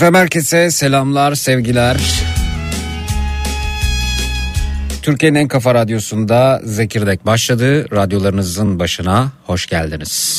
Efendim 0.00 0.20
herkese 0.20 0.70
selamlar, 0.70 1.34
sevgiler. 1.34 2.00
Türkiye'nin 5.02 5.38
en 5.38 5.48
kafa 5.48 5.74
radyosunda 5.74 6.60
Zekirdek 6.64 7.26
başladı. 7.26 7.90
Radyolarınızın 7.96 8.78
başına 8.78 9.32
hoş 9.46 9.66
geldiniz. 9.66 10.29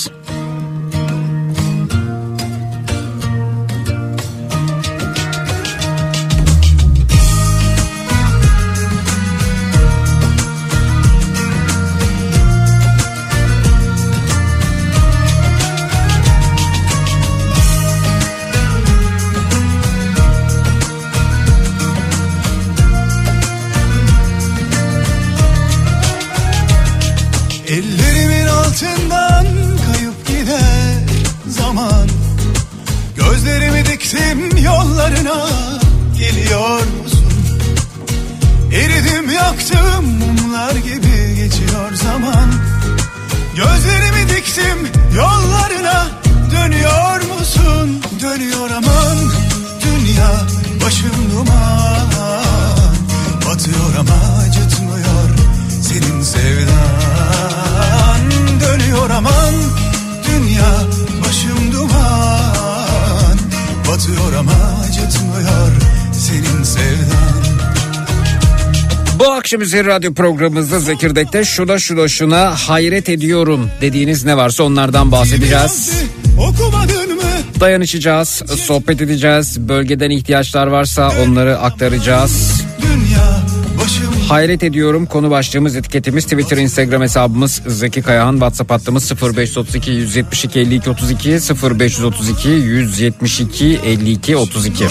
Üzeri 69.72 69.88
radyo 69.88 70.14
programımızda 70.14 70.80
Zekirdek'te 70.80 71.46
şuna 71.46 71.80
şuna 71.80 72.08
şuna 72.08 72.56
hayret 72.56 73.10
ediyorum 73.10 73.70
dediğiniz 73.82 74.26
ne 74.26 74.38
varsa 74.38 74.64
onlardan 74.64 75.12
bahsedeceğiz. 75.12 75.92
Dayanışacağız, 77.60 78.28
sohbet 78.66 79.02
edeceğiz. 79.02 79.60
Bölgeden 79.60 80.10
ihtiyaçlar 80.10 80.68
varsa 80.68 81.12
onları 81.26 81.60
aktaracağız. 81.60 82.62
Hayret 84.30 84.64
ediyorum 84.64 85.06
konu 85.06 85.30
başlığımız 85.30 85.76
etiketimiz 85.76 86.24
Twitter 86.24 86.58
Instagram 86.58 87.02
hesabımız 87.02 87.62
Zeki 87.68 88.02
Kayahan 88.02 88.34
WhatsApp 88.34 88.72
hattımız 88.72 89.12
0532 89.22 89.92
172 89.92 90.60
52 90.60 90.90
32 90.90 91.30
0532 91.30 92.50
172 92.50 93.80
52 93.86 94.38
32 94.38 94.86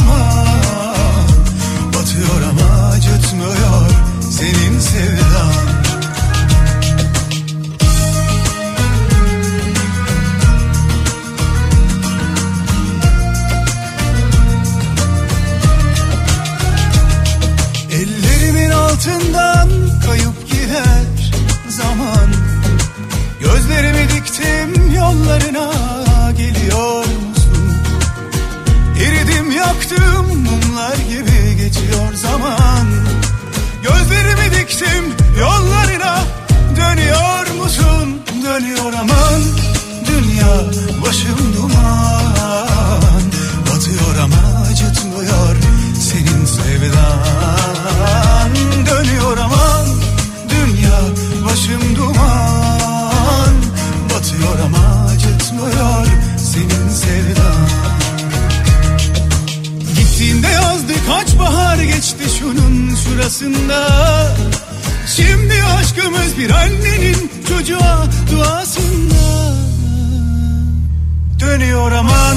Diktim 34.81 35.05
yollarına. 35.41 36.25
Dönüyor 36.77 37.63
musun? 37.63 38.23
Dönüyor 38.45 38.93
aman. 38.93 39.43
Dünya 40.07 40.61
başım 41.07 41.55
duman. 41.57 43.23
Batıyor 43.67 44.17
ama 44.23 44.65
acıtmıyor 44.71 45.57
senin 46.01 46.45
sevdan. 46.45 47.21
Dönüyor 48.87 49.39
aman. 49.39 49.87
Dünya 50.51 51.01
başım 51.45 51.97
duman. 51.97 53.55
Batıyor 54.15 54.59
ama 54.65 55.07
acıtmıyor 55.11 56.07
senin 56.39 56.89
sevdan. 56.89 57.69
Gittiğinde 59.97 60.49
yazdı 60.49 60.93
kaç 61.07 61.39
bahar 61.39 61.79
geçti 61.79 62.25
şunun 62.39 62.95
şurasında 62.95 63.87
Şimdi 65.21 65.63
aşkımız 65.63 66.39
bir 66.39 66.51
annenin 66.51 67.31
çocuğa 67.49 68.07
duasında. 68.33 69.55
Dönüyor 71.41 71.93
aman 71.93 72.37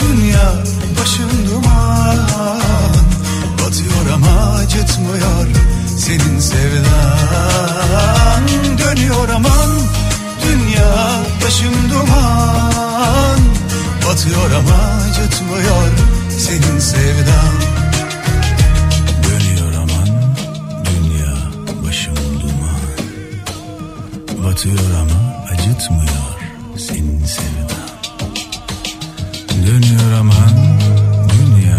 dünya 0.00 0.54
başım 1.00 1.30
duman. 1.50 2.18
Batıyor 3.52 4.14
ama 4.14 4.54
acıtmıyor 4.54 5.46
senin 5.98 6.40
sevdan. 6.40 6.88
Dönüyor 8.78 9.28
aman 9.28 9.70
dünya 10.44 11.22
başım 11.44 11.74
duman. 11.90 13.38
Batıyor 14.08 14.50
ama 14.50 15.02
acıtmıyor 15.10 15.90
senin 16.38 16.78
sevdan 16.78 17.73
Batıyor 24.44 24.90
ama 25.00 25.44
acıtmıyor 25.52 26.34
senin 26.76 27.24
sevdan 27.24 27.88
Dönüyor 29.66 30.12
aman 30.20 30.50
dünya 31.32 31.78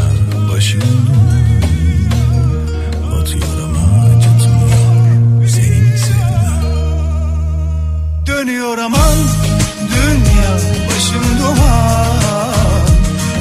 başım 0.54 0.82
duman 0.82 1.46
Batıyor 3.12 3.58
ama 3.64 4.06
acıtmıyor 4.06 5.48
senin 5.48 5.98
sevdan 5.98 6.64
Dönüyor 8.28 8.78
aman 8.78 9.18
dünya 9.90 10.54
başım 10.90 11.24
duman 11.40 12.86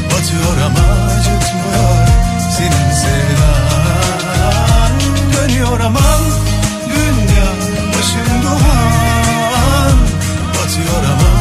Batıyor 0.07 0.57
ama 0.67 0.85
acıtmıyor 1.05 2.09
senin 2.57 2.93
sevdan 2.93 4.93
Dönüyor 5.33 5.81
aman 5.81 6.44
başım 8.05 8.43
duman 8.43 9.99
Batıyor 10.55 11.05
ama 11.13 11.34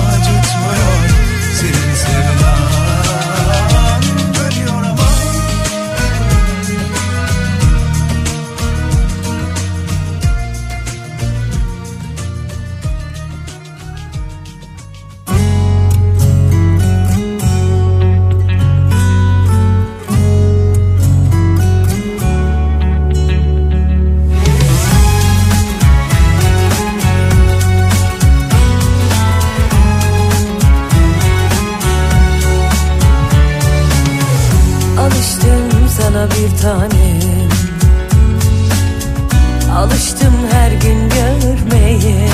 tanem 36.64 37.50
Alıştım 39.76 40.34
her 40.52 40.72
gün 40.72 41.10
görmeye. 41.10 42.30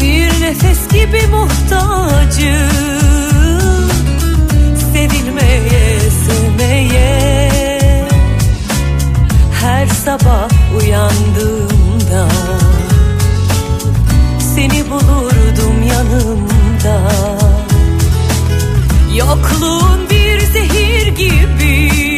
Bir 0.00 0.40
nefes 0.40 0.88
gibi 0.88 1.26
muhtacım. 1.26 2.70
Sevilmeye, 4.92 6.00
sevmeye. 6.26 7.60
Her 9.60 9.86
sabah 9.86 10.48
uyandığımda 10.78 12.28
Seni 14.54 14.90
bulurdum 14.90 15.82
yanımda. 15.88 17.12
Yokluğun 19.14 20.10
bir 20.10 20.40
zehir 20.40 21.06
gibi. 21.06 22.11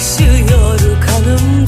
Akışıyor 0.00 0.48
kanım. 1.06 1.59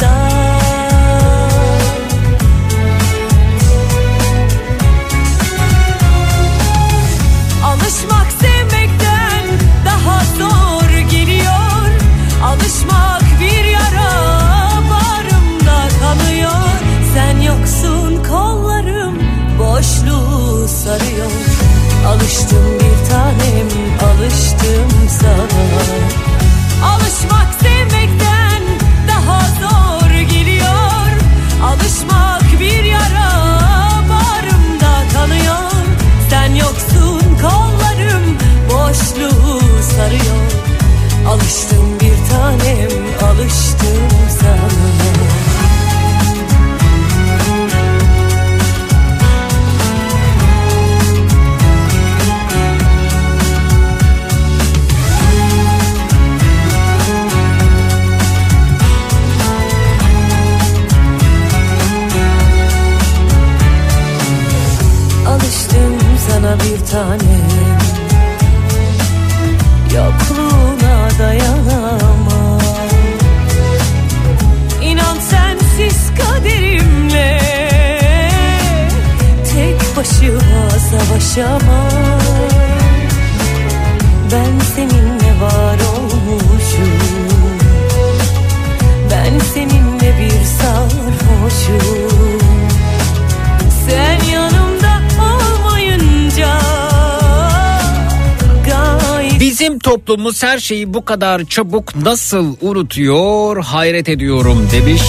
toplumumuz 100.13 100.43
her 100.43 100.59
şeyi 100.59 100.95
bu 100.95 101.05
kadar 101.05 101.45
çabuk 101.45 101.97
nasıl 101.97 102.57
unutuyor 102.61 103.65
hayret 103.65 104.09
ediyorum 104.09 104.69
demiş. 104.73 105.03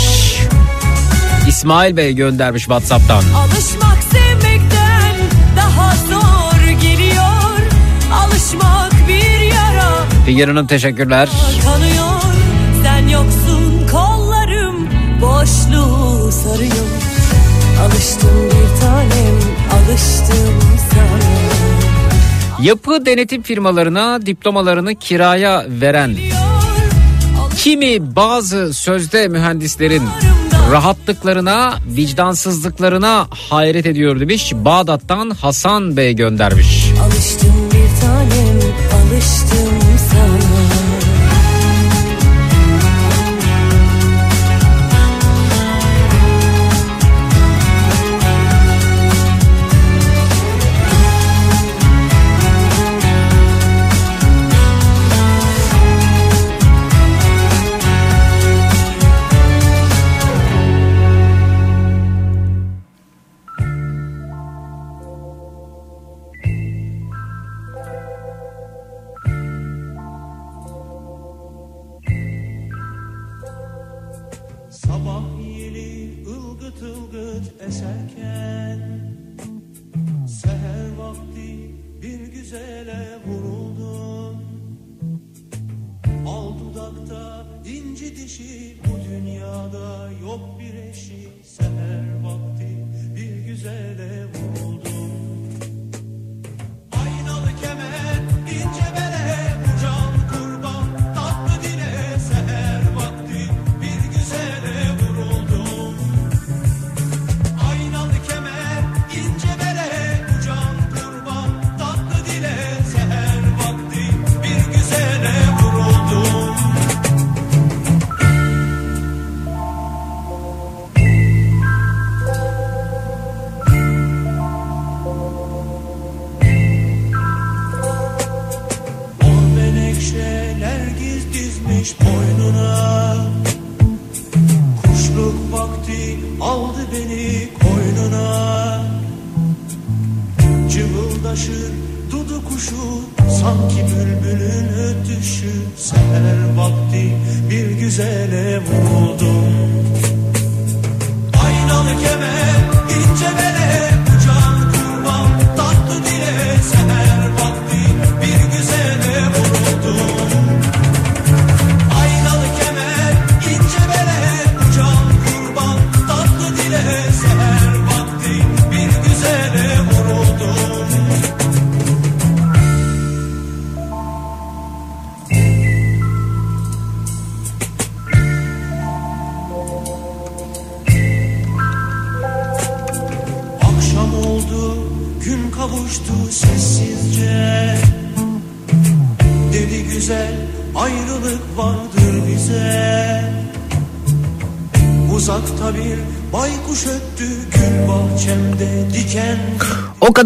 İsmail 1.48 1.98
Bey 1.98 2.14
göndermiş 2.14 2.64
WhatsApp'tan. 2.64 3.24
Alışmak 3.36 3.98
sevmekten 4.12 5.16
daha 5.58 5.96
zor 5.96 6.82
geliyor. 6.82 7.60
Alışmak 8.14 8.92
bir 9.08 9.40
yara. 9.40 10.06
Figen 10.26 10.48
Hanım 10.48 10.68
teşekkürler. 10.68 11.30
Kanıyor, 11.64 12.22
sen 12.84 13.08
yoksun 13.08 13.88
kollarım 13.92 14.88
boşluğu 15.22 16.32
sarıyor. 16.32 16.88
Alıştım 17.86 18.50
bir 18.50 18.82
tanem 18.82 19.40
alıştım 19.74 20.73
Yapı 22.64 23.06
denetim 23.06 23.42
firmalarına 23.42 24.26
diplomalarını 24.26 24.96
kiraya 24.96 25.66
veren 25.68 26.18
kimi 27.58 28.16
bazı 28.16 28.74
sözde 28.74 29.28
mühendislerin 29.28 30.04
rahatlıklarına, 30.72 31.74
vicdansızlıklarına 31.88 33.28
hayret 33.30 33.86
ediyor 33.86 34.20
demiş. 34.20 34.54
Bağdat'tan 34.56 35.30
Hasan 35.30 35.98
Bey 35.98 36.16
göndermiş. 36.16 36.86
Alıştım 37.06 37.70
bir 37.72 38.02
tanem, 38.02 38.60
alıştım 38.94 39.83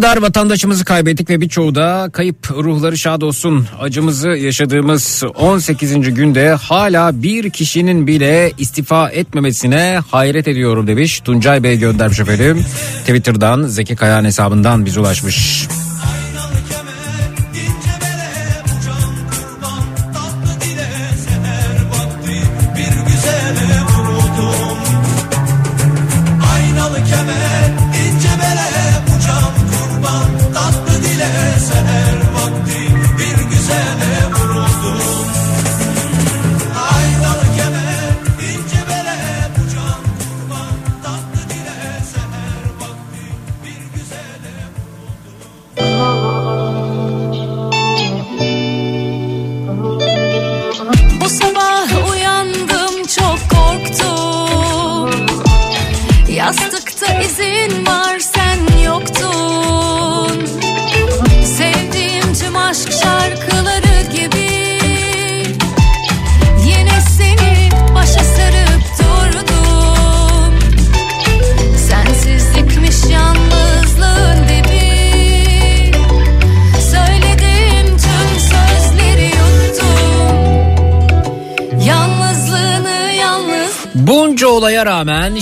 kadar 0.08 0.22
vatandaşımızı 0.22 0.84
kaybettik 0.84 1.30
ve 1.30 1.40
birçoğu 1.40 1.74
da 1.74 2.08
kayıp 2.12 2.50
ruhları 2.50 2.98
şad 2.98 3.22
olsun. 3.22 3.66
Acımızı 3.80 4.28
yaşadığımız 4.28 5.22
18. 5.34 6.14
günde 6.14 6.50
hala 6.50 7.22
bir 7.22 7.50
kişinin 7.50 8.06
bile 8.06 8.52
istifa 8.58 9.08
etmemesine 9.08 10.00
hayret 10.10 10.48
ediyorum 10.48 10.86
demiş. 10.86 11.20
Tuncay 11.20 11.62
Bey 11.62 11.78
göndermiş 11.78 12.20
efendim. 12.20 12.64
Twitter'dan 13.00 13.62
Zeki 13.62 13.96
Kayan 13.96 14.24
hesabından 14.24 14.86
biz 14.86 14.96
ulaşmış. 14.96 15.68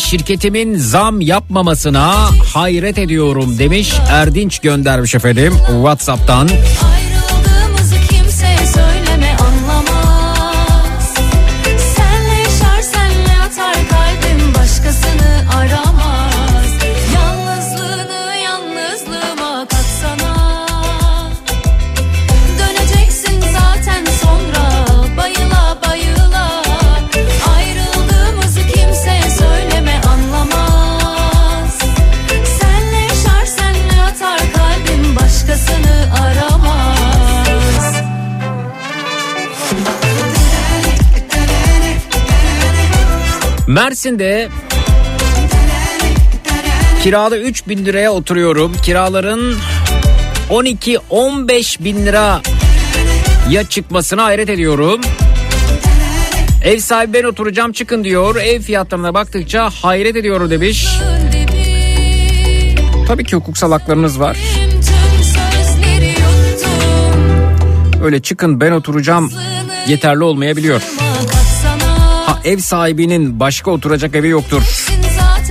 şirketimin 0.06 0.78
zam 0.78 1.20
yapmamasına 1.20 2.14
hayret 2.54 2.98
ediyorum 2.98 3.59
demiş 3.59 3.94
Erdinç 4.11 4.59
göndermiş 4.59 5.14
efendim 5.14 5.52
Whatsapp'tan. 5.66 6.48
Mersin'de 43.76 44.48
kirada 47.02 47.38
3 47.38 47.68
bin 47.68 47.84
liraya 47.84 48.12
oturuyorum. 48.12 48.72
Kiraların 48.82 49.56
12-15 50.50 51.84
bin 51.84 52.06
lira 52.06 52.40
ya 53.50 53.68
çıkmasına 53.68 54.24
hayret 54.24 54.50
ediyorum. 54.50 55.00
Ev 56.64 56.78
sahibi 56.78 57.12
ben 57.12 57.24
oturacağım 57.24 57.72
çıkın 57.72 58.04
diyor. 58.04 58.36
Ev 58.36 58.60
fiyatlarına 58.60 59.14
baktıkça 59.14 59.70
hayret 59.82 60.16
ediyorum 60.16 60.50
demiş. 60.50 60.86
Tabii 63.08 63.24
ki 63.24 63.36
hukuksal 63.36 63.72
haklarınız 63.72 64.20
var. 64.20 64.36
Öyle 68.04 68.22
çıkın 68.22 68.60
ben 68.60 68.72
oturacağım 68.72 69.32
yeterli 69.88 70.24
olmayabiliyor 70.24 70.82
ev 72.46 72.59
sahibinin 72.59 73.40
başka 73.40 73.70
oturacak 73.70 74.14
evi 74.14 74.28
yoktur. 74.28 74.62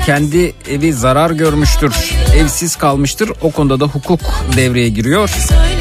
Kendi 0.06 0.54
evi 0.70 0.94
zarar 0.94 1.32
görmüştür, 1.32 1.94
evsiz 2.38 2.76
kalmıştır. 2.76 3.32
O 3.42 3.52
konuda 3.52 3.80
da 3.80 3.86
hukuk 3.86 4.20
devreye 4.58 4.90
giriyor. 4.90 5.30
Söyle 5.30 5.75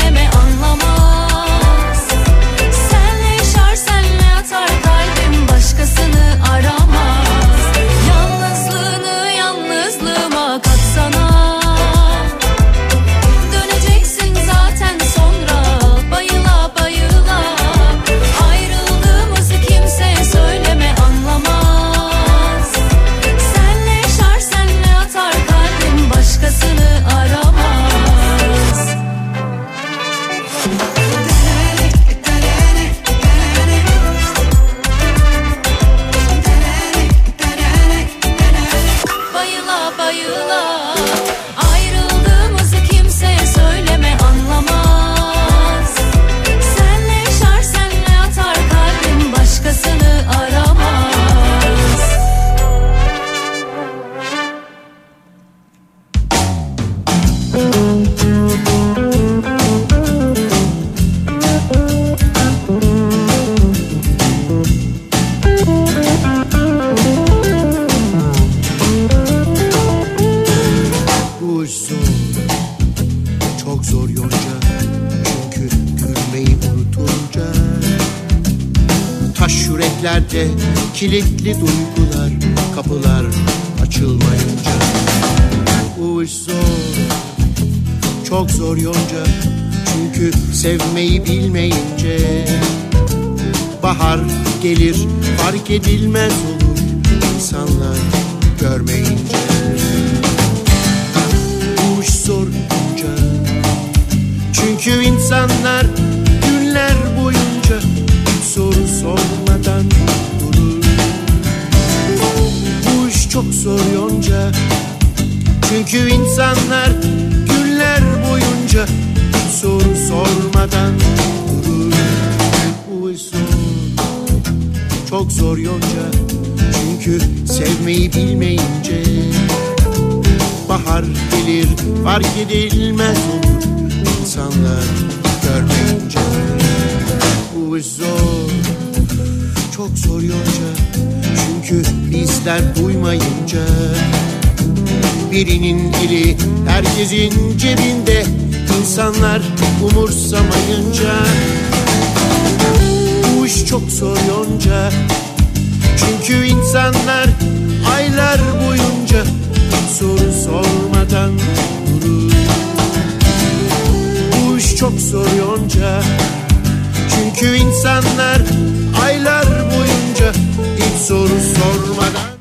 edilmez 95.74 96.13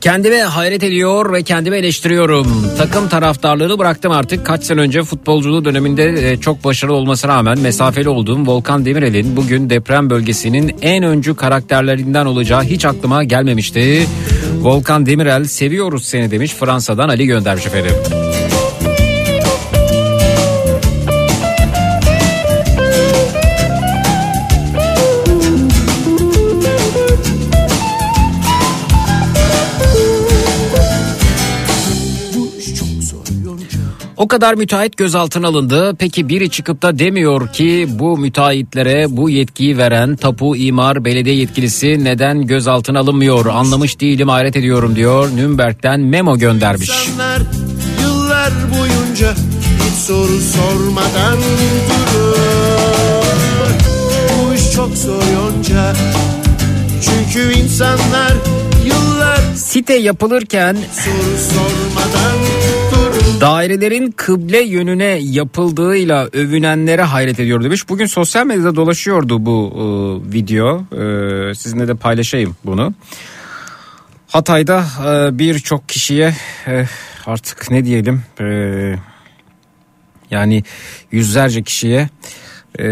Kendime 0.03 0.41
hayret 0.41 0.83
ediyor 0.83 1.33
ve 1.33 1.43
kendimi 1.43 1.77
eleştiriyorum. 1.77 2.67
Takım 2.77 3.09
taraftarlığını 3.09 3.79
bıraktım 3.79 4.11
artık. 4.11 4.45
Kaç 4.45 4.63
sene 4.63 4.81
önce 4.81 5.03
futbolculuğu 5.03 5.65
döneminde 5.65 6.31
e, 6.31 6.37
çok 6.37 6.63
başarılı 6.63 6.95
olmasına 6.95 7.31
rağmen 7.31 7.59
mesafeli 7.59 8.09
olduğum 8.09 8.47
Volkan 8.47 8.85
Demirel'in 8.85 9.37
bugün 9.37 9.69
deprem 9.69 10.09
bölgesinin 10.09 10.75
en 10.81 11.03
öncü 11.03 11.35
karakterlerinden 11.35 12.25
olacağı 12.25 12.63
hiç 12.63 12.85
aklıma 12.85 13.23
gelmemişti. 13.23 14.07
Volkan 14.61 15.05
Demirel 15.05 15.45
seviyoruz 15.45 16.05
seni 16.05 16.31
demiş 16.31 16.53
Fransa'dan 16.53 17.09
Ali 17.09 17.25
göndermiş 17.25 17.65
efendim. 17.65 18.22
O 34.17 34.27
kadar 34.27 34.53
müteahhit 34.53 34.97
gözaltına 34.97 35.47
alındı. 35.47 35.95
Peki 35.99 36.29
biri 36.29 36.49
çıkıp 36.49 36.81
da 36.81 36.99
demiyor 36.99 37.47
ki 37.47 37.87
bu 37.89 38.17
müteahhitlere 38.17 39.05
bu 39.09 39.29
yetkiyi 39.29 39.77
veren 39.77 40.15
tapu 40.15 40.55
imar 40.55 41.05
belediye 41.05 41.35
yetkilisi 41.35 42.03
neden 42.03 42.47
gözaltına 42.47 42.99
alınmıyor? 42.99 43.45
Anlamış 43.45 43.99
değilim 43.99 44.29
hayret 44.29 44.55
ediyorum 44.55 44.95
diyor. 44.95 45.29
Nürnberg'den 45.35 45.99
memo 45.99 46.37
göndermiş. 46.37 46.89
İnsanlar 46.89 47.41
yıllar 48.01 48.51
boyunca 48.79 49.33
hiç 49.85 49.93
soru 49.93 50.39
sormadan 50.39 51.37
durur 51.89 52.37
Bu 54.29 54.53
iş 54.53 54.71
çok 54.71 54.97
zor 54.97 55.23
yonca 55.35 55.93
Çünkü 57.01 57.59
insanlar 57.59 58.33
yıllar 58.85 59.39
Site 59.55 59.93
yapılırken 59.93 60.77
soru 61.03 61.37
sormadan 61.53 62.62
dairelerin 63.43 64.11
kıble 64.11 64.61
yönüne 64.61 65.19
yapıldığıyla 65.21 66.29
övünenlere 66.33 67.01
hayret 67.01 67.39
ediyor 67.39 67.63
demiş. 67.63 67.89
Bugün 67.89 68.05
sosyal 68.05 68.45
medyada 68.45 68.75
dolaşıyordu 68.75 69.45
bu 69.45 69.73
e, 69.75 69.83
video. 70.33 70.79
E, 70.79 71.55
sizinle 71.55 71.87
de 71.87 71.95
paylaşayım 71.95 72.55
bunu. 72.65 72.93
Hatay'da 74.27 74.85
e, 75.05 75.39
birçok 75.39 75.89
kişiye 75.89 76.35
e, 76.67 76.85
artık 77.25 77.71
ne 77.71 77.85
diyelim 77.85 78.23
e, 78.39 78.45
yani 80.31 80.63
yüzlerce 81.11 81.63
kişiye 81.63 82.09
e, 82.79 82.85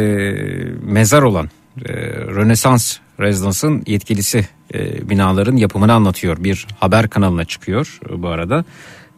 mezar 0.84 1.22
olan 1.22 1.50
e, 1.86 1.94
Rönesans 2.12 2.98
Rezidans'ın 3.20 3.84
yetkilisi 3.88 4.48
e, 4.74 5.10
binaların 5.10 5.56
yapımını 5.56 5.94
anlatıyor. 5.94 6.44
Bir 6.44 6.68
haber 6.80 7.10
kanalına 7.10 7.46
çıkıyor 7.46 8.00
bu 8.18 8.28
arada. 8.28 8.66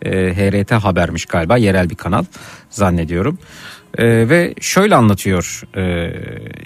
E, 0.05 0.11
HRT 0.11 0.71
Habermiş 0.71 1.25
galiba 1.25 1.57
yerel 1.57 1.89
bir 1.89 1.95
kanal 1.95 2.25
zannediyorum. 2.69 3.39
E, 3.97 4.29
ve 4.29 4.53
şöyle 4.61 4.95
anlatıyor 4.95 5.61
e, 5.75 6.13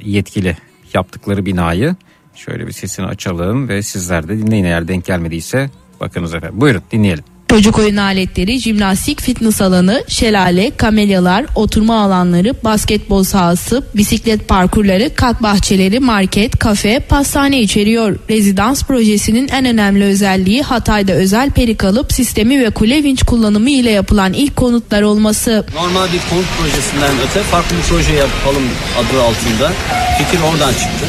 yetkili 0.04 0.58
yaptıkları 0.94 1.46
binayı. 1.46 1.96
Şöyle 2.36 2.68
bir 2.68 2.72
sesini 2.72 3.06
açalım 3.06 3.70
ve 3.70 3.82
sizler 3.82 4.28
de 4.28 4.38
dinleyin 4.38 4.66
eğer 4.66 4.88
denk 4.88 5.06
gelmediyse 5.06 5.70
bakınız 6.00 6.36
efendim. 6.36 6.62
Buyurun 6.62 6.82
dinleyelim. 6.92 7.37
Çocuk 7.50 7.80
oyun 7.80 7.98
aletleri, 7.98 8.60
jimnastik 8.60 9.22
fitness 9.22 9.62
alanı, 9.62 10.04
şelale, 10.08 10.72
kamelyalar, 10.78 11.46
oturma 11.56 12.02
alanları, 12.02 12.54
basketbol 12.64 13.24
sahası, 13.24 13.84
bisiklet 13.96 14.48
parkurları, 14.48 15.16
kat 15.16 15.44
bahçeleri, 15.44 16.00
market, 16.00 16.60
kafe, 16.60 17.00
pastane 17.00 17.62
içeriyor. 17.62 18.20
Rezidans 18.30 18.84
projesinin 18.84 19.48
en 19.48 19.66
önemli 19.66 20.04
özelliği 20.04 20.62
Hatay'da 20.62 21.14
özel 21.14 21.50
peri 21.50 21.78
kalıp 21.78 22.14
sistemi 22.14 22.60
ve 22.60 22.70
kule 22.70 23.04
vinç 23.04 23.24
kullanımı 23.24 23.70
ile 23.70 23.92
yapılan 23.92 24.34
ilk 24.34 24.56
konutlar 24.56 25.02
olması. 25.02 25.66
Normal 25.76 26.08
bir 26.14 26.22
konut 26.30 26.46
projesinden 26.60 27.16
öte 27.30 27.44
farklı 27.44 27.78
bir 27.78 27.82
proje 27.82 28.14
yapalım 28.14 28.64
adı 28.98 29.22
altında. 29.22 29.72
Fikir 30.18 30.44
oradan 30.44 30.74
çıktı. 30.74 31.06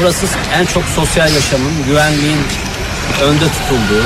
Burası 0.00 0.26
en 0.54 0.66
çok 0.66 0.84
sosyal 0.84 1.34
yaşamın, 1.34 1.72
güvenliğin 1.88 2.38
önde 3.22 3.44
tutulduğu, 3.44 4.04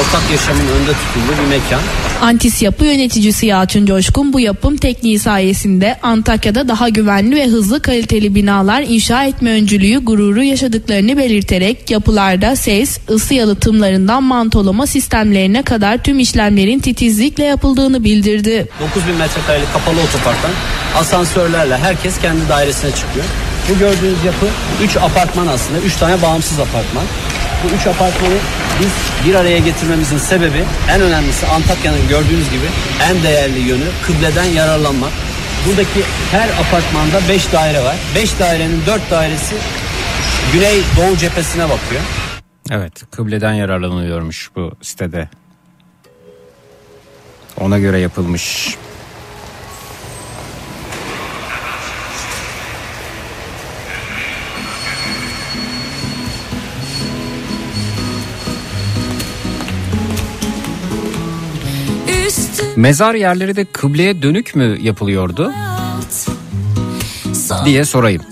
ortak 0.00 0.30
yaşamın 0.30 0.68
önde 0.68 0.92
tutulduğu 0.92 1.42
bir 1.42 1.48
mekan. 1.48 1.80
Antis 2.22 2.62
yapı 2.62 2.84
yöneticisi 2.84 3.46
Yalçın 3.46 3.86
Coşkun 3.86 4.32
bu 4.32 4.40
yapım 4.40 4.76
tekniği 4.76 5.18
sayesinde 5.18 5.98
Antakya'da 6.02 6.68
daha 6.68 6.88
güvenli 6.88 7.36
ve 7.36 7.46
hızlı 7.46 7.82
kaliteli 7.82 8.34
binalar 8.34 8.82
inşa 8.88 9.24
etme 9.24 9.50
öncülüğü 9.50 9.98
gururu 9.98 10.42
yaşadıklarını 10.42 11.18
belirterek 11.18 11.90
yapılarda 11.90 12.56
ses, 12.56 12.98
ısı 13.10 13.34
yalıtımlarından 13.34 14.22
mantolama 14.22 14.86
sistemlerine 14.86 15.62
kadar 15.62 15.98
tüm 15.98 16.18
işlemlerin 16.18 16.78
titizlikle 16.78 17.44
yapıldığını 17.44 18.04
bildirdi. 18.04 18.68
9000 18.80 19.14
metrekarelik 19.14 19.72
kapalı 19.72 20.00
otoparktan 20.00 20.50
asansörlerle 20.96 21.76
herkes 21.76 22.20
kendi 22.20 22.48
dairesine 22.48 22.90
çıkıyor. 22.90 23.24
Bu 23.68 23.78
gördüğünüz 23.78 24.24
yapı 24.24 24.46
3 24.82 24.96
apartman 24.96 25.46
aslında. 25.46 25.78
3 25.78 25.96
tane 25.96 26.22
bağımsız 26.22 26.58
apartman. 26.60 27.04
Bu 27.64 27.74
3 27.74 27.86
apartmanı 27.86 28.34
biz 28.80 28.92
bir 29.26 29.34
araya 29.34 29.58
getirmemizin 29.58 30.18
sebebi 30.18 30.64
en 30.90 31.00
önemlisi 31.00 31.46
Antakya'nın 31.46 32.08
gördüğünüz 32.08 32.50
gibi 32.50 32.66
en 33.02 33.22
değerli 33.22 33.58
yönü 33.58 33.84
kıbleden 34.06 34.44
yararlanmak. 34.44 35.10
Buradaki 35.68 36.02
her 36.30 36.48
apartmanda 36.48 37.28
5 37.28 37.52
daire 37.52 37.84
var. 37.84 37.96
5 38.14 38.38
dairenin 38.40 38.86
4 38.86 39.10
dairesi 39.10 39.54
güney 40.52 40.82
doğu 40.96 41.16
cephesine 41.16 41.64
bakıyor. 41.64 42.02
Evet 42.70 42.92
kıbleden 43.10 43.52
yararlanılıyormuş 43.52 44.50
bu 44.56 44.72
sitede. 44.82 45.28
Ona 47.60 47.78
göre 47.78 47.98
yapılmış. 47.98 48.76
Mezar 62.76 63.14
yerleri 63.14 63.56
de 63.56 63.64
kıbleye 63.64 64.22
dönük 64.22 64.54
mü 64.54 64.78
yapılıyordu 64.80 65.52
diye 67.64 67.84
sorayım. 67.84 68.22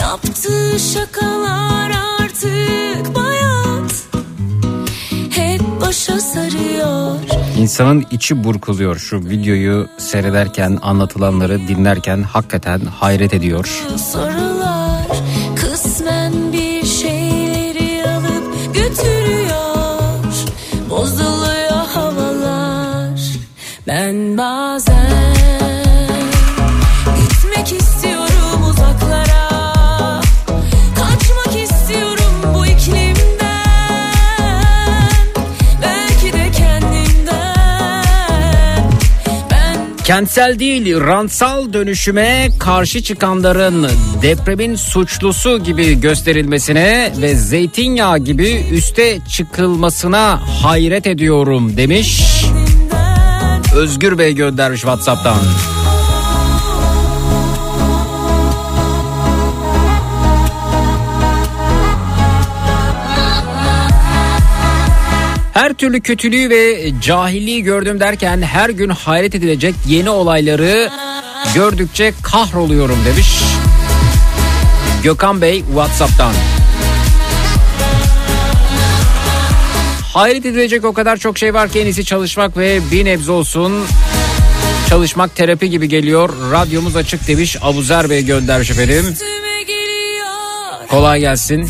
Yaptığı 0.00 0.78
şakalar 0.78 1.90
artık 2.20 3.14
bayat 3.14 4.06
Hep 5.30 5.60
başa 5.80 6.20
sarıyor 6.20 7.16
İnsanın 7.58 8.06
içi 8.10 8.44
burkuluyor 8.44 8.96
şu 8.96 9.28
videoyu 9.28 9.88
seyrederken 9.98 10.78
anlatılanları 10.82 11.68
dinlerken 11.68 12.22
hakikaten 12.22 12.80
hayret 12.80 13.34
ediyor. 13.34 13.82
Sorular 14.12 14.77
Kentsel 40.08 40.58
değil 40.58 41.00
rantsal 41.00 41.72
dönüşüme 41.72 42.48
karşı 42.58 43.02
çıkanların 43.02 43.86
depremin 44.22 44.74
suçlusu 44.74 45.64
gibi 45.64 46.00
gösterilmesine 46.00 47.12
ve 47.20 47.34
zeytinyağı 47.34 48.18
gibi 48.18 48.64
üste 48.72 49.18
çıkılmasına 49.28 50.40
hayret 50.62 51.06
ediyorum 51.06 51.76
demiş. 51.76 52.22
Özgür 53.76 54.18
Bey 54.18 54.34
göndermiş 54.34 54.80
Whatsapp'tan. 54.80 55.38
Her 65.68 65.74
türlü 65.74 66.00
kötülüğü 66.00 66.50
ve 66.50 66.90
cahilliği 67.02 67.62
gördüm 67.62 68.00
derken 68.00 68.42
her 68.42 68.70
gün 68.70 68.88
hayret 68.88 69.34
edilecek 69.34 69.74
yeni 69.86 70.10
olayları 70.10 70.90
gördükçe 71.54 72.12
kahroluyorum 72.22 72.98
demiş. 73.06 73.40
Gökhan 75.02 75.40
Bey 75.40 75.62
Whatsapp'tan. 75.66 76.32
Hayret 80.14 80.46
edilecek 80.46 80.84
o 80.84 80.92
kadar 80.92 81.16
çok 81.16 81.38
şey 81.38 81.54
var 81.54 81.68
ki 81.68 81.80
en 81.80 81.84
iyisi 81.86 82.04
çalışmak 82.04 82.56
ve 82.56 82.80
bir 82.92 83.04
nebze 83.04 83.32
olsun 83.32 83.84
çalışmak 84.88 85.36
terapi 85.36 85.70
gibi 85.70 85.88
geliyor. 85.88 86.30
Radyomuz 86.52 86.96
açık 86.96 87.28
demiş 87.28 87.56
Abuzer 87.62 88.10
Bey 88.10 88.24
göndermiş 88.24 88.70
efendim. 88.70 89.14
Kolay 90.88 91.20
gelsin. 91.20 91.68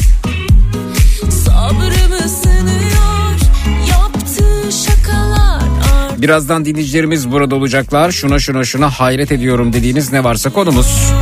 Birazdan 6.18 6.64
dinleyicilerimiz 6.64 7.30
burada 7.30 7.54
olacaklar. 7.54 8.10
Şuna 8.10 8.38
şuna 8.38 8.64
şuna 8.64 8.90
hayret 8.90 9.32
ediyorum 9.32 9.72
dediğiniz 9.72 10.12
ne 10.12 10.24
varsa 10.24 10.50
konumuz. 10.50 11.12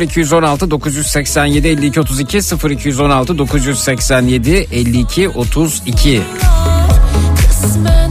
0216 0.00 0.70
987 0.70 1.68
52 1.68 2.00
32 2.00 2.38
0216 2.70 3.38
987 3.38 4.50
52 4.50 5.28
32 5.28 6.22
Kısmen 7.36 8.05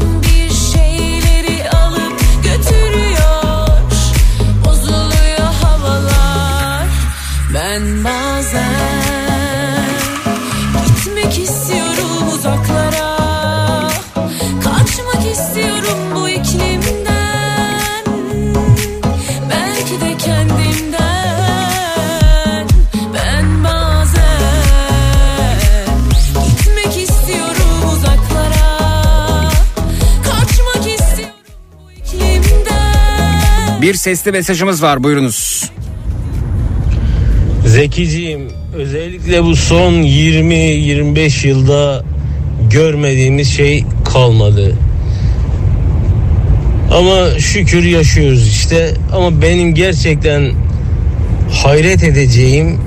Bir 33.85 33.93
sesli 33.93 34.31
mesajımız 34.31 34.83
var 34.83 35.03
buyurunuz. 35.03 35.71
Zekiciğim 37.65 38.41
özellikle 38.75 39.43
bu 39.43 39.55
son 39.55 39.93
20-25 39.93 41.47
yılda 41.47 42.03
görmediğimiz 42.69 43.53
şey 43.53 43.83
kalmadı. 44.13 44.75
Ama 46.91 47.39
şükür 47.39 47.83
yaşıyoruz 47.83 48.47
işte. 48.47 48.93
Ama 49.13 49.41
benim 49.41 49.75
gerçekten 49.75 50.51
hayret 51.51 52.03
edeceğim 52.03 52.81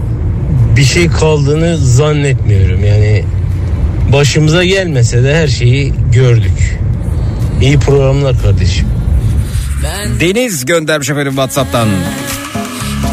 bir 0.76 0.84
şey 0.84 1.08
kaldığını 1.08 1.76
zannetmiyorum. 1.76 2.84
Yani 2.84 3.24
başımıza 4.12 4.64
gelmese 4.64 5.22
de 5.22 5.34
her 5.34 5.48
şeyi 5.48 5.92
gördük. 6.12 6.78
İyi 7.62 7.78
programlar 7.78 8.42
kardeşim. 8.42 8.97
Deniz 10.20 10.64
göndermiş 10.64 11.10
efendim 11.10 11.32
Whatsapp'tan. 11.32 11.88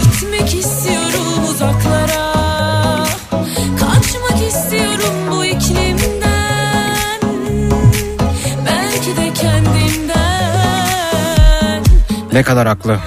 Gitmek 0.03 0.53
istiyorum 0.53 1.49
uzaklara 1.49 2.25
Kaçmak 3.79 4.47
istiyorum 4.49 5.13
bu 5.31 5.45
iklimden 5.45 7.19
Belki 8.65 9.17
de 9.17 9.33
kendimden 9.33 10.15
Ne 12.33 12.43
kadar 12.43 12.67
haklı. 12.67 12.99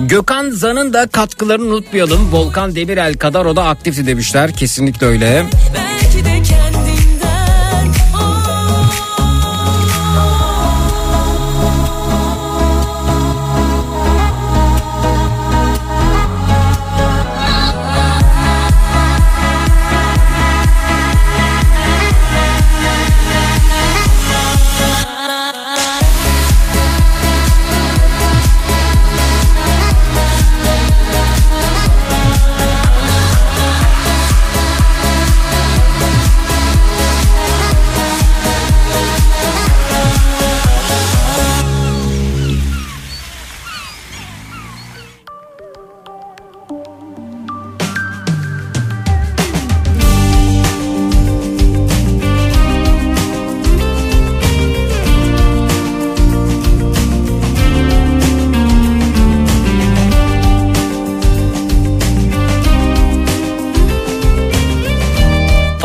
Gökhan 0.00 0.50
Zan'ın 0.50 0.92
da 0.92 1.06
katkılarını 1.06 1.64
unutmayalım. 1.64 2.32
Volkan 2.32 2.74
Demirel 2.74 3.14
kadar 3.14 3.44
o 3.44 3.56
da 3.56 3.64
aktifti 3.64 4.06
demişler. 4.06 4.52
Kesinlikle 4.52 5.06
öyle. 5.06 5.46
Belki 5.74 6.24
de 6.24 6.42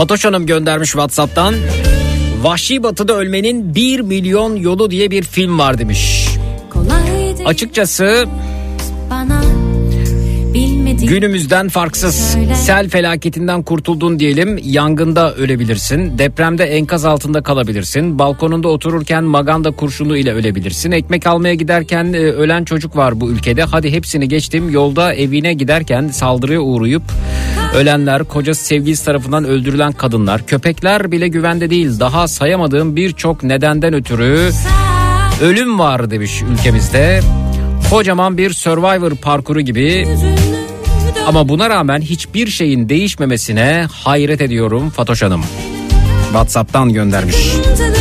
Fatoş 0.08 0.26
Hanım 0.26 0.46
göndermiş 0.46 0.90
Whatsapp'tan. 0.92 1.56
Vahşi 2.42 2.84
Batı'da 2.84 3.14
ölmenin 3.14 3.76
1 3.76 4.00
milyon 4.00 4.56
yolu 4.56 4.92
diye 4.92 5.12
bir 5.12 5.24
film 5.24 5.60
var 5.60 5.78
demiş. 5.78 6.28
Açıkçası 7.46 8.26
günümüzden 11.08 11.70
farksız. 11.70 12.38
Sel 12.56 12.90
felaketinden 12.90 13.64
kurtuldun 13.64 14.20
diyelim 14.20 14.60
yangında 14.64 15.34
ölebilirsin. 15.34 16.18
Depremde 16.18 16.64
enkaz 16.64 17.06
altında 17.06 17.44
kalabilirsin. 17.44 18.20
Balkonunda 18.20 18.68
otururken 18.68 19.24
maganda 19.24 19.72
kurşunu 19.72 20.18
ile 20.18 20.34
ölebilirsin. 20.34 20.92
Ekmek 20.92 21.28
almaya 21.28 21.54
giderken 21.54 22.14
e, 22.14 22.18
ölen 22.18 22.64
çocuk 22.64 22.96
var 22.96 23.22
bu 23.22 23.30
ülkede. 23.30 23.64
Hadi 23.64 23.92
hepsini 23.92 24.28
geçtim. 24.28 24.70
Yolda 24.70 25.14
evine 25.14 25.54
giderken 25.54 26.08
saldırıya 26.08 26.62
uğrayıp 26.62 27.04
ölenler, 27.76 28.24
kocası 28.24 28.66
sevgilisi 28.66 29.06
tarafından 29.06 29.44
öldürülen 29.44 29.92
kadınlar, 29.92 30.46
köpekler 30.48 31.12
bile 31.12 31.28
güvende 31.28 31.70
değil. 31.70 32.00
Daha 32.00 32.28
sayamadığım 32.28 32.96
birçok 32.96 33.44
nedenden 33.44 33.94
ötürü 33.94 34.50
ölüm 35.42 35.80
var 35.80 36.12
demiş 36.12 36.42
ülkemizde. 36.52 37.22
Kocaman 37.90 38.38
bir 38.38 38.54
Survivor 38.54 39.12
parkuru 39.12 39.62
gibi 39.62 40.08
ama 41.28 41.50
buna 41.50 41.70
rağmen 41.70 42.02
hiçbir 42.02 42.48
şeyin 42.48 42.90
değişmemesine 42.90 43.86
hayret 43.92 44.42
ediyorum 44.42 44.90
Fatoş 44.90 45.22
Hanım. 45.22 45.44
Whatsapp'tan 46.32 46.94
göndermiş. 46.94 47.36
Sıkıntılarım 47.36 47.97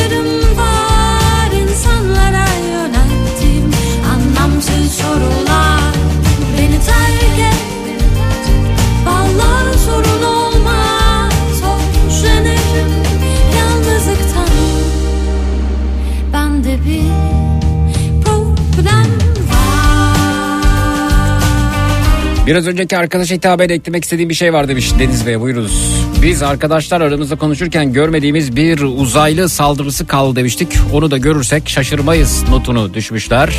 Biraz 22.47 22.67
önceki 22.67 22.99
arkadaşa 22.99 23.35
hitaben 23.35 23.69
eklemek 23.69 24.05
istediğim 24.05 24.31
bir 24.31 24.35
şey 24.35 24.53
var 24.53 24.69
demiş 24.69 24.93
Deniz 24.99 25.27
Bey 25.27 25.41
buyurunuz. 25.41 26.05
Biz 26.23 26.43
arkadaşlar 26.43 27.01
aramızda 27.01 27.37
konuşurken 27.37 27.93
görmediğimiz 27.93 28.57
bir 28.57 28.81
uzaylı 28.81 29.49
saldırısı 29.49 30.07
kaldı 30.07 30.37
demiştik. 30.37 30.69
Onu 30.93 31.11
da 31.11 31.19
görürsek 31.19 31.69
şaşırmayız 31.69 32.45
notunu 32.49 32.95
düşmüşler. 32.95 33.57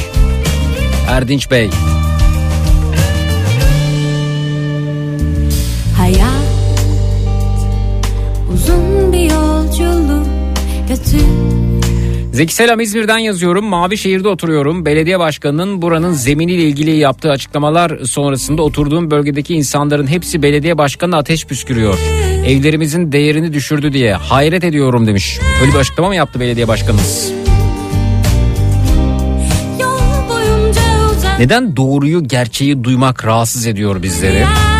Erdinç 1.09 1.51
Bey. 1.51 1.69
Zeki 12.37 12.53
Selam 12.53 12.79
İzmir'den 12.79 13.17
yazıyorum. 13.17 13.65
Mavi 13.65 13.97
şehirde 13.97 14.27
oturuyorum. 14.27 14.85
Belediye 14.85 15.19
başkanının 15.19 15.81
buranın 15.81 16.13
zeminiyle 16.13 16.63
ilgili 16.63 16.97
yaptığı 16.97 17.31
açıklamalar 17.31 17.99
sonrasında 18.05 18.61
oturduğum 18.61 19.11
bölgedeki 19.11 19.53
insanların 19.53 20.07
hepsi 20.07 20.41
belediye 20.41 20.77
başkanına 20.77 21.17
ateş 21.17 21.45
püskürüyor. 21.45 21.99
Evlerimizin 22.45 23.11
değerini 23.11 23.53
düşürdü 23.53 23.93
diye 23.93 24.13
hayret 24.13 24.63
ediyorum 24.63 25.07
demiş. 25.07 25.39
Öyle 25.61 25.71
bir 25.73 25.77
açıklama 25.77 26.09
mı 26.09 26.15
yaptı 26.15 26.39
belediye 26.39 26.67
başkanımız? 26.67 27.31
Neden 31.39 31.75
doğruyu 31.75 32.23
gerçeği 32.23 32.83
duymak 32.83 33.25
rahatsız 33.25 33.67
ediyor 33.67 34.03
bizleri? 34.03 34.43
Vadenin 34.43 34.76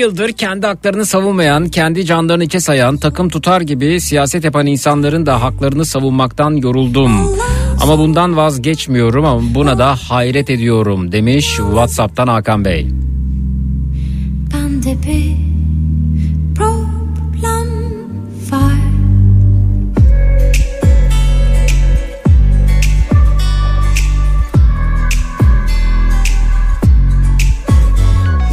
yıldır 0.00 0.32
kendi 0.32 0.66
haklarını 0.66 1.06
savunmayan, 1.06 1.68
kendi 1.68 2.06
canlarını 2.06 2.44
içe 2.44 2.60
sayan, 2.60 2.96
takım 2.96 3.28
tutar 3.28 3.60
gibi 3.60 4.00
siyaset 4.00 4.44
yapan 4.44 4.66
insanların 4.66 5.26
da 5.26 5.42
haklarını 5.42 5.84
savunmaktan 5.84 6.50
yoruldum. 6.50 7.36
Ama 7.82 7.98
bundan 7.98 8.36
vazgeçmiyorum 8.36 9.24
ama 9.24 9.54
buna 9.54 9.78
da 9.78 9.96
hayret 9.96 10.50
ediyorum 10.50 11.12
demiş 11.12 11.46
WhatsApp'tan 11.56 12.26
Hakan 12.26 12.64
Bey. 12.64 12.88
Bende 14.54 14.96
bir 15.06 15.49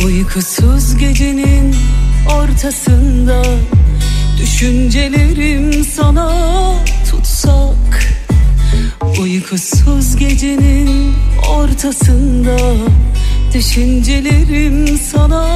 Uykusuz 0.05 0.97
gecenin 0.97 1.75
ortasında 2.35 3.43
Düşüncelerim 4.37 5.83
sana 5.83 6.73
tutsak. 7.11 8.13
Uykusuz 9.21 10.15
gecenin 10.15 11.15
ortasında 11.49 12.57
Düşüncelerim 13.53 14.99
sana 15.11 15.47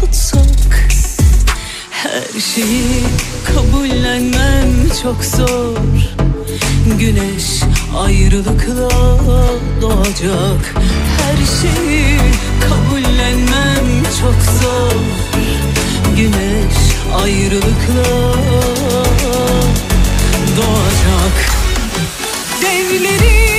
tutsak. 0.00 0.88
Her 1.90 2.40
şeyi 2.40 3.02
kabullenmem 3.44 4.68
çok 5.02 5.24
zor 5.24 5.76
Güneş 6.98 7.62
ayrılıkla 7.96 8.90
doğacak. 9.80 10.74
Her 11.18 11.36
şeyi 11.60 12.18
kabullenmem 12.68 14.02
çok 14.20 14.34
zor 14.60 15.00
Güneş 16.16 16.76
ayrılıkla 17.22 18.32
doğacak. 20.56 21.52
Devlerin 22.62 23.51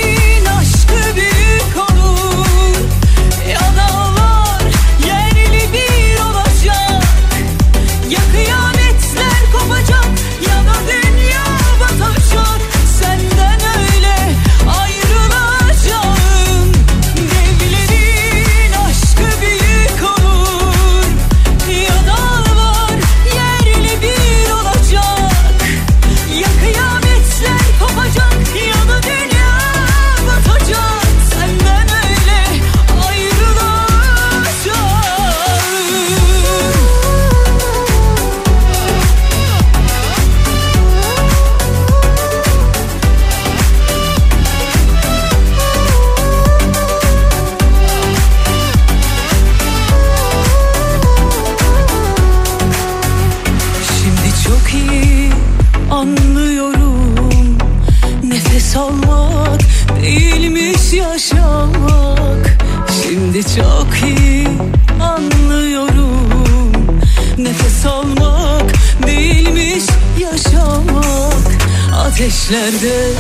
Ateşlerde 72.33 73.13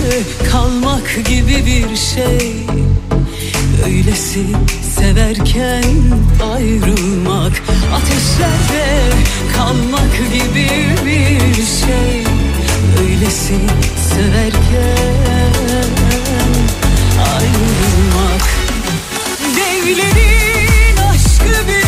kalmak 0.51 1.15
gibi 1.29 1.65
bir 1.65 1.95
şey. 1.95 2.51
Öylesi 3.85 4.43
severken 4.95 5.83
ayrılmak 6.53 7.53
Ateşlerde 7.93 9.09
kalmak 9.57 10.17
gibi 10.33 10.69
bir 11.05 11.55
şey. 11.55 12.23
Öylesi 13.01 13.55
severken 14.09 15.53
ayrılmak. 17.19 18.49
Devlerin 19.55 20.97
aşkı 20.97 21.67
büyük 21.67 21.82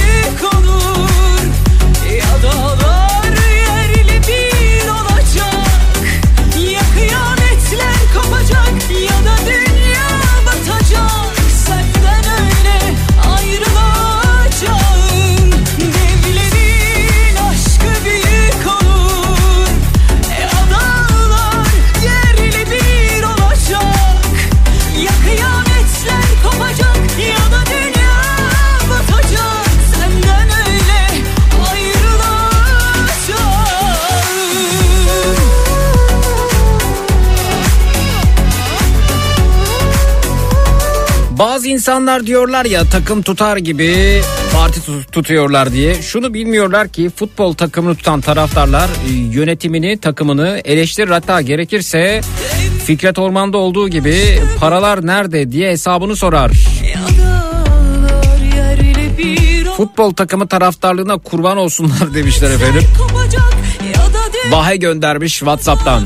Bazı 41.66 41.74
insanlar 41.74 42.26
diyorlar 42.28 42.66
ya 42.66 42.84
takım 42.84 43.22
tutar 43.22 43.57
gibi 43.57 44.22
parti 44.53 44.80
tut- 44.86 45.11
tutuyorlar 45.11 45.72
diye. 45.72 46.01
Şunu 46.01 46.34
bilmiyorlar 46.34 46.88
ki 46.88 47.09
futbol 47.16 47.53
takımını 47.53 47.95
tutan 47.95 48.22
taraftarlar 48.22 48.89
e, 49.09 49.11
yönetimini, 49.13 49.97
takımını 49.97 50.61
eleştirir 50.66 51.07
hatta 51.09 51.41
gerekirse 51.41 52.22
Fikret 52.86 53.20
Orman'da 53.20 53.57
olduğu 53.57 53.89
gibi 53.89 54.39
paralar 54.59 55.07
nerede 55.07 55.51
diye 55.51 55.72
hesabını 55.72 56.16
sorar. 56.16 56.51
Futbol 59.78 60.13
takımı 60.13 60.47
taraftarlığına 60.47 61.18
kurban 61.18 61.57
olsunlar 61.57 62.13
demişler 62.13 62.51
efendim. 62.51 62.84
Bahe 64.51 64.76
göndermiş 64.76 65.34
WhatsApp'tan. 65.39 66.03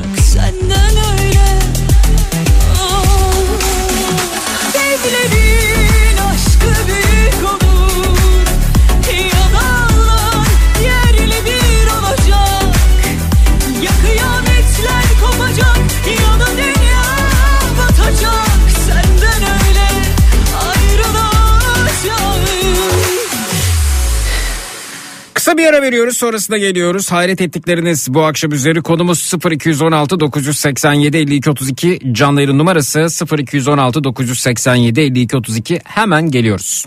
Kısa 25.50 25.58
bir 25.58 25.66
ara 25.66 25.82
veriyoruz 25.82 26.16
sonrasında 26.16 26.58
geliyoruz. 26.58 27.12
Hayret 27.12 27.40
ettikleriniz 27.40 28.14
bu 28.14 28.22
akşam 28.22 28.52
üzeri 28.52 28.82
konumuz 28.82 29.32
0216 29.50 30.20
987 30.20 31.16
52 31.16 31.50
32 31.50 31.98
canlı 32.12 32.40
yayın 32.42 32.58
numarası 32.58 33.06
0216 33.38 34.04
987 34.04 35.00
52 35.00 35.36
32 35.36 35.80
hemen 35.84 36.30
geliyoruz. 36.30 36.86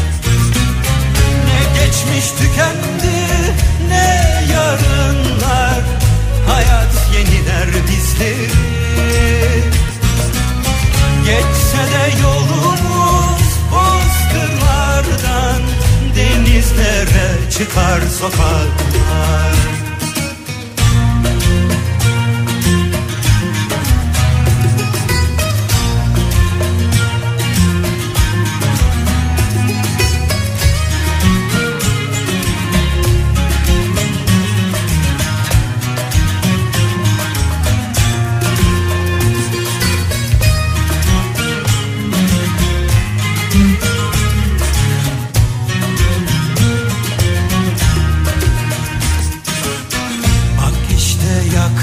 geçmiş 1.91 2.31
tükendi 2.31 3.17
ne 3.87 4.45
yarınlar? 4.53 5.83
Hayat 6.47 7.09
yeniler 7.13 7.67
bizleri. 7.87 8.49
Geçse 11.25 11.77
de 11.77 12.21
yolumuz 12.23 13.43
bozkırlardan 13.71 15.61
Denizlere 16.15 17.49
çıkar 17.51 18.01
sokaklar 18.19 19.80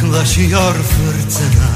yaklaşıyor 0.08 0.74
fırtına. 0.74 1.70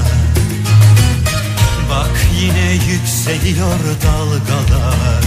Bak 1.90 2.10
yine 2.40 2.72
yükseliyor 2.72 3.78
dalgalar. 4.04 5.22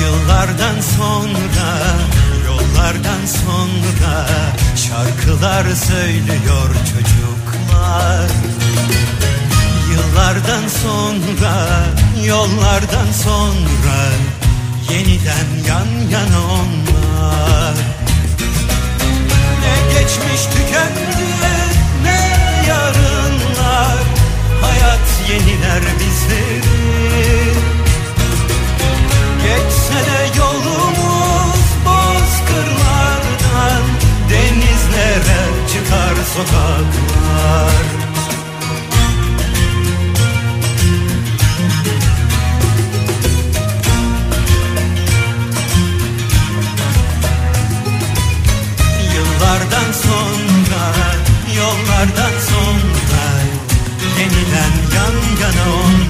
Yıllardan 0.00 0.80
sonra, 0.80 1.68
yollardan 2.46 3.26
sonra 3.26 4.26
Şarkılar 4.76 5.64
söylüyor 5.74 6.74
çocuklar. 6.92 8.30
Yıllardan 9.90 10.68
sonra, 10.82 11.86
yollardan 12.26 13.12
sonra 13.24 13.96
Yeniden 14.90 15.68
yan 15.68 16.10
yana 16.10 16.44
onlar 16.44 18.03
geçmiş 20.04 20.44
tükendi 20.44 21.24
ne 22.02 22.20
yarınlar? 22.68 23.98
Hayat 24.62 25.08
yeniler 25.28 25.82
bizleri. 26.00 27.54
Geçse 29.42 29.98
de 30.10 30.38
yolumuz 30.38 31.60
bozkırlardan 31.86 33.82
Denizlere 34.30 35.42
çıkar 35.72 36.16
sokaklar 36.34 38.03
Yeniden 54.54 54.94
yan 54.94 55.14
yana 55.40 55.64
onlar 55.76 56.03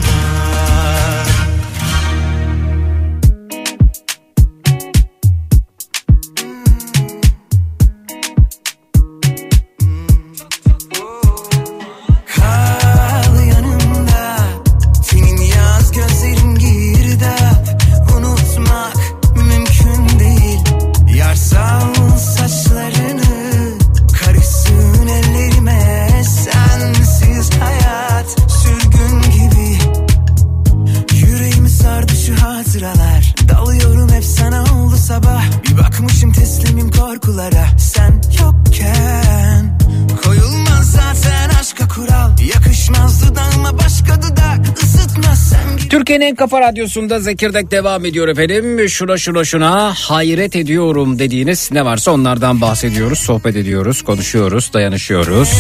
Türkiye'nin 46.15 46.33
en 46.33 46.37
kafa 46.37 46.61
radyosunda 46.61 47.21
Zekirdek 47.21 47.71
devam 47.71 48.05
ediyor 48.05 48.29
efendim. 48.29 48.89
Şuna 48.89 49.17
şuna 49.17 49.45
şuna 49.45 49.95
hayret 49.95 50.57
ediyorum 50.57 51.19
dediğiniz 51.19 51.73
ne 51.73 51.85
varsa 51.85 52.11
onlardan 52.11 52.61
bahsediyoruz, 52.61 53.19
sohbet 53.19 53.57
ediyoruz, 53.57 54.03
konuşuyoruz, 54.03 54.73
dayanışıyoruz. 54.73 55.51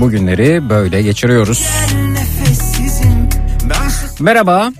Bugünleri 0.00 0.70
böyle 0.70 1.02
geçiriyoruz. 1.02 1.70
Merhaba. 4.20 4.72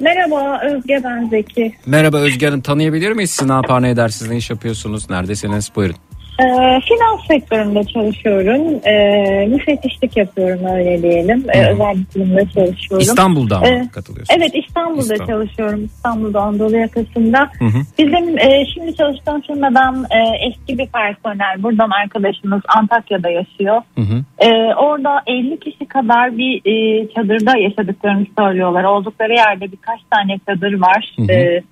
Merhaba 0.00 0.60
Özge 0.64 1.00
ben 1.04 1.28
Zeki. 1.28 1.74
Merhaba 1.86 2.16
Özge 2.16 2.46
Hanım 2.46 2.60
tanıyabilir 2.60 3.12
miyiz? 3.12 3.30
Siz 3.30 3.48
ne 3.48 3.52
yapar 3.52 3.82
ne 3.82 3.90
edersiniz 3.90 4.30
ne 4.30 4.36
iş 4.36 4.50
yapıyorsunuz? 4.50 5.10
Neredesiniz? 5.10 5.70
Buyurun. 5.76 5.96
Ee, 6.40 6.44
finans 6.88 7.26
sektöründe 7.28 7.84
çalışıyorum. 7.84 8.80
Ee, 8.88 9.46
müfettişlik 9.46 10.16
yapıyorum 10.16 10.66
öyle 10.66 11.02
diyelim. 11.02 11.44
Ee, 11.54 11.66
özel 11.70 11.94
bir 11.94 12.04
kurumda 12.14 12.40
çalışıyorum. 12.40 12.98
İstanbul'dan 12.98 13.60
mı 13.60 13.66
Ee, 13.68 13.88
katılıyorsunuz? 13.92 14.38
Evet 14.38 14.50
İstanbul'da 14.66 15.00
İstanbul. 15.14 15.26
çalışıyorum. 15.26 15.84
İstanbul'da 15.84 16.40
Anadolu 16.40 16.76
yakasında. 16.76 17.38
Hı 17.58 17.64
hı. 17.64 17.78
Bizim 17.98 18.38
e, 18.38 18.66
şimdi 18.74 18.96
çalıştığım 18.96 19.40
firmadan 19.40 20.04
e, 20.10 20.18
eski 20.48 20.78
bir 20.78 20.86
personel. 20.86 21.62
Buradan 21.62 21.90
arkadaşımız 21.90 22.62
Antakya'da 22.76 23.30
yaşıyor. 23.30 23.82
Hı 23.94 24.00
hı. 24.00 24.24
Ee, 24.38 24.74
orada 24.74 25.20
50 25.26 25.60
kişi 25.60 25.86
kadar 25.86 26.38
bir 26.38 26.54
e, 26.72 27.08
çadırda 27.14 27.58
yaşadıklarını 27.58 28.26
söylüyorlar. 28.38 28.84
Oldukları 28.84 29.32
yerde 29.32 29.72
birkaç 29.72 30.00
tane 30.10 30.38
çadır 30.48 30.80
var. 30.80 31.14
Hı 31.16 31.22
hı. 31.22 31.32
Ee, 31.32 31.62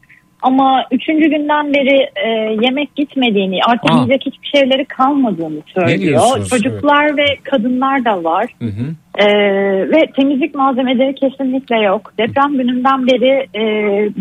ama 0.43 0.85
üçüncü 0.91 1.31
günden 1.31 1.75
beri 1.75 2.11
e, 2.17 2.29
yemek 2.65 2.97
gitmediğini, 2.97 3.61
artık 3.69 3.91
Aa. 3.91 3.95
yiyecek 3.95 4.23
hiçbir 4.27 4.59
şeyleri 4.59 4.85
kalmadığını 4.85 5.61
söylüyor. 5.75 6.47
Çocuklar 6.51 7.17
ve 7.17 7.27
kadınlar 7.43 8.05
da 8.05 8.25
var. 8.25 8.47
Hı 8.59 8.69
hı. 8.69 8.95
Ee, 9.19 9.27
ve 9.91 10.07
temizlik 10.17 10.55
malzemeleri 10.55 11.15
kesinlikle 11.15 11.77
yok. 11.77 12.13
Deprem 12.19 12.53
gününden 12.53 13.07
beri 13.07 13.47
e, 13.55 13.65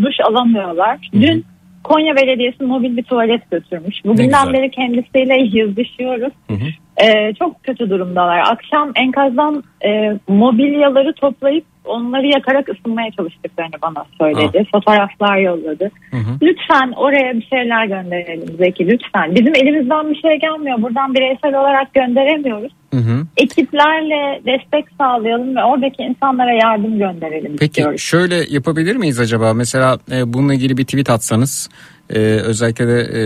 duş 0.03 0.15
alamıyorlar. 0.29 0.97
Dün 1.13 1.45
Konya 1.83 2.15
Belediyesi 2.15 2.63
mobil 2.63 2.97
bir 2.97 3.03
tuvalet 3.03 3.51
götürmüş. 3.51 3.95
Bugünden 4.05 4.53
beri 4.53 4.71
kendisiyle 4.71 5.57
yazışıyoruz. 5.59 6.33
Hı 6.47 6.53
hı. 6.53 6.67
Ee, 7.05 7.33
çok 7.39 7.63
kötü 7.63 7.89
durumdalar. 7.89 8.39
Akşam 8.39 8.91
enkazdan 8.95 9.63
e, 9.85 10.19
mobilyaları 10.27 11.13
toplayıp 11.13 11.65
onları 11.85 12.27
yakarak 12.27 12.69
ısınmaya 12.69 13.11
çalıştıklarını 13.11 13.75
bana 13.81 14.05
söyledi. 14.17 14.65
Fotoğraflar 14.71 15.37
yolladı. 15.37 15.91
Hı 16.11 16.17
hı. 16.17 16.31
Lütfen 16.41 16.91
oraya 16.95 17.33
bir 17.33 17.47
şeyler 17.53 17.85
gönderelim 17.85 18.57
Zeki 18.57 18.87
lütfen. 18.87 19.35
Bizim 19.35 19.55
elimizden 19.55 20.09
bir 20.09 20.21
şey 20.21 20.39
gelmiyor. 20.39 20.81
Buradan 20.81 21.13
bireysel 21.13 21.59
olarak 21.59 21.93
gönderemiyoruz. 21.93 22.71
Hı 22.93 22.97
hı. 22.97 23.25
Ekiplerle 23.37 24.41
destek 24.45 24.85
sağlayalım 24.97 25.55
ve 25.55 25.63
oradaki 25.63 26.03
insanlara 26.03 26.53
yardım 26.53 26.97
gönderelim 26.99 27.55
Peki 27.59 27.65
istiyoruz. 27.65 28.01
şöyle 28.01 28.35
yapabilir 28.49 28.95
miyiz 28.95 29.19
acaba? 29.19 29.53
Mesela 29.53 29.97
e, 30.11 30.33
bununla 30.33 30.53
ilgili 30.53 30.77
bir 30.77 30.83
tweet 30.83 31.09
atsanız 31.09 31.69
e, 32.11 32.19
özellikle 32.19 32.87
de 32.87 32.99
e, 33.01 33.21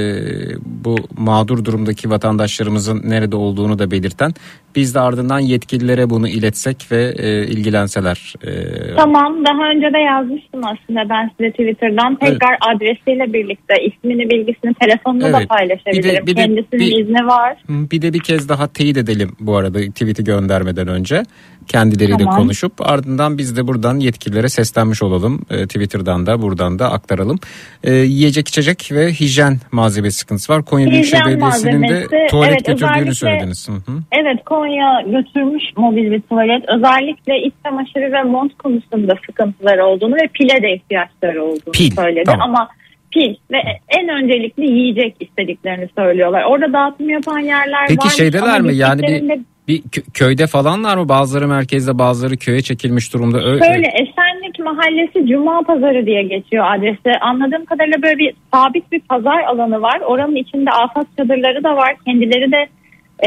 bu 0.65 0.95
mağdur 1.17 1.65
durumdaki 1.65 2.09
vatandaşlarımızın 2.09 3.01
nerede 3.05 3.35
olduğunu 3.35 3.79
da 3.79 3.91
belirten 3.91 4.31
biz 4.75 4.95
de 4.95 4.99
ardından 4.99 5.39
yetkililere 5.39 6.09
bunu 6.09 6.27
iletsek 6.27 6.87
ve 6.91 7.13
e, 7.17 7.47
ilgilenseler. 7.47 8.33
E, 8.43 8.51
Tamam 8.95 9.45
daha 9.45 9.69
önce 9.75 9.93
de 9.93 9.97
yazmıştım 9.97 10.61
aslında 10.63 11.09
ben 11.09 11.31
size 11.37 11.51
Twitter'dan. 11.51 12.15
Tekrar 12.15 12.57
adresiyle 12.75 13.33
birlikte 13.33 13.73
ismini 13.85 14.29
bilgisini 14.29 14.73
telefonunu 14.73 15.21
da 15.33 15.37
Evet. 15.39 15.49
paylaşabilirim. 15.49 16.03
Bir 16.03 16.21
de- 16.21 16.21
bir 16.27 16.35
de- 16.35 16.41
Kendisinin 16.41 16.79
bir- 16.79 17.01
izni 17.05 17.27
var. 17.27 17.57
Bir 17.69 18.01
de 18.01 18.13
bir 18.13 18.19
kez 18.19 18.49
daha 18.49 18.67
teyit 18.67 18.97
edelim 18.97 19.31
bu 19.39 19.55
arada 19.57 19.79
tweet'i 19.79 20.23
göndermeden 20.23 20.87
önce. 20.87 21.23
Kendileriyle 21.67 22.17
Tamam. 22.17 22.37
konuşup 22.37 22.73
ardından 22.79 23.37
biz 23.37 23.57
de 23.57 23.67
buradan 23.67 23.99
yetkililere 23.99 24.49
seslenmiş 24.49 25.03
olalım. 25.03 25.41
E, 25.49 25.63
Twitter'dan 25.63 26.25
da 26.25 26.41
buradan 26.41 26.79
da 26.79 26.91
aktaralım. 26.91 27.39
E, 27.83 27.93
yiyecek 27.93 28.47
içecek 28.47 28.89
ve 28.91 29.11
hijyen 29.11 29.59
malzemesi 29.71 30.17
sıkıntısı 30.17 30.53
var. 30.53 30.65
Konya 30.65 30.91
Büyükşehir 30.91 31.25
Belediyesi'nin 31.25 31.83
de 31.83 32.27
tuvalet 32.27 32.51
evet, 32.51 32.65
götürdüğünü 32.65 33.15
söylediniz. 33.15 33.69
Hı 33.69 33.91
hı. 33.91 33.97
Evet 34.11 34.45
Konya 34.45 35.01
götürmüş 35.01 35.63
mobil 35.77 36.11
bir 36.11 36.21
tuvalet. 36.21 36.63
Özellikle 36.77 37.41
iç 37.47 37.53
çamaşırı 37.65 38.11
ve 38.11 38.23
mont 38.23 38.57
konusunda 38.57 39.13
sıkıntıları 39.25 39.85
olduğunu 39.85 40.15
ve 40.15 40.27
pile 40.33 40.61
de 40.63 40.75
ihtiyaçları 40.75 41.43
olduğunu 41.43 41.71
Pil, 41.73 41.91
söyledi. 41.95 42.23
tamam. 42.25 42.49
Ama 42.49 42.69
pil 43.11 43.35
ve 43.51 43.57
en 43.99 44.09
öncelikli 44.09 44.63
yiyecek 44.63 45.15
istediklerini 45.19 45.89
söylüyorlar. 45.97 46.43
Orada 46.43 46.73
dağıtım 46.73 47.09
yapan 47.09 47.39
yerler 47.39 47.87
Peki 47.87 48.05
var. 48.05 48.09
şeydeler 48.09 48.61
mi 48.61 48.75
yani 48.75 49.01
bir, 49.01 49.41
bir 49.67 49.81
kö- 49.81 50.11
köyde 50.13 50.47
falanlar 50.47 50.97
mı? 50.97 51.09
Bazıları 51.09 51.47
merkezde 51.47 51.97
bazıları 51.99 52.37
köye 52.37 52.61
çekilmiş 52.61 53.13
durumda. 53.13 53.37
Ö- 53.37 53.59
Şöyle 53.59 53.87
Esenlik 53.87 54.59
Mahallesi 54.59 55.27
Cuma 55.27 55.61
Pazarı 55.61 56.05
diye 56.05 56.23
geçiyor 56.23 56.65
adresi. 56.75 57.19
Anladığım 57.21 57.65
kadarıyla 57.65 58.01
böyle 58.03 58.17
bir 58.17 58.33
sabit 58.53 58.91
bir 58.91 58.99
pazar 58.99 59.43
alanı 59.43 59.81
var. 59.81 59.99
Oranın 60.05 60.35
içinde 60.35 60.69
afat 60.71 61.07
çadırları 61.17 61.63
da 61.63 61.75
var. 61.75 61.95
Kendileri 62.05 62.51
de 62.51 62.67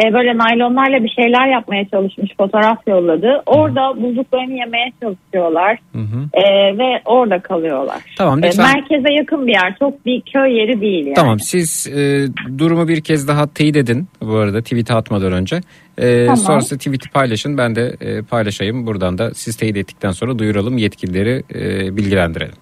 e, 0.00 0.12
böyle 0.14 0.38
naylonlarla 0.38 1.04
bir 1.04 1.08
şeyler 1.08 1.46
yapmaya 1.52 1.88
çalışmış. 1.88 2.30
Fotoğraf 2.36 2.78
yolladı. 2.88 3.42
Orada 3.46 4.02
bulduklarını 4.02 4.52
yemeye 4.52 4.92
çalışıyorlar. 5.02 5.78
Hı 5.92 5.98
hı. 5.98 6.28
E, 6.40 6.42
ve 6.78 7.02
orada 7.04 7.38
kalıyorlar. 7.38 7.96
Tamam 8.18 8.44
E, 8.44 8.46
lütfen. 8.46 8.66
merkeze 8.74 9.12
yakın 9.14 9.46
bir 9.46 9.52
yer. 9.52 9.76
Çok 9.78 10.06
bir 10.06 10.20
köy 10.32 10.52
yeri 10.58 10.80
değil 10.80 11.04
yani. 11.06 11.14
Tamam 11.14 11.40
siz 11.40 11.86
e, 11.96 12.26
durumu 12.58 12.88
bir 12.88 13.00
kez 13.00 13.28
daha 13.28 13.46
teyit 13.46 13.76
edin 13.76 14.06
bu 14.22 14.36
arada 14.36 14.62
tweet'e 14.62 14.94
atmadan 14.94 15.32
önce. 15.32 15.60
E, 15.98 16.22
Tamam. 16.26 16.36
Sonrasında 16.36 16.78
tweet'i 16.78 17.10
paylaşın 17.10 17.58
ben 17.58 17.76
de 17.76 17.96
e, 18.00 18.22
paylaşayım. 18.22 18.86
Buradan 18.86 19.18
da 19.18 19.30
siz 19.34 19.56
teyit 19.56 19.76
ettikten 19.76 20.10
sonra 20.10 20.38
duyuralım 20.38 20.78
yetkilileri 20.78 21.42
e, 21.54 21.96
bilgilendirelim. 21.96 22.54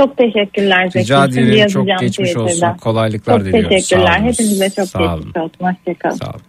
Çok 0.00 0.16
teşekkürler. 0.18 0.84
Zeki. 0.90 1.04
Rica 1.04 1.24
ederim 1.26 1.68
çok 1.68 1.86
geçmiş 2.00 2.30
Twitter'dan. 2.30 2.70
olsun. 2.70 2.78
Kolaylıklar 2.80 3.38
Çok 3.38 3.46
diliyorum. 3.46 3.68
teşekkürler. 3.70 4.06
Sağ 4.06 4.18
olun. 4.20 4.28
Hepinize 4.32 4.70
çok 4.70 4.86
Sağ 4.88 5.14
olun. 5.14 5.24
geçmiş 5.24 5.36
olsun. 5.36 5.64
Hoşçakalın. 5.86 6.14
Sağ 6.16 6.30
olun. 6.30 6.40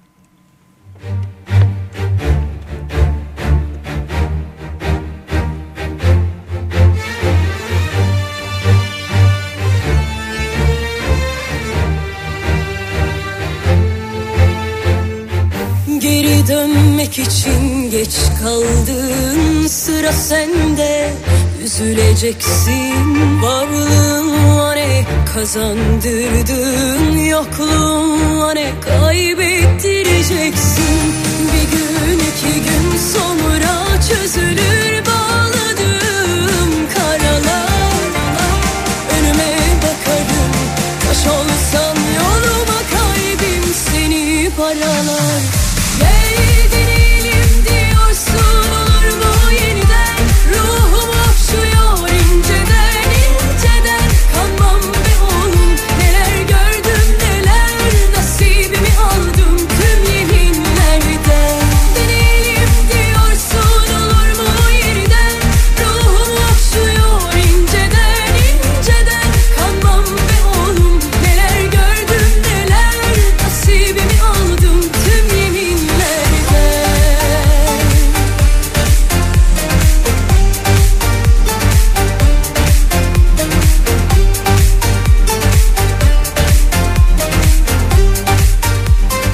Geri 16.13 16.47
dönmek 16.47 17.19
için 17.19 17.91
geç 17.91 18.15
kaldın. 18.43 19.67
Sıra 19.67 20.11
sende. 20.11 21.13
Üzüleceksin. 21.63 23.41
Varlığınla 23.41 24.73
ne 24.73 25.05
kazandırdın? 25.33 27.17
Yokluğunla 27.17 28.53
ne 28.53 28.71
kaybettireceksin? 28.81 31.13
Bir 31.53 31.71
gün 31.77 32.19
iki 32.19 32.53
gün 32.63 32.97
sonra 33.13 33.73
çözülür 34.09 35.05
bağladığım 35.05 35.42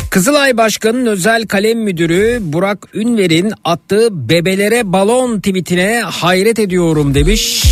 Kızılay 0.09 0.57
Başkanı'nın 0.57 1.05
özel 1.05 1.47
kalem 1.47 1.79
müdürü 1.79 2.39
Burak 2.41 2.87
Ünver'in 2.93 3.53
attığı 3.63 4.29
bebelere 4.29 4.93
balon 4.93 5.37
tweetine 5.37 6.01
hayret 6.05 6.59
ediyorum 6.59 7.15
demiş. 7.15 7.63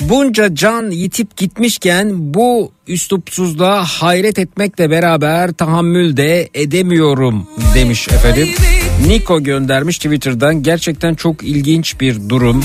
Bunca 0.00 0.54
can 0.54 0.90
yitip 0.90 1.36
gitmişken 1.36 2.34
bu 2.34 2.72
üslupsuzluğa 2.86 3.84
hayret 3.84 4.38
etmekle 4.38 4.90
beraber 4.90 5.52
tahammül 5.52 6.16
de 6.16 6.48
edemiyorum 6.54 7.46
demiş 7.74 8.08
efendim. 8.08 8.48
Niko 9.06 9.42
göndermiş 9.42 9.98
Twitter'dan 9.98 10.62
gerçekten 10.62 11.14
çok 11.14 11.42
ilginç 11.42 12.00
bir 12.00 12.28
durum. 12.28 12.64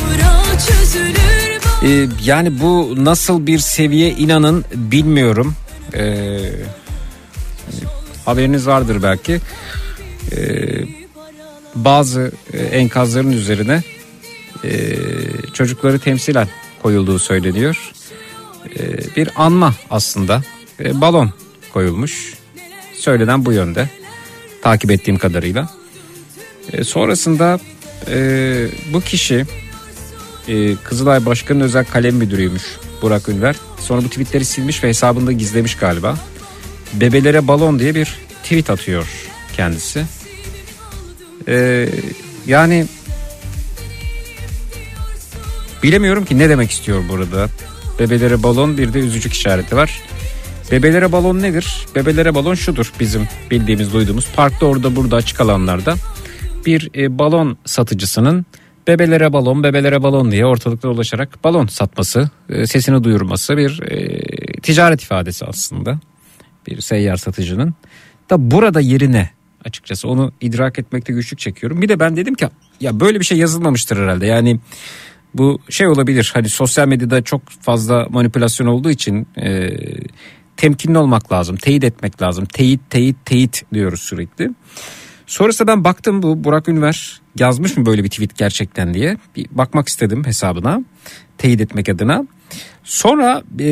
Ee, 1.84 2.08
yani 2.26 2.60
bu 2.60 2.96
nasıl 3.06 3.48
bir 3.48 3.60
seviye 3.60 4.10
inanın 4.10 4.66
bilmiyorum. 4.76 5.56
Ee, 5.94 6.40
haberiniz 8.26 8.68
vardır 8.68 9.04
belki. 9.04 9.40
Ee, 10.32 10.86
bazı 11.76 12.32
e, 12.54 12.58
enkazların 12.58 13.32
üzerine 13.32 13.84
e, 14.64 14.96
çocukları 15.54 16.00
temsilen 16.00 16.48
koyulduğu 16.82 17.20
söyleniyor. 17.20 17.92
E, 18.80 18.98
bir 19.16 19.30
anma 19.36 19.76
aslında 19.90 20.42
E, 20.84 21.02
balon 21.02 21.32
koyulmuş. 21.74 22.34
Söylenen 22.94 23.46
bu 23.46 23.52
yönde 23.52 23.90
takip 24.62 24.92
ettiğim 24.92 25.18
kadarıyla. 25.18 25.70
E, 26.74 26.84
sonrasında 26.84 27.60
e, 28.08 28.68
bu 28.94 29.02
kişi 29.02 29.46
e, 30.48 30.76
Kızılay 30.76 31.26
Başkanı 31.26 31.64
özel 31.64 31.86
kalem 31.86 32.16
müdürüymüş 32.16 32.64
Burak 33.02 33.30
Ünver. 33.30 33.56
Sonra 33.80 34.04
bu 34.04 34.10
tweetleri 34.10 34.46
silmiş 34.46 34.84
ve 34.84 34.88
hesabında 34.88 35.32
gizlemiş 35.32 35.76
galiba. 35.76 36.18
Bebelere 36.94 37.48
balon 37.48 37.80
diye 37.80 37.96
bir 37.96 38.18
tweet 38.44 38.70
atıyor 38.70 39.08
kendisi. 39.56 40.06
E, 41.48 41.88
yani 42.48 42.86
bilemiyorum 45.84 46.26
ki 46.26 46.40
ne 46.40 46.50
demek 46.50 46.72
istiyor 46.72 47.04
burada. 47.10 47.50
Bebelere 48.00 48.44
balon 48.44 48.78
bir 48.78 48.94
de 48.94 49.00
üzücük 49.00 49.34
işareti 49.34 49.76
var. 49.76 50.02
Bebelere 50.72 51.12
balon 51.12 51.42
nedir? 51.42 51.86
Bebelere 51.96 52.36
balon 52.36 52.56
şudur 52.56 52.94
bizim 53.00 53.28
bildiğimiz 53.52 53.94
duyduğumuz 53.94 54.28
parkta 54.36 54.66
orada 54.66 54.96
burada 54.96 55.16
açık 55.16 55.42
alanlarda 55.42 55.96
bir 56.66 56.90
e, 56.96 57.20
balon 57.20 57.58
satıcısının 57.66 58.46
bebelere 58.88 59.34
balon 59.34 59.64
bebelere 59.64 60.04
balon 60.04 60.32
diye 60.32 60.46
ortalıkta 60.46 60.88
dolaşarak 60.88 61.44
balon 61.44 61.68
satması 61.68 62.30
e, 62.50 62.68
sesini 62.68 63.04
duyurması 63.04 63.58
bir 63.58 63.82
e, 63.82 64.22
ticaret 64.62 65.04
ifadesi 65.04 65.46
aslında 65.46 66.00
bir 66.68 66.82
seyyar 66.82 67.18
satıcının 67.18 67.74
da 68.30 68.52
burada 68.52 68.80
yerine 68.80 69.30
açıkçası 69.66 70.08
onu 70.08 70.32
idrak 70.42 70.80
etmekte 70.80 71.14
güçlük 71.14 71.40
çekiyorum. 71.40 71.82
Bir 71.82 71.90
de 71.90 72.00
ben 72.00 72.16
dedim 72.16 72.36
ki 72.36 72.48
ya 72.82 73.00
böyle 73.00 73.20
bir 73.20 73.26
şey 73.26 73.38
yazılmamıştır 73.38 73.98
herhalde 73.98 74.26
yani 74.26 74.60
bu 75.34 75.60
şey 75.70 75.88
olabilir 75.88 76.32
hani 76.34 76.50
sosyal 76.50 76.88
medyada 76.88 77.22
çok 77.22 77.50
fazla 77.50 78.08
manipülasyon 78.10 78.68
olduğu 78.68 78.92
için 78.92 79.28
e, 79.38 79.70
temkinli 80.58 80.98
olmak 80.98 81.32
lazım 81.32 81.56
teyit 81.56 81.84
etmek 81.84 82.22
lazım 82.22 82.46
teyit 82.46 82.82
teyit 82.90 83.26
teyit 83.26 83.64
diyoruz 83.74 84.02
sürekli. 84.02 84.50
Sonrasında 85.28 85.68
ben 85.68 85.84
baktım 85.84 86.24
bu 86.24 86.44
Burak 86.44 86.70
Ünver 86.70 87.22
yazmış 87.40 87.78
mı 87.78 87.86
böyle 87.86 88.04
bir 88.04 88.10
tweet 88.10 88.38
gerçekten 88.38 88.94
diye. 88.94 89.18
Bir 89.36 89.48
bakmak 89.52 89.88
istedim 89.88 90.26
hesabına 90.26 90.84
teyit 91.38 91.62
etmek 91.62 91.90
adına. 91.90 92.28
Sonra 92.84 93.44
e, 93.60 93.66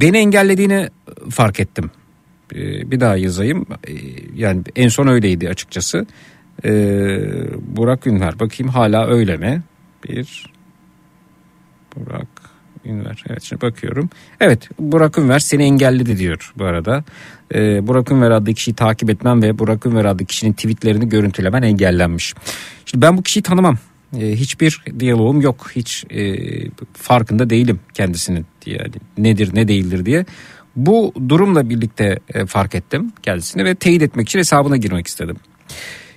beni 0.00 0.18
engellediğini 0.18 0.88
fark 1.30 1.60
ettim. 1.60 1.90
E, 2.54 2.90
bir 2.90 3.00
daha 3.00 3.16
yazayım. 3.16 3.66
E, 3.88 3.92
yani 4.34 4.62
en 4.76 4.88
son 4.88 5.06
öyleydi 5.06 5.48
açıkçası. 5.48 6.06
E, 6.64 6.70
Burak 7.76 8.06
Ünver 8.06 8.40
bakayım 8.40 8.72
hala 8.72 9.06
öyle 9.06 9.36
mi? 9.36 9.62
Bir 10.04 10.52
Burak 11.96 12.28
Ünver. 12.84 13.24
Evet 13.30 13.42
şimdi 13.42 13.62
bakıyorum. 13.62 14.10
Evet 14.40 14.68
Burak 14.78 15.18
Ünver 15.18 15.38
seni 15.38 15.64
engelledi 15.64 16.18
diyor 16.18 16.52
bu 16.58 16.64
arada. 16.64 17.04
Ee, 17.54 17.86
Burak 17.86 18.12
Ünver 18.12 18.30
adlı 18.30 18.54
kişiyi 18.54 18.74
takip 18.74 19.10
etmem 19.10 19.42
ve 19.42 19.58
Burak 19.58 19.86
Ünver 19.86 20.04
adlı 20.04 20.24
kişinin 20.24 20.52
tweetlerini 20.52 21.08
görüntülemen 21.08 21.62
engellenmiş. 21.62 22.34
Şimdi 22.86 23.02
ben 23.02 23.16
bu 23.16 23.22
kişiyi 23.22 23.42
tanımam. 23.42 23.78
Ee, 24.16 24.36
hiçbir 24.36 24.84
diyalogum 25.00 25.40
yok. 25.40 25.70
Hiç 25.76 26.04
e, 26.10 26.36
farkında 26.92 27.50
değilim 27.50 27.80
kendisinin. 27.94 28.46
Yani 28.66 28.92
nedir 29.18 29.50
ne 29.54 29.68
değildir 29.68 30.06
diye. 30.06 30.24
Bu 30.78 31.12
durumla 31.28 31.70
birlikte 31.70 32.18
e, 32.34 32.46
fark 32.46 32.74
ettim 32.74 33.12
kendisini 33.22 33.64
ve 33.64 33.74
teyit 33.74 34.02
etmek 34.02 34.28
için 34.28 34.38
hesabına 34.38 34.76
girmek 34.76 35.06
istedim. 35.06 35.36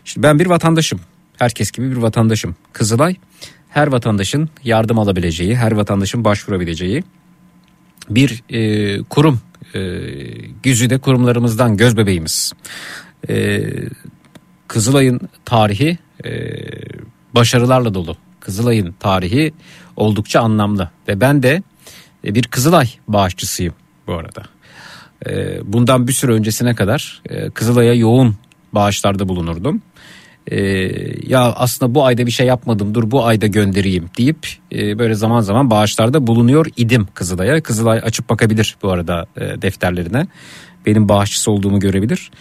Şimdi 0.05 0.27
ben 0.27 0.39
bir 0.39 0.45
vatandaşım. 0.45 0.99
Herkes 1.37 1.71
gibi 1.71 1.91
bir 1.91 1.97
vatandaşım. 1.97 2.55
Kızılay 2.73 3.15
her 3.69 3.87
vatandaşın 3.87 4.49
yardım 4.63 4.99
alabileceği, 4.99 5.55
her 5.55 5.71
vatandaşın 5.71 6.23
başvurabileceği 6.23 7.03
bir 8.09 8.43
e, 8.49 9.03
kurum. 9.03 9.39
E, 9.73 9.79
güzide 10.63 10.97
kurumlarımızdan 10.97 11.77
göz 11.77 11.97
bebeğimiz. 11.97 12.53
E, 13.29 13.63
Kızılay'ın 14.67 15.19
tarihi 15.45 15.97
e, 16.25 16.31
başarılarla 17.35 17.93
dolu. 17.93 18.17
Kızılay'ın 18.39 18.95
tarihi 18.99 19.53
oldukça 19.95 20.41
anlamlı 20.41 20.89
ve 21.07 21.21
ben 21.21 21.43
de 21.43 21.63
e, 22.25 22.35
bir 22.35 22.43
Kızılay 22.43 22.89
bağışçısıyım 23.07 23.73
bu 24.07 24.13
arada. 24.13 24.43
E, 25.29 25.59
bundan 25.73 26.07
bir 26.07 26.13
süre 26.13 26.31
öncesine 26.31 26.75
kadar 26.75 27.21
e, 27.29 27.49
Kızılay'a 27.49 27.93
yoğun 27.93 28.35
bağışlarda 28.73 29.27
bulunurdum 29.27 29.81
e, 30.47 30.59
ya 31.27 31.41
aslında 31.41 31.95
bu 31.95 32.05
ayda 32.05 32.25
bir 32.25 32.31
şey 32.31 32.47
yapmadım 32.47 32.95
dur 32.95 33.11
bu 33.11 33.25
ayda 33.25 33.47
göndereyim 33.47 34.09
deyip 34.17 34.47
e, 34.71 34.99
böyle 34.99 35.15
zaman 35.15 35.41
zaman 35.41 35.69
bağışlarda 35.69 36.27
bulunuyor 36.27 36.65
idim 36.77 37.07
Kızılay'a. 37.13 37.61
Kızılay 37.61 37.99
açıp 38.03 38.29
bakabilir 38.29 38.77
bu 38.83 38.91
arada 38.91 39.25
e, 39.37 39.61
defterlerine 39.61 40.27
benim 40.85 41.09
bağışçısı 41.09 41.51
olduğumu 41.51 41.79
görebilir. 41.79 42.31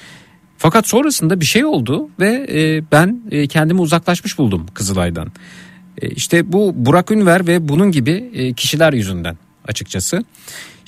Fakat 0.58 0.88
sonrasında 0.88 1.40
bir 1.40 1.46
şey 1.46 1.64
oldu 1.64 2.08
ve 2.20 2.46
e, 2.52 2.82
ben 2.92 3.22
e, 3.30 3.46
kendimi 3.46 3.80
uzaklaşmış 3.80 4.38
buldum 4.38 4.66
Kızılay'dan. 4.74 5.32
E, 6.02 6.08
işte 6.08 6.52
bu 6.52 6.72
Burak 6.76 7.10
Ünver 7.10 7.46
ve 7.46 7.68
bunun 7.68 7.90
gibi 7.90 8.30
e, 8.34 8.52
kişiler 8.52 8.92
yüzünden 8.92 9.38
açıkçası. 9.68 10.24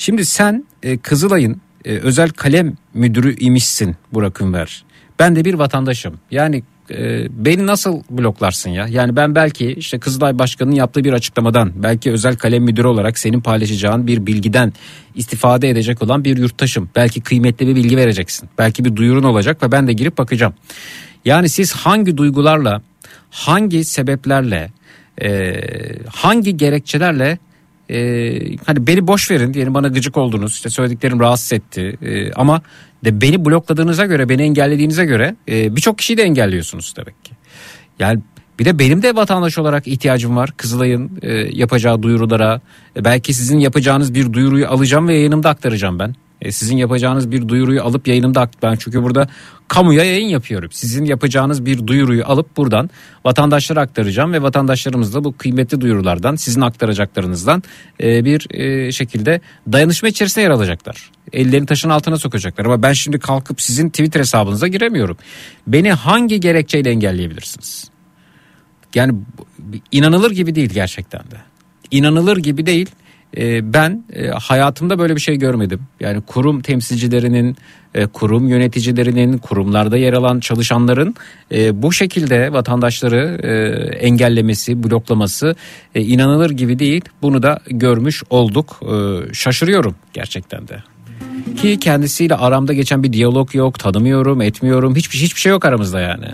Şimdi 0.03 0.25
sen 0.25 0.65
e, 0.83 0.99
Kızılay'ın 0.99 1.61
e, 1.85 1.99
özel 1.99 2.29
kalem 2.29 2.77
müdürü 2.95 3.37
imişsin 3.37 3.97
Burak 4.13 4.41
Ünver. 4.41 4.85
Ben 5.19 5.37
de 5.37 5.45
bir 5.45 5.55
vatandaşım. 5.55 6.21
Yani 6.31 6.63
e, 6.91 7.27
beni 7.45 7.67
nasıl 7.67 8.03
bloklarsın 8.11 8.71
ya? 8.71 8.87
Yani 8.87 9.17
ben 9.17 9.35
belki 9.35 9.73
işte 9.73 9.99
Kızılay 9.99 10.39
Başkanı'nın 10.39 10.75
yaptığı 10.75 11.05
bir 11.05 11.13
açıklamadan 11.13 11.73
belki 11.83 12.11
özel 12.13 12.37
kalem 12.37 12.63
müdürü 12.63 12.87
olarak 12.87 13.19
senin 13.19 13.41
paylaşacağın 13.41 14.07
bir 14.07 14.27
bilgiden 14.27 14.73
istifade 15.15 15.71
edecek 15.71 16.03
olan 16.03 16.25
bir 16.25 16.37
yurttaşım. 16.37 16.91
Belki 16.97 17.21
kıymetli 17.21 17.67
bir 17.67 17.77
bilgi 17.77 17.97
vereceksin. 17.97 18.49
Belki 18.59 18.85
bir 18.85 18.97
duyurun 18.97 19.23
olacak 19.23 19.63
ve 19.63 19.73
ben 19.73 19.87
de 19.87 19.93
girip 19.93 20.19
bakacağım. 20.19 20.55
Yani 21.25 21.49
siz 21.49 21.73
hangi 21.73 22.17
duygularla, 22.17 22.83
hangi 23.31 23.85
sebeplerle, 23.85 24.71
e, 25.23 25.55
hangi 26.09 26.57
gerekçelerle 26.57 27.39
e, 27.93 28.57
hani 28.67 28.87
beni 28.87 29.07
boş 29.07 29.31
verin 29.31 29.55
diyelim 29.55 29.75
bana 29.75 29.89
gıcık 29.89 30.17
oldunuz 30.17 30.53
işte 30.53 30.71
söylediklerim 30.71 31.21
rahatsız 31.21 31.53
etti 31.53 31.99
e, 32.03 32.33
ama 32.33 32.63
de 33.05 33.21
beni 33.21 33.45
blokladığınıza 33.45 34.07
göre 34.07 34.29
beni 34.29 34.43
engellediğinize 34.43 35.05
göre 35.05 35.37
e, 35.49 35.77
birçok 35.77 35.99
kişiyi 35.99 36.17
de 36.17 36.23
engelliyorsunuz 36.23 36.95
demek 36.97 37.25
ki. 37.25 37.33
Yani 37.99 38.21
bir 38.59 38.65
de 38.65 38.79
benim 38.79 39.03
de 39.03 39.17
vatandaş 39.17 39.59
olarak 39.59 39.87
ihtiyacım 39.87 40.37
var 40.37 40.53
Kızılay'ın 40.57 41.19
e, 41.23 41.33
yapacağı 41.33 42.03
duyurulara. 42.03 42.61
E, 42.97 43.05
belki 43.05 43.35
sizin 43.35 43.59
yapacağınız 43.59 44.15
bir 44.15 44.33
duyuruyu 44.33 44.69
alacağım 44.69 45.09
ve 45.09 45.15
yayınımda 45.15 45.51
aktaracağım 45.51 45.99
ben. 45.99 46.15
E, 46.43 46.53
sizin 46.53 46.77
yapacağınız 46.77 47.31
bir 47.31 47.49
duyuruyu 47.49 47.83
alıp 47.83 48.09
yayınımda 48.09 48.51
ben 48.63 48.77
çünkü 48.77 49.03
burada 49.03 49.29
kamuya 49.69 50.05
yayın 50.05 50.29
yapıyorum. 50.29 50.69
Sizin 50.73 51.05
yapacağınız 51.05 51.67
bir 51.67 51.87
duyuruyu 51.87 52.27
alıp 52.27 52.57
buradan 52.57 52.91
vatandaşlara 53.25 53.81
aktaracağım 53.81 54.33
ve 54.33 54.43
vatandaşlarımız 54.43 55.15
da 55.15 55.25
bu 55.25 55.37
kıymetli 55.37 55.81
duyurulardan 55.81 56.37
sizin 56.37 56.61
aktaracaklarınızdan 56.61 57.63
e, 58.03 58.25
bir 58.25 58.55
e, 58.55 58.93
şekilde 58.93 59.41
dayanışma 59.73 60.09
içerisinde 60.09 60.43
yer 60.45 60.51
alacaklar. 60.51 61.11
Ellerini 61.33 61.67
taşın 61.67 61.91
altına 61.91 62.17
sokacaklar 62.17 62.65
ama 62.65 62.83
ben 62.83 62.93
şimdi 62.93 63.19
kalkıp 63.19 63.61
sizin 63.61 63.89
Twitter 63.89 64.21
hesabınıza 64.21 64.69
giremiyorum. 64.69 65.17
Beni 65.67 65.93
hangi 65.93 66.41
gerekçeyle 66.41 66.91
engelleyebilirsiniz? 66.91 67.91
Yani 68.95 69.15
inanılır 69.93 70.31
gibi 70.31 70.55
değil 70.55 70.71
gerçekten 70.71 71.21
de. 71.21 71.37
İnanılır 71.91 72.37
gibi 72.37 72.67
değil. 72.67 72.91
Ee, 73.37 73.73
ben 73.75 74.05
e, 74.13 74.29
hayatımda 74.29 74.99
böyle 74.99 75.17
bir 75.17 75.21
şey 75.21 75.37
görmedim. 75.37 75.81
Yani 76.01 76.21
kurum 76.21 76.61
temsilcilerinin, 76.61 77.57
e, 77.95 78.07
kurum 78.07 78.49
yöneticilerinin, 78.49 79.39
kurumlarda 79.39 79.97
yer 79.97 80.13
alan 80.13 80.41
çalışanların 80.41 81.15
e, 81.53 81.83
bu 81.83 81.93
şekilde 81.93 82.53
vatandaşları 82.53 83.39
engellemesi, 84.01 84.83
bloklaması 84.83 85.57
inanılır 85.95 86.51
gibi 86.51 86.79
değil. 86.79 87.05
Bunu 87.23 87.43
da 87.43 87.59
görmüş 87.67 88.23
olduk. 88.31 88.81
Şaşırıyorum 89.33 89.95
gerçekten 90.13 90.69
de. 90.69 90.83
Ki 91.57 91.79
kendisiyle 91.79 92.35
aramda 92.35 92.73
geçen 92.73 93.03
bir 93.03 93.13
diyalog 93.13 93.55
yok, 93.55 93.79
tanımıyorum, 93.79 94.41
etmiyorum. 94.41 94.97
Hiçbir 94.97 95.19
hiçbir 95.19 95.41
şey 95.41 95.51
yok 95.51 95.65
aramızda 95.65 96.01
yani. 96.01 96.27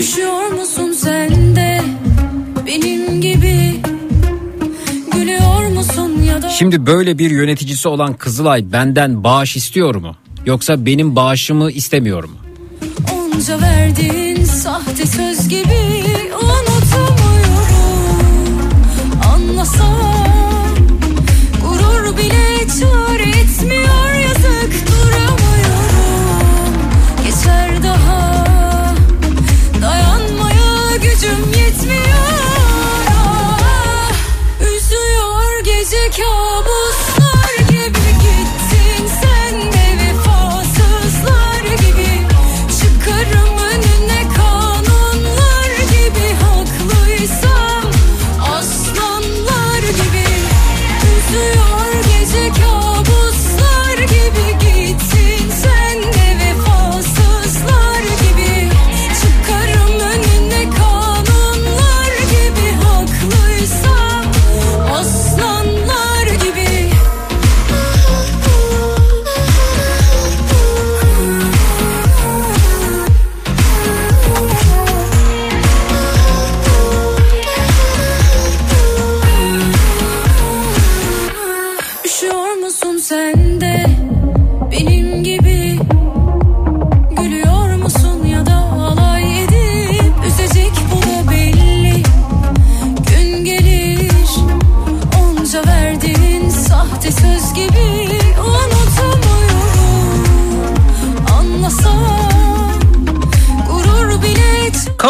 Üşüyor 0.00 0.50
musun 0.52 0.92
sen 0.92 1.56
de 1.56 1.80
benim 2.66 3.20
gibi 3.20 3.59
Şimdi 6.50 6.86
böyle 6.86 7.18
bir 7.18 7.30
yöneticisi 7.30 7.88
olan 7.88 8.14
Kızılay 8.14 8.72
benden 8.72 9.24
bağış 9.24 9.56
istiyor 9.56 9.94
mu? 9.94 10.16
Yoksa 10.46 10.86
benim 10.86 11.16
bağışımı 11.16 11.70
istemiyor 11.70 12.24
mu? 12.24 12.36
Onca 13.12 13.60
verdiğin 13.60 14.44
sahte 14.44 15.06
söz 15.06 15.48
gibi 15.48 15.78
unutamıyorum 16.34 17.50
Anlasam 19.34 20.76
gurur 21.62 22.16
bile 22.18 22.66
çare 22.80 23.28
etmiyor 23.40 23.99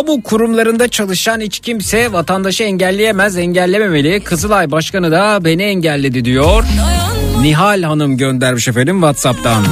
Kamu 0.07 0.23
kurumlarında 0.23 0.89
çalışan 0.89 1.41
hiç 1.41 1.61
kimse 1.61 2.13
vatandaşı 2.13 2.63
engelleyemez, 2.63 3.39
engellememeli. 3.39 4.21
Kızılay 4.21 4.71
Başkanı 4.71 5.11
da 5.11 5.45
beni 5.45 5.63
engelledi 5.63 6.25
diyor. 6.25 6.65
Nihal 7.41 7.83
Hanım 7.83 8.17
göndermiş 8.17 8.69
efendim 8.69 8.95
WhatsApp'tan. 8.97 9.63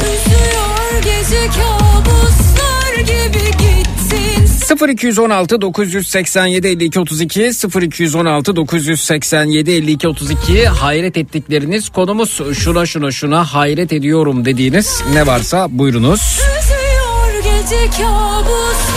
Üzüyor 0.00 1.02
gece 1.04 1.46
kabuslar 1.46 2.94
gibi 2.98 3.50
gittin 3.50 4.88
0216 4.88 5.60
987 5.60 6.68
52 6.68 7.00
32 7.00 7.50
0216 7.82 8.56
987 8.56 9.70
52 9.70 10.08
32 10.08 10.66
hayret 10.66 11.16
ettikleriniz 11.16 11.88
konumuz 11.88 12.40
şuna 12.54 12.86
şuna 12.86 13.10
şuna 13.10 13.44
hayret 13.44 13.92
ediyorum 13.92 14.44
dediğiniz 14.44 15.02
ne 15.12 15.26
varsa 15.26 15.66
buyurunuz. 15.70 16.40
Üzüyor 16.60 16.73
gece 17.74 17.90
kabuslar 17.90 18.93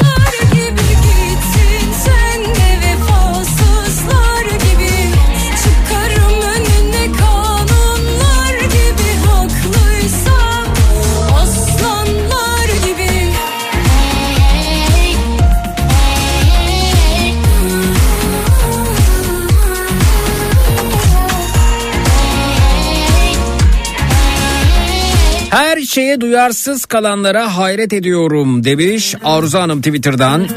şeye 25.87 26.21
duyarsız 26.21 26.85
kalanlara 26.85 27.57
hayret 27.57 27.93
ediyorum 27.93 28.63
demiş 28.63 29.15
Arzu 29.23 29.59
Hanım 29.59 29.81
Twitter'dan. 29.81 30.47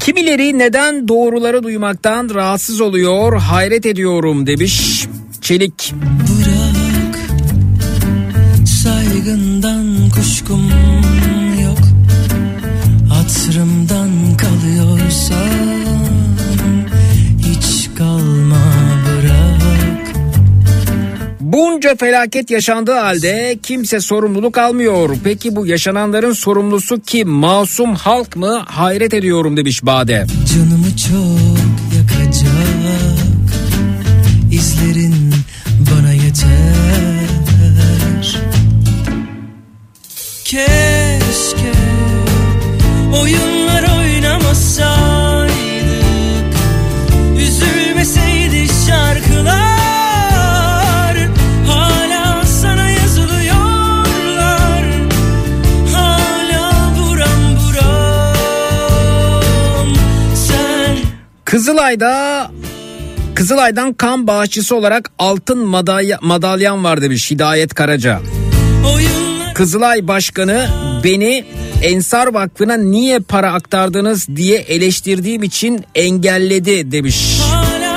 Kimileri 0.00 0.58
neden 0.58 1.08
doğruları 1.08 1.62
duymaktan 1.62 2.34
rahatsız 2.34 2.80
oluyor 2.80 3.38
hayret 3.38 3.86
ediyorum 3.86 4.46
demiş 4.46 5.06
Çelik. 5.40 5.94
Bırak 6.28 7.18
saygından 8.66 10.10
kuşkum 10.14 10.70
Bunca 21.56 21.96
felaket 21.96 22.50
yaşandığı 22.50 22.98
halde 22.98 23.58
kimse 23.62 24.00
sorumluluk 24.00 24.58
almıyor. 24.58 25.16
Peki 25.24 25.56
bu 25.56 25.66
yaşananların 25.66 26.32
sorumlusu 26.32 27.00
kim? 27.06 27.28
Masum 27.28 27.94
halk 27.94 28.36
mı? 28.36 28.64
Hayret 28.66 29.14
ediyorum 29.14 29.56
demiş 29.56 29.86
Bade. 29.86 30.26
Canımı 30.54 30.96
çok 30.96 31.18
yakacak 31.96 32.50
izlerin 34.52 35.34
bana 35.78 36.12
yeter 36.12 37.26
Keşke 40.44 41.72
oyunlar 43.22 43.98
oynamasaydık 43.98 45.54
Üzülmeseydi 47.38 48.66
şarkılar 48.86 49.75
Kızılay'da 61.56 62.50
Kızılay'dan 63.34 63.92
kan 63.92 64.26
bağışçısı 64.26 64.76
olarak 64.76 65.10
altın 65.18 65.58
madalya, 65.58 66.18
madalyan 66.22 66.84
var 66.84 67.02
demiş 67.02 67.30
Hidayet 67.30 67.74
Karaca. 67.74 68.20
Kızılay 69.54 70.08
Başkanı 70.08 70.68
beni 71.04 71.44
Ensar 71.82 72.26
Vakfı'na 72.26 72.76
niye 72.76 73.18
para 73.18 73.52
aktardınız 73.52 74.28
diye 74.36 74.58
eleştirdiğim 74.58 75.42
için 75.42 75.84
engelledi 75.94 76.92
demiş. 76.92 77.40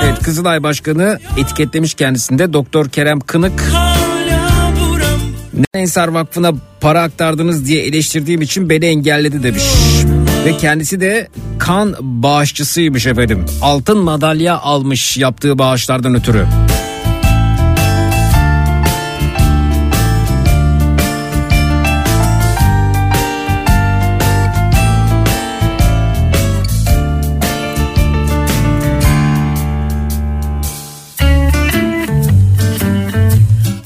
Evet 0.04 0.18
Kızılay 0.22 0.62
Başkanı 0.62 1.18
etiketlemiş 1.38 1.94
kendisinde 1.94 2.52
Doktor 2.52 2.88
Kerem 2.88 3.20
Kınık. 3.20 3.72
Neden 5.54 5.80
Ensar 5.80 6.08
Vakfı'na 6.08 6.52
para 6.80 7.02
aktardınız 7.02 7.66
diye 7.66 7.82
eleştirdiğim 7.82 8.42
için 8.42 8.70
beni 8.70 8.86
engelledi 8.86 9.42
demiş. 9.42 9.62
Ve 10.44 10.56
kendisi 10.56 11.00
de 11.00 11.28
kan 11.58 11.96
bağışçısıymış 12.00 13.06
efendim. 13.06 13.46
Altın 13.62 13.98
madalya 13.98 14.58
almış 14.58 15.16
yaptığı 15.16 15.58
bağışlardan 15.58 16.14
ötürü. 16.14 16.46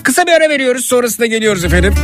Kısa 0.03 0.27
bir 0.27 0.33
ara 0.33 0.49
veriyoruz 0.49 0.85
sonrasında 0.85 1.27
geliyoruz 1.27 1.65
efendim. 1.65 1.95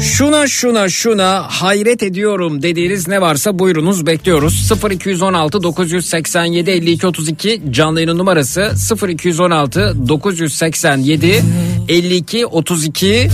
Şuna 0.00 0.46
şuna 0.46 0.88
şuna 0.88 1.42
hayret 1.42 2.02
ediyorum 2.02 2.62
dediğiniz 2.62 3.08
ne 3.08 3.20
varsa 3.20 3.58
buyurunuz 3.58 4.06
bekliyoruz. 4.06 4.72
0216 4.90 5.62
987 5.62 6.70
52 6.70 7.06
32 7.06 7.62
canlı 7.70 8.00
yayının 8.00 8.18
numarası 8.18 8.72
0216 9.08 10.08
987 10.08 11.42
52 11.88 12.46
32 12.46 13.28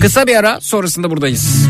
Kısa 0.00 0.26
bir 0.26 0.36
ara 0.36 0.60
sonrasında 0.60 1.10
buradayız. 1.10 1.68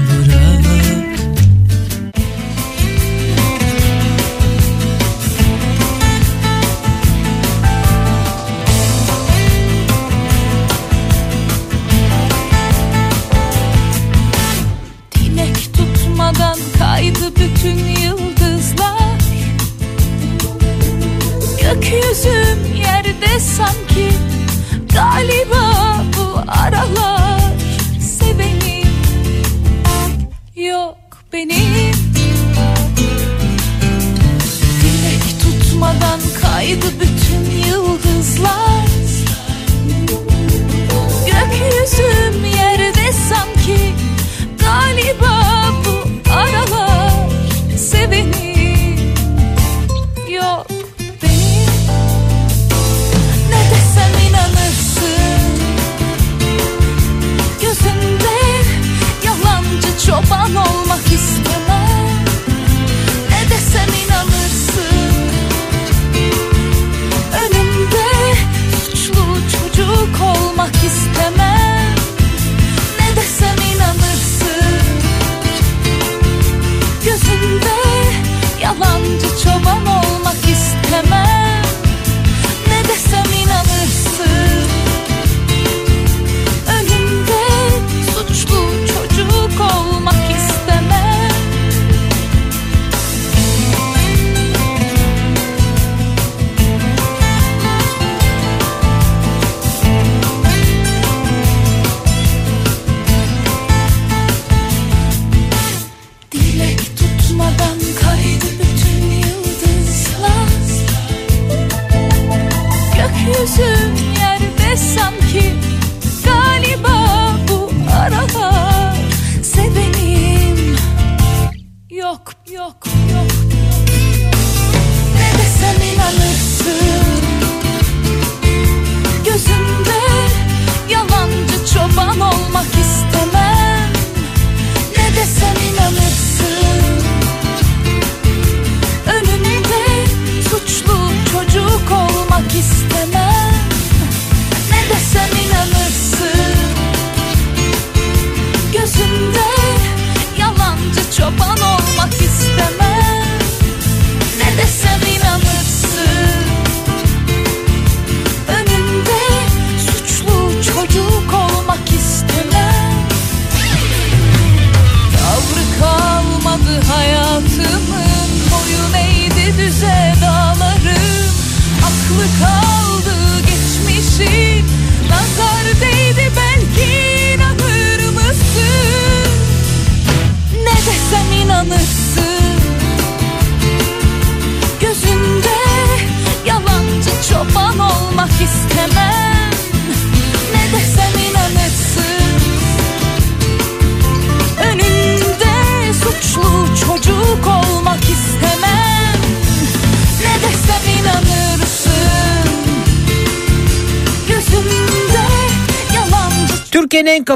Gökyüzüm 41.90 42.44
yerde 42.44 42.57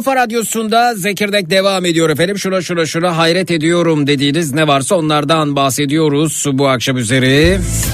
kafa 0.03 0.17
radyosunda 0.17 0.95
Zekirdek 0.95 1.51
devam 1.51 1.85
ediyor 1.85 2.11
efendim. 2.11 2.39
Şuna 2.39 2.63
şuna 2.63 2.87
şuna 2.87 3.17
hayret 3.17 3.51
ediyorum 3.51 4.07
dediğiniz 4.07 4.55
ne 4.55 4.67
varsa 4.69 4.95
onlardan 4.95 5.57
bahsediyoruz 5.57 6.45
bu 6.53 6.69
akşam 6.69 6.97
üzeri. 6.97 7.59
ıslaz 7.59 7.92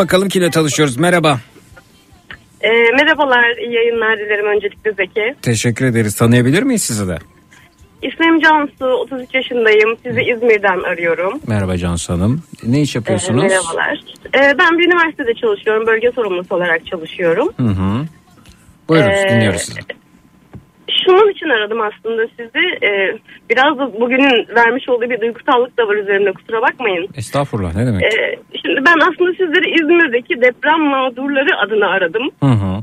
Bakalım 0.00 0.28
kimle 0.28 0.50
tanışıyoruz 0.50 0.96
merhaba. 0.96 1.40
Ee, 2.60 2.68
merhabalar, 2.96 3.56
iyi 3.56 3.72
yayınlar 3.74 4.18
dilerim 4.18 4.46
öncelikle 4.56 4.92
Zeki. 4.92 5.34
Teşekkür 5.42 5.84
ederiz 5.86 6.16
tanıyabilir 6.16 6.62
miyiz 6.62 6.82
sizi 6.82 7.08
de? 7.08 7.18
İsmim 8.02 8.40
Cansu, 8.40 8.84
33 8.86 9.34
yaşındayım. 9.34 9.96
Sizi 10.06 10.20
İzmir'den 10.20 10.80
arıyorum. 10.92 11.40
Merhaba 11.46 11.76
Cansu 11.76 12.12
Hanım. 12.12 12.42
Ne 12.66 12.80
iş 12.80 12.96
Ee, 12.96 12.98
yapıyorsunuz? 12.98 13.42
merhabalar. 13.42 14.00
Ee, 14.34 14.58
ben 14.58 14.78
bir 14.78 14.86
üniversitede 14.86 15.34
çalışıyorum, 15.34 15.86
bölge 15.86 16.10
sorumlusu 16.14 16.54
olarak 16.54 16.86
çalışıyorum. 16.86 17.48
Hı 17.56 17.62
hı. 17.66 18.04
Buyurun 18.88 19.10
Ee, 19.10 19.28
dinliyoruz 19.30 19.60
sizi. 19.62 19.80
Şunun 21.04 21.30
için 21.30 21.48
aradım 21.48 21.80
aslında 21.80 22.26
sizi. 22.36 22.86
Ee, 22.86 23.18
biraz 23.50 23.78
da 23.78 24.00
bugünün 24.00 24.46
vermiş 24.56 24.88
olduğu 24.88 25.10
bir 25.10 25.20
duygusallık 25.20 25.78
da 25.78 25.88
var 25.88 25.96
üzerimde, 25.96 26.32
kusura 26.32 26.62
bakmayın. 26.62 27.08
Estağfurullah 27.16 27.74
ne 27.74 27.86
demek? 27.86 28.02
Ee, 28.04 28.36
şimdi 28.62 28.80
ben 28.86 28.98
aslında 29.00 29.30
sizleri 29.30 29.74
İzmir'deki 29.74 30.40
deprem 30.40 30.80
mağdurları 30.80 31.58
adına 31.58 31.88
aradım. 31.88 32.30
Hı 32.40 32.46
hı. 32.46 32.80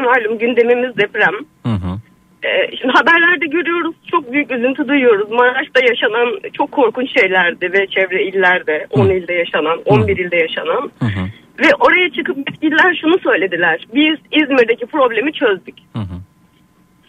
Malum 0.00 0.38
gündemimiz 0.38 0.96
deprem. 0.96 1.34
Hı 1.66 1.72
hı. 1.72 1.98
Ee, 2.44 2.76
şimdi 2.76 2.92
haberlerde 2.92 3.46
görüyoruz 3.46 3.94
çok 4.10 4.32
büyük 4.32 4.52
üzüntü 4.52 4.88
duyuyoruz. 4.88 5.30
Maraş'ta 5.30 5.80
yaşanan 5.80 6.50
çok 6.52 6.72
korkunç 6.72 7.20
şeylerdi 7.20 7.72
ve 7.72 7.86
çevre 7.86 8.24
illerde 8.24 8.86
10 8.90 9.08
ilde 9.08 9.32
yaşanan 9.32 9.78
11 9.84 10.16
ilde 10.16 10.36
yaşanan. 10.36 10.90
Hı 10.98 11.06
hı. 11.06 11.24
Ve 11.60 11.68
oraya 11.80 12.10
çıkıp 12.10 12.36
yetkililer 12.38 12.98
şunu 13.00 13.18
söylediler. 13.18 13.86
Biz 13.94 14.16
İzmir'deki 14.32 14.86
problemi 14.86 15.32
çözdük. 15.32 15.74
Hı 15.92 15.98
hı. 15.98 16.18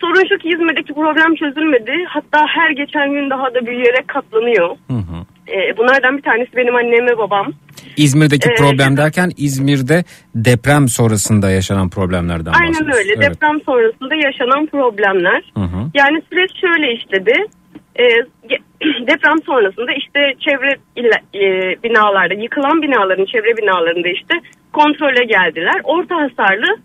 Sorun 0.01 0.23
şu 0.29 0.37
ki 0.37 0.49
İzmir'deki 0.49 0.93
problem 0.93 1.35
çözülmedi. 1.35 1.91
Hatta 2.07 2.45
her 2.47 2.69
geçen 2.71 3.11
gün 3.11 3.29
daha 3.29 3.53
da 3.53 3.65
büyüyerek 3.65 4.07
katlanıyor. 4.07 4.69
Hı 4.69 4.93
hı. 4.93 5.17
Ee, 5.47 5.77
bunlardan 5.77 6.17
bir 6.17 6.21
tanesi 6.21 6.55
benim 6.55 6.75
annem 6.75 7.07
ve 7.07 7.17
babam. 7.17 7.47
İzmir'deki 7.97 8.49
Ee, 8.49 8.55
problem 8.55 8.97
derken 8.97 9.31
İzmir'de 9.37 10.03
deprem 10.35 10.87
sonrasında 10.87 11.51
yaşanan 11.51 11.89
problemlerden 11.89 12.51
Aynen 12.53 12.69
bahsediyoruz. 12.69 12.97
öyle. 12.97 13.13
Evet. 13.17 13.29
Deprem 13.29 13.61
sonrasında 13.65 14.15
yaşanan 14.15 14.65
problemler. 14.65 15.51
Hı 15.57 15.61
hı. 15.63 15.79
Yani 15.93 16.21
süreç 16.29 16.51
şöyle 16.61 16.93
işledi. 16.93 17.33
Ge- 18.49 18.61
deprem 19.07 19.37
sonrasında 19.45 19.91
işte 19.93 20.19
çevre 20.39 20.71
e, 21.35 21.43
binalarda 21.83 22.33
yıkılan 22.33 22.81
binaların 22.81 23.25
çevre 23.25 23.57
binalarında 23.57 24.07
işte 24.07 24.33
kontrole 24.73 25.25
geldiler. 25.25 25.81
Orta 25.83 26.15
hasarlı 26.15 26.77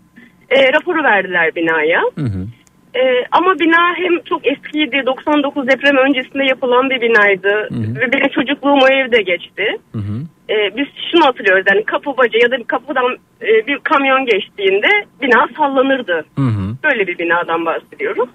e, 0.49 0.73
raporu 0.73 1.03
verdiler 1.03 1.55
binaya. 1.55 2.01
Hı 2.17 2.21
hı. 2.25 2.47
Ee, 2.95 3.25
ama 3.31 3.59
bina 3.59 3.95
hem 3.95 4.21
çok 4.21 4.47
eskiydi 4.47 5.03
99 5.05 5.67
deprem 5.67 5.97
öncesinde 5.97 6.43
yapılan 6.43 6.89
bir 6.89 7.01
binaydı 7.01 7.49
hı. 7.49 7.99
ve 7.99 8.11
benim 8.11 8.29
çocukluğum 8.29 8.79
o 8.81 8.87
evde 8.87 9.21
geçti. 9.21 9.77
Hı 9.91 9.97
hı. 9.97 10.15
Ee, 10.49 10.77
biz 10.77 10.87
şunu 11.11 11.25
hatırlıyoruz 11.25 11.65
yani 11.69 11.83
kapı 11.83 12.17
baca 12.17 12.39
ya 12.41 12.51
da 12.51 12.57
bir 12.57 12.63
kapıdan 12.63 13.17
e, 13.41 13.67
bir 13.67 13.79
kamyon 13.79 14.25
geçtiğinde 14.25 14.87
bina 15.21 15.47
sallanırdı. 15.57 16.25
Hı 16.37 16.41
hı. 16.41 16.75
Böyle 16.83 17.07
bir 17.07 17.17
binadan 17.17 17.65
bahsediyorum. 17.65 18.29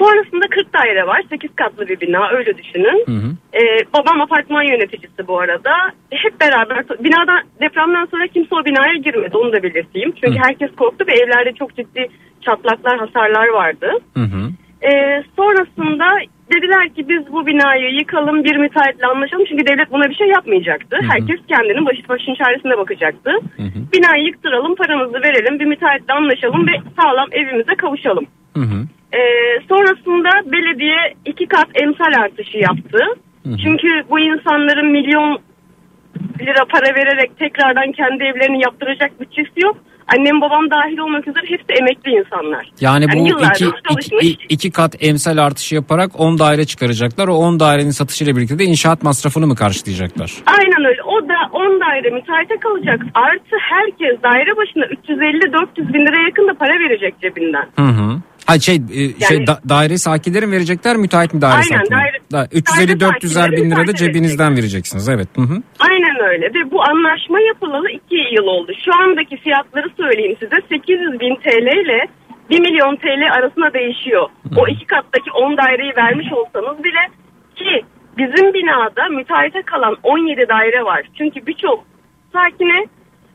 Sonrasında 0.00 0.46
40 0.50 0.74
daire 0.74 1.06
var. 1.06 1.22
8 1.30 1.50
katlı 1.56 1.88
bir 1.88 2.00
bina 2.00 2.30
öyle 2.30 2.58
düşünün. 2.58 3.04
Hı 3.06 3.12
hı. 3.12 3.30
Ee, 3.54 3.84
babam 3.94 4.20
apartman 4.20 4.62
yöneticisi 4.62 5.26
bu 5.26 5.40
arada. 5.40 5.72
Hep 6.10 6.40
beraber 6.40 6.84
binadan 7.04 7.40
depremden 7.60 8.06
sonra 8.10 8.26
kimse 8.26 8.54
o 8.54 8.64
binaya 8.64 8.94
girmedi 8.94 9.36
onu 9.36 9.52
da 9.52 9.62
belirteyim. 9.62 10.12
Çünkü 10.12 10.38
Hı. 10.38 10.42
herkes 10.42 10.70
korktu 10.76 11.04
ve 11.08 11.12
evlerde 11.12 11.52
çok 11.52 11.76
ciddi 11.76 12.08
çatlaklar, 12.40 12.98
hasarlar 12.98 13.48
vardı. 13.48 13.90
Hı 14.14 14.20
hı. 14.20 14.42
Ee, 14.82 15.22
sonrasında 15.36 16.06
dediler 16.54 16.88
ki 16.88 17.08
biz 17.08 17.32
bu 17.32 17.46
binayı 17.46 17.94
yıkalım 17.94 18.44
bir 18.44 18.56
müteahhitle 18.56 19.06
anlaşalım. 19.06 19.44
Çünkü 19.48 19.66
devlet 19.66 19.92
buna 19.92 20.10
bir 20.10 20.14
şey 20.14 20.28
yapmayacaktı. 20.28 20.96
Herkes 21.10 21.40
kendinin 21.48 21.86
başı 21.86 22.08
başının 22.08 22.34
çaresine 22.34 22.78
bakacaktı. 22.78 23.30
Binayı 23.92 24.24
yıktıralım 24.24 24.74
paramızı 24.74 25.22
verelim 25.22 25.58
bir 25.60 25.66
müteahhitle 25.66 26.14
anlaşalım 26.14 26.66
ve 26.66 26.72
sağlam 27.00 27.28
evimize 27.32 27.74
kavuşalım. 27.74 28.26
Hı 28.56 28.62
hı. 28.62 28.86
Ee, 29.12 29.18
sonrasında 29.68 30.52
belediye 30.52 31.14
iki 31.24 31.46
kat 31.46 31.68
emsal 31.74 32.22
artışı 32.24 32.58
yaptı. 32.58 32.98
Çünkü 33.62 33.88
bu 34.10 34.20
insanların 34.20 34.92
milyon 34.92 35.38
lira 36.40 36.64
para 36.72 36.94
vererek 36.94 37.38
tekrardan 37.38 37.92
kendi 37.92 38.24
evlerini 38.24 38.62
yaptıracak 38.62 39.20
bütçesi 39.20 39.60
yok. 39.64 39.76
Annem 40.14 40.40
babam 40.40 40.70
dahil 40.70 40.98
olmak 40.98 41.28
üzere 41.28 41.46
hepsi 41.46 41.72
emekli 41.80 42.10
insanlar. 42.10 42.70
Yani 42.80 43.06
bu 43.14 43.28
iki, 43.28 43.66
iki, 44.20 44.46
iki 44.48 44.70
kat 44.70 44.96
emsal 45.00 45.36
artışı 45.36 45.74
yaparak 45.74 46.20
10 46.20 46.38
daire 46.38 46.64
çıkaracaklar. 46.64 47.28
O 47.28 47.34
10 47.34 47.60
dairenin 47.60 47.90
satışıyla 47.90 48.36
birlikte 48.36 48.58
de 48.58 48.64
inşaat 48.64 49.02
masrafını 49.02 49.46
mı 49.46 49.54
karşılayacaklar? 49.54 50.32
Aynen 50.46 50.84
öyle. 50.90 51.02
O 51.02 51.28
da 51.28 51.38
10 51.52 51.80
daire 51.80 52.10
müteahhite 52.10 52.56
kalacak. 52.56 53.00
Artı 53.14 53.56
herkes 53.60 54.22
daire 54.22 54.56
başına 54.56 54.84
350-400 54.84 55.94
bin 55.94 56.06
lira 56.06 56.22
yakın 56.26 56.48
da 56.48 56.54
para 56.54 56.72
verecek 56.72 57.14
cebinden. 57.20 57.66
Hı 57.76 57.82
hı. 57.82 58.20
Ha 58.50 58.58
şey, 58.58 58.74
e, 58.74 59.24
şey 59.28 59.46
da, 59.46 59.58
daire 59.68 59.98
sakinleri 59.98 60.46
mi 60.46 60.52
verecekler 60.52 60.96
müteahhit 60.96 61.34
mi 61.34 61.40
daire 61.40 61.54
Aynen, 61.54 61.62
sakinleri? 61.78 62.00
daire- 62.00 62.20
Da, 62.32 62.36
daire 62.36 62.92
350-400'er 62.92 63.52
bin 63.52 63.70
lira 63.70 63.86
da 63.86 63.94
cebinizden 63.94 64.56
vereceksiniz 64.56 65.08
evet. 65.08 65.28
Hı 65.36 65.42
hı. 65.42 65.56
Aynen 65.80 66.16
öyle 66.30 66.46
ve 66.46 66.70
bu 66.70 66.82
anlaşma 66.82 67.40
yapılalı 67.40 67.90
2 67.90 68.14
yıl 68.36 68.44
oldu. 68.44 68.72
Şu 68.84 68.90
andaki 69.02 69.36
fiyatları 69.36 69.88
söyleyeyim 69.96 70.36
size 70.40 70.56
800 70.68 71.20
bin 71.20 71.34
TL 71.36 71.68
ile 71.84 72.06
1 72.50 72.60
milyon 72.60 72.96
TL 72.96 73.22
arasında 73.38 73.72
değişiyor. 73.74 74.28
O 74.56 74.68
iki 74.68 74.86
kattaki 74.86 75.30
10 75.30 75.56
daireyi 75.56 75.92
vermiş 75.96 76.26
olsanız 76.32 76.84
bile 76.84 77.02
ki 77.56 77.84
bizim 78.18 78.54
binada 78.54 79.08
müteahhite 79.08 79.62
kalan 79.62 79.96
17 80.02 80.48
daire 80.48 80.84
var. 80.84 81.02
Çünkü 81.18 81.46
birçok 81.46 81.84
sakine 82.32 82.86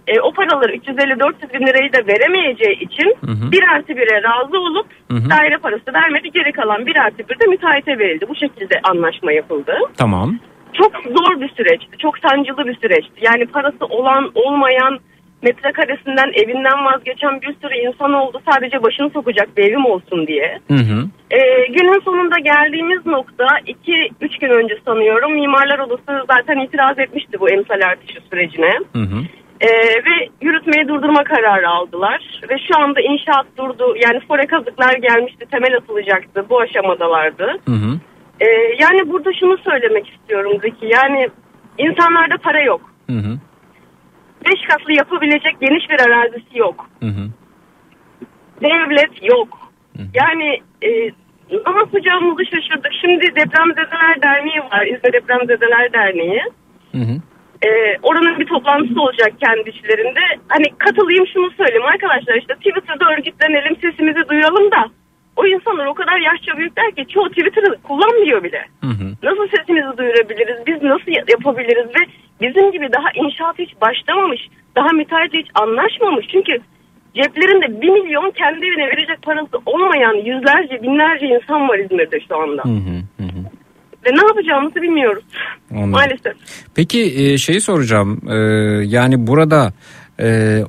e, 0.08 0.20
o 0.22 0.32
paraları 0.32 0.76
350-400 0.76 1.54
bin 1.54 1.68
lirayı 1.68 1.94
da 1.94 2.08
veremeyeceği 2.08 2.80
için 2.80 3.16
bir 3.52 3.64
artı 3.76 3.98
bire 3.98 4.24
razı 4.24 4.60
olup 4.60 4.88
Hı 5.12 5.18
hı. 5.18 5.30
daire 5.30 5.58
parası 5.58 5.94
vermedi. 5.94 6.32
Geri 6.34 6.52
kalan 6.52 6.86
bir 6.86 6.96
artı 6.96 7.18
bir 7.18 7.40
de 7.40 7.46
müteahhite 7.46 8.00
verildi. 8.00 8.26
Bu 8.30 8.36
şekilde 8.36 8.76
anlaşma 8.84 9.32
yapıldı 9.32 9.74
Tamam. 9.98 10.40
çok 10.74 10.92
zor 11.04 11.42
bir 11.42 11.50
süreçti. 11.50 11.98
Çok 11.98 12.18
sancılı 12.18 12.66
bir 12.68 12.76
süreçti. 12.76 13.14
Yani 13.22 13.46
parası 13.46 13.86
olan 13.86 14.32
olmayan 14.36 15.00
metrekaresinden 15.42 16.32
evinden 16.34 16.86
vazgeçen 16.86 17.42
bir 17.42 17.56
sürü 17.62 17.76
insan 17.88 18.14
oldu. 18.14 18.42
Sadece 18.52 18.84
başını 18.84 19.10
sokacak 19.10 19.58
bir 19.58 19.64
evim 19.64 19.86
olsun 19.86 20.28
diye. 20.28 20.60
Hı 20.68 20.74
hı. 20.74 20.98
Ee, 21.32 21.68
günün 21.68 22.02
sonunda 22.06 22.40
geldiğimiz 22.40 23.06
nokta 23.06 23.46
2-3 23.46 24.40
gün 24.42 24.50
önce 24.50 24.78
sanıyorum 24.86 25.34
Mimarlar 25.34 25.80
Odası 25.80 26.26
zaten 26.28 26.58
itiraz 26.60 27.00
etmişti 27.00 27.40
bu 27.40 27.50
emsal 27.50 27.82
artışı 27.92 28.20
sürecine. 28.30 28.72
Hı 28.94 29.00
hı. 29.00 29.20
Ee, 29.62 29.68
ve 30.06 30.30
yürütmeyi 30.42 30.88
durdurma 30.88 31.24
kararı 31.24 31.70
aldılar. 31.70 32.42
Ve 32.50 32.58
şu 32.68 32.82
anda 32.82 33.02
inşaat 33.02 33.46
durdu. 33.58 33.96
Yani 34.04 34.20
fore 34.28 34.48
kazıklar 34.48 34.94
gelmişti. 34.94 35.46
Temel 35.52 35.78
atılacaktı. 35.78 36.46
Bu 36.50 36.60
aşamadalardı. 36.60 37.46
Hı 37.66 37.72
hı. 37.72 38.00
Ee, 38.40 38.46
yani 38.80 39.10
burada 39.10 39.34
şunu 39.40 39.58
söylemek 39.58 40.10
istiyorum 40.10 40.52
Zeki. 40.62 40.86
Yani 40.86 41.30
insanlarda 41.78 42.38
para 42.38 42.62
yok. 42.62 42.82
Hı 43.10 43.18
hı. 43.18 43.38
Beş 44.46 44.62
katlı 44.70 44.94
yapabilecek 44.94 45.58
geniş 45.62 45.90
bir 45.90 46.00
arazisi 46.00 46.58
yok. 46.58 46.90
Hı 47.00 47.06
hı. 47.06 47.30
Devlet 48.62 49.24
yok. 49.24 49.66
Yani 50.14 50.62
e, 50.82 50.90
ne 51.52 51.80
yapacağımızı 51.80 52.46
şaşırdık. 52.46 52.92
Şimdi 53.02 53.36
Depremzedeler 53.36 54.22
Derneği 54.22 54.60
var. 54.72 54.86
İzmir 54.86 55.14
Depremzedeler 55.14 55.94
Derneği. 55.94 56.42
Hı 56.92 56.98
hı. 56.98 57.22
Ee, 57.64 57.98
oranın 58.04 58.40
bir 58.40 58.46
toplantısı 58.46 59.02
olacak 59.02 59.34
kendi 59.40 59.70
içlerinde. 59.70 60.20
Hani 60.50 60.64
katılayım 60.78 61.28
şunu 61.28 61.52
söyleyeyim 61.52 61.86
arkadaşlar 61.86 62.36
işte 62.36 62.54
Twitter'da 62.56 63.06
örgütlenelim 63.14 63.76
sesimizi 63.82 64.30
duyuralım 64.30 64.72
da 64.72 64.86
o 65.36 65.46
insanlar 65.48 65.86
o 65.86 65.94
kadar 65.94 66.18
yaşça 66.20 66.58
büyükler 66.58 66.96
ki 66.96 67.06
çoğu 67.14 67.30
Twitter'ı 67.30 67.82
kullanmıyor 67.84 68.44
bile. 68.44 68.66
Hı 68.82 68.88
hı. 68.88 69.06
Nasıl 69.24 69.48
sesimizi 69.58 69.98
duyurabiliriz? 69.98 70.58
Biz 70.68 70.82
nasıl 70.84 71.08
ya- 71.12 71.26
yapabiliriz? 71.30 71.86
Ve 71.88 72.06
bizim 72.42 72.72
gibi 72.72 72.94
daha 72.94 73.08
inşaat 73.16 73.60
hiç 73.60 73.82
başlamamış, 73.82 74.42
daha 74.76 74.88
müteahhitle 74.90 75.40
hiç 75.40 75.48
anlaşmamış. 75.56 76.26
Çünkü 76.32 76.60
ceplerinde 77.16 77.82
bir 77.82 77.90
milyon 77.90 78.32
kendi 78.32 78.66
evine 78.66 78.88
verecek 78.88 79.22
parası 79.22 79.58
olmayan 79.66 80.14
yüzlerce, 80.14 80.84
binlerce 80.84 81.26
insan 81.28 81.70
var 81.70 81.80
İzmir'de 81.80 82.20
şu 82.28 82.38
anda. 82.38 82.64
Hı. 82.64 82.70
Hı 82.70 83.24
hı. 83.24 83.45
Ve 84.06 84.10
ne 84.10 84.28
yapacağımızı 84.28 84.76
bilmiyoruz. 84.76 85.24
Anladım. 85.72 85.90
Maalesef. 85.90 86.34
Peki 86.76 87.02
e, 87.02 87.38
şeyi 87.38 87.62
soracağım. 87.62 88.22
E, 88.30 88.36
yani 88.86 89.28
burada 89.28 89.74
e, 90.20 90.60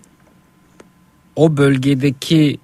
o 1.37 1.57
bölgedeki 1.57 2.59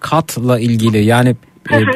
katla 0.00 0.60
ilgili 0.60 1.04
yani 1.04 1.36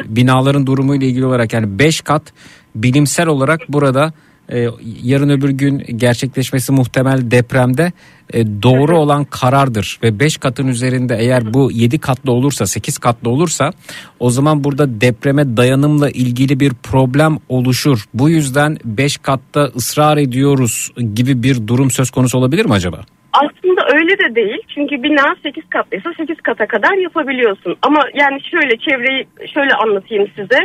binaların 0.05 0.67
durumuyla 0.67 1.07
ilgili 1.07 1.25
olarak 1.25 1.53
yani 1.53 1.79
5 1.79 2.01
kat 2.01 2.33
bilimsel 2.75 3.27
olarak 3.27 3.59
burada 3.69 4.13
e, 4.49 4.67
yarın 5.03 5.29
öbür 5.29 5.49
gün 5.49 5.77
gerçekleşmesi 5.97 6.71
muhtemel 6.71 7.31
depremde 7.31 7.91
e, 8.33 8.45
doğru 8.63 8.97
olan 8.97 9.25
karardır 9.25 9.99
ve 10.03 10.19
5 10.19 10.37
katın 10.37 10.67
üzerinde 10.67 11.17
eğer 11.19 11.53
bu 11.53 11.71
7 11.71 11.99
katlı 11.99 12.31
olursa 12.31 12.65
8 12.65 12.97
katlı 12.97 13.29
olursa 13.29 13.71
o 14.19 14.29
zaman 14.29 14.63
burada 14.63 15.01
depreme 15.01 15.57
dayanımla 15.57 16.09
ilgili 16.09 16.59
bir 16.59 16.73
problem 16.83 17.37
oluşur. 17.49 18.05
Bu 18.13 18.29
yüzden 18.29 18.77
5 18.85 19.17
katta 19.17 19.61
ısrar 19.75 20.17
ediyoruz 20.17 20.91
gibi 21.13 21.43
bir 21.43 21.67
durum 21.67 21.91
söz 21.91 22.11
konusu 22.11 22.37
olabilir 22.37 22.65
mi 22.65 22.73
acaba? 22.73 23.01
Aslında 23.33 23.81
öyle 23.93 24.17
de 24.17 24.35
değil. 24.35 24.61
Çünkü 24.75 25.03
bina 25.03 25.35
8 25.43 25.63
katlıysa 25.69 26.13
8 26.17 26.41
kata 26.41 26.67
kadar 26.67 26.93
yapabiliyorsun. 26.93 27.75
Ama 27.81 28.01
yani 28.13 28.41
şöyle 28.51 28.77
çevreyi 28.77 29.27
şöyle 29.53 29.73
anlatayım 29.73 30.27
size. 30.35 30.59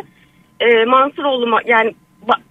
Ee, 0.60 0.84
Mansuroğlu 0.84 1.46
ma- 1.46 1.70
yani 1.70 1.94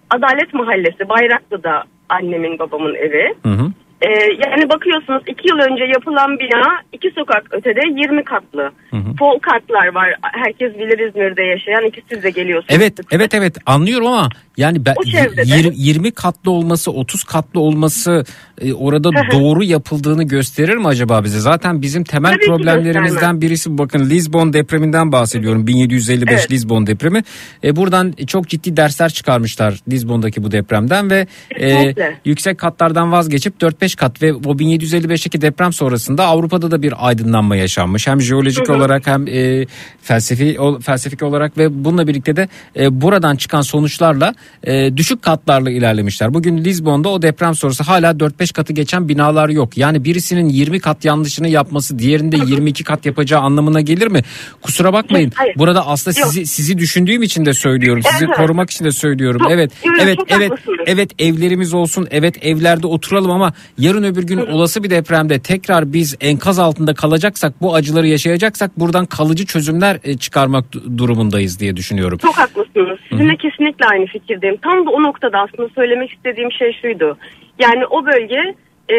Adalet 0.09 0.53
Mahallesi 0.53 1.09
Bayraklı'da 1.09 1.84
annemin 2.09 2.59
babamın 2.59 2.95
evi. 2.95 3.34
Hı 3.43 3.49
hı. 3.49 3.72
Ee, 4.02 4.08
yani 4.45 4.70
bakıyorsunuz 4.70 5.24
2 5.28 5.47
yıl 5.50 5.58
önce 5.58 5.84
yapılan 5.84 6.39
bina 6.39 6.64
iki 6.93 7.10
sokak 7.18 7.43
ötede 7.52 7.80
20 8.02 8.24
katlı. 8.24 8.72
Pol 9.20 9.39
katlar 9.39 9.88
var. 9.95 10.10
Herkes 10.22 10.74
bilir 10.74 11.10
İzmir'de 11.10 11.43
yaşayan. 11.43 11.86
İki 11.88 12.02
siz 12.10 12.24
de 12.24 12.30
geliyorsunuz. 12.30 12.74
Evet 12.78 12.93
evet 13.12 13.34
evet 13.34 13.58
anlıyorum 13.66 14.08
ama 14.08 14.30
yani 14.58 14.86
ben 14.86 14.93
O 14.97 15.04
çevrede. 15.04 15.41
yir- 15.41 15.74
20 15.76 16.12
katlı 16.12 16.52
olması 16.52 16.91
30 16.91 17.24
katlı 17.24 17.60
olması 17.60 18.24
e, 18.62 18.74
orada 18.74 19.10
doğru 19.32 19.64
yapıldığını 19.64 20.24
gösterir 20.24 20.76
mi 20.76 20.88
acaba 20.88 21.24
bize? 21.24 21.39
Zaten 21.39 21.82
bizim 21.82 22.04
temel 22.04 22.34
Tabii 22.34 22.45
problemlerimizden 22.45 23.04
göstermez. 23.14 23.41
birisi 23.41 23.78
bakın 23.78 24.10
Lisbon 24.10 24.54
depreminden 24.54 25.12
bahsediyorum 25.12 25.68
1755 25.68 26.34
Evet. 26.34 26.52
Lisbon 26.52 26.88
depremi. 26.88 27.24
E, 27.64 27.76
buradan 27.76 28.12
çok 28.28 28.47
ciddi 28.47 28.78
dersler 28.78 29.10
çıkarmışlar 29.10 29.80
Lisbon'daki 29.89 30.43
bu 30.43 30.52
depremden 30.52 31.10
ve 31.10 31.28
e, 31.62 31.93
yüksek 32.26 32.58
katlardan 32.58 33.12
vazgeçip 33.12 33.62
4-5 33.62 33.88
kat 33.95 34.21
ve 34.21 34.33
o 34.33 34.39
1755'teki 34.39 35.41
deprem 35.41 35.73
sonrasında 35.73 36.25
Avrupa'da 36.25 36.71
da 36.71 36.81
bir 36.81 37.07
aydınlanma 37.07 37.55
yaşanmış. 37.55 38.07
Hem 38.07 38.21
jeolojik 38.21 38.69
olarak 38.69 39.07
hem 39.07 39.27
e, 39.27 39.65
felsefi 40.01 40.59
o- 40.59 40.79
felsefik 40.79 41.23
olarak 41.23 41.57
ve 41.57 41.83
bununla 41.85 42.07
birlikte 42.07 42.35
de 42.35 42.47
e, 42.79 43.01
buradan 43.01 43.35
çıkan 43.35 43.61
sonuçlarla 43.61 44.33
e, 44.63 44.97
düşük 44.97 45.21
katlarla 45.21 45.69
ilerlemişler. 45.71 46.33
Bugün 46.33 46.57
Lizbon'da 46.57 47.09
o 47.09 47.21
deprem 47.21 47.55
sonrası 47.55 47.83
hala 47.83 48.11
4-5 48.11 48.53
katı 48.53 48.73
geçen 48.73 49.09
binalar 49.09 49.49
yok. 49.49 49.77
Yani 49.77 50.03
birisinin 50.03 50.49
20 50.49 50.79
kat 50.79 51.05
yanlışını 51.05 51.47
yapması 51.47 51.99
diğerinde 51.99 52.37
22 52.37 52.83
kat 52.83 53.05
yapacağı 53.05 53.41
anlamına 53.41 53.81
gelir 53.81 54.07
mi? 54.07 54.21
Kusura 54.61 54.93
bakmayın. 54.93 55.31
Hayır. 55.35 55.55
Burada 55.57 55.87
aslında 55.87 56.19
Yok. 56.19 56.29
sizi 56.29 56.45
sizi 56.45 56.77
düşündüğüm 56.77 57.23
için 57.23 57.45
de 57.45 57.53
söylüyorum. 57.53 58.03
Sizi 58.11 58.25
Evet. 58.25 58.37
korumak 58.37 58.69
için 58.69 58.85
de 58.85 58.91
söylüyorum. 58.91 59.41
Evet. 59.49 59.71
Evet, 60.01 60.19
evet. 60.27 60.51
haklısınız. 60.51 60.79
Evet 60.85 61.11
evlerimiz 61.19 61.73
olsun. 61.73 62.07
Evet 62.11 62.35
evlerde 62.45 62.87
oturalım 62.87 63.31
ama 63.31 63.53
yarın 63.80 64.03
öbür 64.03 64.23
gün 64.23 64.38
olası 64.38 64.84
bir 64.84 64.89
depremde 64.89 65.41
tekrar 65.41 65.93
biz 65.93 66.17
enkaz 66.21 66.59
altında 66.59 66.93
kalacaksak 66.93 67.53
bu 67.61 67.75
acıları 67.75 68.07
yaşayacaksak 68.07 68.80
buradan 68.80 69.05
kalıcı 69.05 69.45
çözümler 69.45 69.97
e, 70.03 70.17
çıkarmak 70.17 70.65
du- 70.73 70.97
durumundayız 70.97 71.59
diye 71.59 71.75
düşünüyorum. 71.75 72.17
Çok 72.17 72.38
haklısınız. 72.38 72.99
Sizinle 73.09 73.36
kesinlikle 73.36 73.86
aynı 73.86 74.05
fikirdeyim. 74.05 74.57
Tam 74.57 74.86
da 74.86 74.89
o 74.89 75.03
noktada 75.03 75.38
aslında 75.39 75.69
söylemek 75.75 76.11
istediğim 76.11 76.51
şey 76.51 76.73
şuydu. 76.82 77.17
Yani 77.59 77.86
o 77.86 78.05
bölge 78.05 78.55
e, 78.89 78.97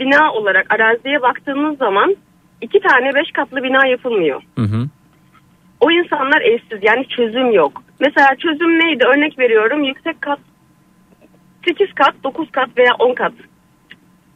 bina 0.00 0.32
olarak 0.32 0.74
araziye 0.74 1.22
baktığımız 1.22 1.78
zaman 1.78 2.16
iki 2.60 2.80
tane 2.80 3.14
beş 3.14 3.30
katlı 3.32 3.62
bina 3.62 3.86
yapılmıyor. 3.86 4.42
Hı 4.58 4.64
hı. 4.64 4.88
O 5.80 5.90
insanlar 5.90 6.40
evsiz 6.40 6.78
yani 6.82 7.06
çözüm 7.08 7.52
yok. 7.52 7.82
Mesela 8.00 8.28
çözüm 8.38 8.78
neydi? 8.78 9.04
Örnek 9.04 9.38
veriyorum 9.38 9.84
yüksek 9.84 10.22
kat 10.22 10.38
8 11.64 11.92
kat, 11.94 12.14
9 12.24 12.50
kat 12.50 12.68
veya 12.78 12.94
10 12.98 13.14
kat. 13.14 13.32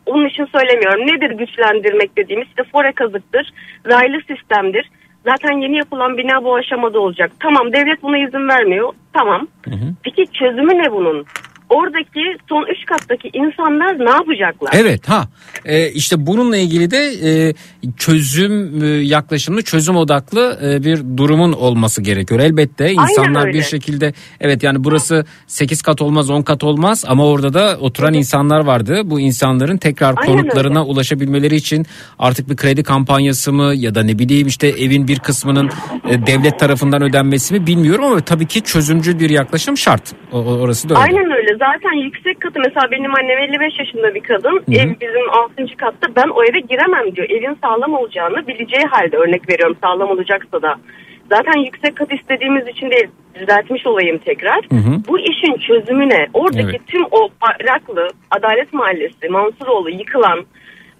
Onun 0.06 0.28
için 0.28 0.44
söylemiyorum. 0.46 1.00
Nedir 1.00 1.30
güçlendirmek 1.30 2.16
dediğimiz? 2.16 2.48
İşte 2.48 2.62
fore 2.72 2.92
kazıktır, 2.92 3.52
raylı 3.86 4.20
sistemdir. 4.28 4.90
Zaten 5.24 5.58
yeni 5.62 5.76
yapılan 5.76 6.16
bina 6.18 6.44
bu 6.44 6.54
aşamada 6.54 7.00
olacak. 7.00 7.30
Tamam 7.40 7.72
devlet 7.72 8.02
buna 8.02 8.18
izin 8.18 8.48
vermiyor. 8.48 8.92
Tamam. 9.12 9.46
Peki 10.04 10.26
çözümü 10.32 10.78
ne 10.78 10.92
bunun? 10.92 11.26
Oradaki 11.70 12.20
son 12.48 12.62
üç 12.72 12.84
kattaki 12.86 13.30
insanlar 13.32 13.98
ne 14.06 14.10
yapacaklar? 14.10 14.70
Evet 14.74 15.08
ha 15.08 15.28
Ee, 15.64 15.90
işte 15.90 16.26
bununla 16.26 16.56
ilgili 16.56 16.90
de 16.90 16.98
e, 17.24 17.54
çözüm 17.96 18.82
e, 18.84 18.86
yaklaşımlı 18.86 19.62
çözüm 19.62 19.96
odaklı 19.96 20.58
e, 20.64 20.84
bir 20.84 21.02
durumun 21.16 21.52
olması 21.52 22.02
gerekiyor. 22.02 22.40
Elbette 22.40 22.92
insanlar 22.92 23.46
bir 23.52 23.62
şekilde 23.62 24.12
evet 24.40 24.62
yani 24.62 24.84
burası 24.84 25.24
8 25.46 25.82
kat 25.82 26.02
olmaz 26.02 26.30
10 26.30 26.42
kat 26.42 26.64
olmaz 26.64 27.04
ama 27.08 27.26
orada 27.26 27.54
da 27.54 27.76
oturan 27.80 28.14
insanlar 28.14 28.60
vardı. 28.64 29.00
Bu 29.04 29.20
insanların 29.20 29.76
tekrar 29.76 30.14
Aynen 30.16 30.32
konutlarına 30.32 30.80
öyle. 30.80 30.90
ulaşabilmeleri 30.90 31.54
için 31.56 31.86
artık 32.18 32.50
bir 32.50 32.56
kredi 32.56 32.82
kampanyası 32.82 33.52
mı 33.52 33.72
ya 33.74 33.94
da 33.94 34.02
ne 34.02 34.18
bileyim 34.18 34.46
işte 34.46 34.68
evin 34.68 35.08
bir 35.08 35.18
kısmının 35.18 35.70
e, 36.08 36.26
devlet 36.26 36.58
tarafından 36.60 37.02
ödenmesi 37.02 37.54
mi 37.54 37.66
bilmiyorum 37.66 38.04
ama 38.04 38.20
tabii 38.20 38.46
ki 38.46 38.62
çözümcül 38.62 39.18
bir 39.20 39.30
yaklaşım 39.30 39.76
şart. 39.76 40.02
O- 40.32 40.38
orası 40.38 40.88
da 40.88 40.94
öyle. 40.94 41.02
Aynen 41.04 41.30
öyle. 41.36 41.55
Zaten 41.58 41.92
yüksek 41.92 42.40
katı 42.40 42.60
mesela 42.60 42.90
benim 42.90 43.14
annem 43.14 43.38
55 43.38 43.78
yaşında 43.78 44.14
bir 44.14 44.22
kadın. 44.22 44.52
Hı 44.52 44.72
hı. 44.72 44.74
Ev 44.74 44.90
bizim 45.00 45.30
6. 45.30 45.76
katta. 45.76 46.06
Ben 46.16 46.28
o 46.28 46.44
eve 46.44 46.60
giremem 46.60 47.16
diyor. 47.16 47.30
Evin 47.30 47.58
sağlam 47.62 47.94
olacağını 47.94 48.46
bileceği 48.46 48.84
halde 48.90 49.16
örnek 49.16 49.48
veriyorum 49.50 49.76
sağlam 49.82 50.10
olacaksa 50.10 50.62
da. 50.62 50.74
Zaten 51.30 51.64
yüksek 51.64 51.96
kat 51.96 52.12
istediğimiz 52.12 52.68
için 52.68 52.90
değil 52.90 53.08
düzeltmiş 53.34 53.86
olayım 53.86 54.18
tekrar. 54.18 54.60
Hı 54.70 54.76
hı. 54.76 54.92
Bu 55.08 55.18
işin 55.18 55.56
çözümü 55.58 56.08
ne? 56.08 56.26
Oradaki 56.34 56.76
Evet. 56.76 56.86
tüm 56.86 57.04
o 57.10 57.28
Bayraklı, 57.42 58.08
Adalet 58.30 58.72
Mahallesi, 58.72 59.28
Mansuroğlu 59.28 59.90
yıkılan 59.90 60.44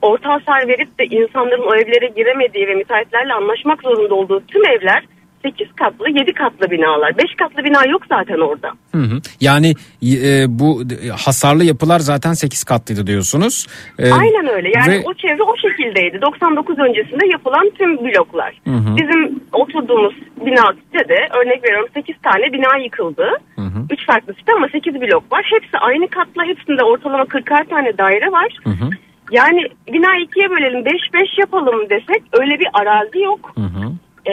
orta 0.03 0.31
hasar 0.33 0.69
verip 0.69 0.99
de 0.99 1.05
insanların 1.05 1.63
o 1.63 1.75
evlere 1.75 2.07
giremediği 2.17 2.69
ve 2.69 2.75
müteahhitlerle 2.75 3.33
anlaşmak 3.33 3.83
zorunda 3.83 4.15
olduğu 4.15 4.41
tüm 4.47 4.67
evler 4.67 5.05
8 5.43 5.69
katlı 5.77 6.09
7 6.11 6.33
katlı 6.33 6.71
binalar. 6.71 7.19
5 7.19 7.25
katlı 7.39 7.65
bina 7.65 7.87
yok 7.87 8.03
zaten 8.09 8.39
orada. 8.39 8.71
Hı 8.95 8.99
hı. 9.03 9.21
Yani 9.41 9.69
e, 10.03 10.45
bu 10.49 10.83
hasarlı 11.27 11.65
yapılar 11.65 11.99
zaten 11.99 12.33
8 12.33 12.65
katlıydı 12.65 13.07
diyorsunuz. 13.07 13.67
E, 13.99 14.13
Aynen 14.13 14.47
öyle. 14.49 14.71
Yani 14.77 14.93
ve- 14.93 15.03
o 15.05 15.15
çevre 15.15 15.43
o 15.43 15.55
şekildeydi. 15.57 16.23
99 16.23 16.79
öncesinde 16.79 17.27
yapılan 17.33 17.71
tüm 17.79 17.99
bloklar. 17.99 18.61
Hı 18.65 18.71
hı. 18.71 18.97
Bizim 18.97 19.41
oturduğumuz 19.53 20.15
bina 20.47 20.63
sitede 20.85 21.19
örnek 21.41 21.65
veriyorum 21.65 21.89
8 21.95 22.15
tane 22.23 22.53
bina 22.53 22.77
yıkıldı. 22.85 23.27
Hı 23.57 23.63
hı. 23.63 23.79
3 23.91 24.07
farklı 24.07 24.35
site 24.35 24.53
ama 24.57 24.69
8 24.73 24.95
blok 24.95 25.33
var. 25.33 25.45
Hepsi 25.55 25.79
aynı 25.79 26.09
katla. 26.09 26.45
Hepsinde 26.45 26.83
ortalama 26.85 27.25
40'ar 27.25 27.69
tane 27.69 27.99
daire 27.99 28.33
var. 28.33 28.57
Hı 28.65 28.71
hı. 28.71 28.91
Yani 29.33 29.61
bina 29.93 30.17
ikiye 30.25 30.51
bölelim 30.51 30.81
5-5 30.85 31.41
yapalım 31.41 31.91
desek 31.91 32.23
öyle 32.33 32.59
bir 32.61 32.69
arazi 32.75 33.19
yok. 33.19 33.53
Hı 33.55 33.61
hı. 33.61 33.93
Ee, 34.27 34.33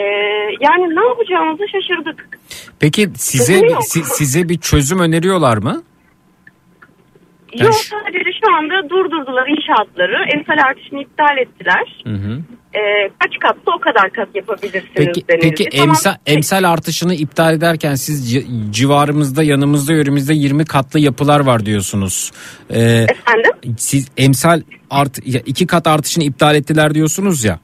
yani 0.60 0.96
ne 0.96 1.06
yapacağımızı 1.08 1.62
şaşırdık. 1.72 2.28
Peki 2.80 3.08
size 3.16 3.54
yok. 3.66 3.84
si- 3.84 4.04
size 4.04 4.48
bir 4.48 4.58
çözüm 4.58 4.98
öneriyorlar 5.00 5.56
mı? 5.56 5.82
Yok 7.60 7.74
şu- 7.74 7.88
sadece 7.88 8.30
şu 8.44 8.54
anda 8.56 8.88
durdurdular 8.90 9.48
inşaatları. 9.48 10.24
Emsal 10.34 10.68
artışını 10.68 11.02
iptal 11.02 11.38
ettiler. 11.38 12.02
Hı 12.06 12.10
hı. 12.14 12.40
Ee, 12.74 13.10
kaç 13.18 13.38
katta 13.40 13.70
o 13.76 13.80
kadar 13.80 14.10
kat 14.10 14.28
yapabilirsiniz 14.34 14.92
Peki 14.94 15.24
denildi. 15.28 15.48
peki 15.56 15.70
Tamam, 15.70 15.88
emsal, 15.88 16.14
emsal 16.26 16.64
artışını 16.64 17.14
iptal 17.14 17.54
ederken 17.54 17.94
siz 17.94 18.34
ci- 18.34 18.70
civarımızda 18.72 19.42
yanımızda 19.42 19.92
yörümüzde 19.92 20.34
20 20.34 20.64
katlı 20.64 21.00
yapılar 21.00 21.40
var 21.40 21.66
diyorsunuz. 21.66 22.32
Ee, 22.70 22.80
Efendim? 23.08 23.50
Siz 23.78 24.08
emsal 24.16 24.60
art 24.90 25.26
ya 25.26 25.40
iki 25.46 25.66
kat 25.66 25.86
artışını 25.86 26.24
iptal 26.24 26.54
ettiler 26.54 26.94
diyorsunuz 26.94 27.44
ya. 27.44 27.58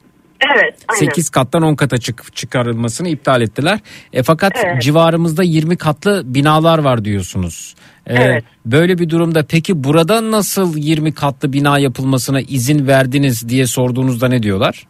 Aynen. 0.87 1.05
8 1.05 1.29
kattan 1.29 1.63
10 1.63 1.75
kata 1.75 1.97
çık 1.97 2.35
çıkarılmasını 2.35 3.09
iptal 3.09 3.41
ettiler. 3.41 3.79
E 4.13 4.23
fakat 4.23 4.51
Evet. 4.65 4.81
civarımızda 4.81 5.43
20 5.43 5.77
katlı 5.77 6.21
binalar 6.25 6.79
var 6.79 7.05
diyorsunuz. 7.05 7.75
E, 8.07 8.15
Evet. 8.15 8.43
Böyle 8.65 8.97
bir 8.97 9.09
durumda 9.09 9.45
peki 9.49 9.83
burada 9.83 10.31
nasıl 10.31 10.77
20 10.77 11.13
katlı 11.13 11.53
bina 11.53 11.79
yapılmasına 11.79 12.41
izin 12.41 12.87
verdiniz 12.87 13.49
diye 13.49 13.67
sorduğunuzda 13.67 14.27
ne 14.27 14.43
diyorlar? 14.43 14.87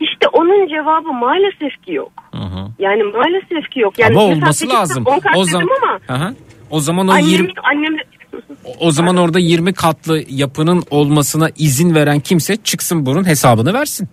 İşte 0.00 0.28
onun 0.32 0.68
cevabı 0.68 1.12
maalesef 1.12 1.84
ki 1.84 1.92
yok. 1.92 2.12
Hı 2.32 2.38
hı. 2.42 2.68
Yani 2.78 3.02
maalesef 3.02 3.70
ki 3.70 3.80
yok. 3.80 3.98
Yani 3.98 4.10
ama 4.10 4.22
olması 4.22 4.68
lazım. 4.68 5.04
O 5.36 5.44
zaman 5.44 5.68
ama 5.82 6.16
Aha. 6.16 6.34
O 6.70 6.80
zaman 6.80 7.08
o 7.08 7.12
annem, 7.12 7.26
20 7.26 7.48
annem 7.72 7.96
o 8.80 8.90
zaman 8.90 9.16
orada 9.16 9.38
20 9.38 9.72
katlı 9.72 10.22
yapının 10.28 10.82
olmasına 10.90 11.48
izin 11.56 11.94
veren 11.94 12.20
kimse 12.20 12.56
çıksın 12.56 13.06
bunun 13.06 13.26
hesabını 13.26 13.72
versin. 13.74 14.08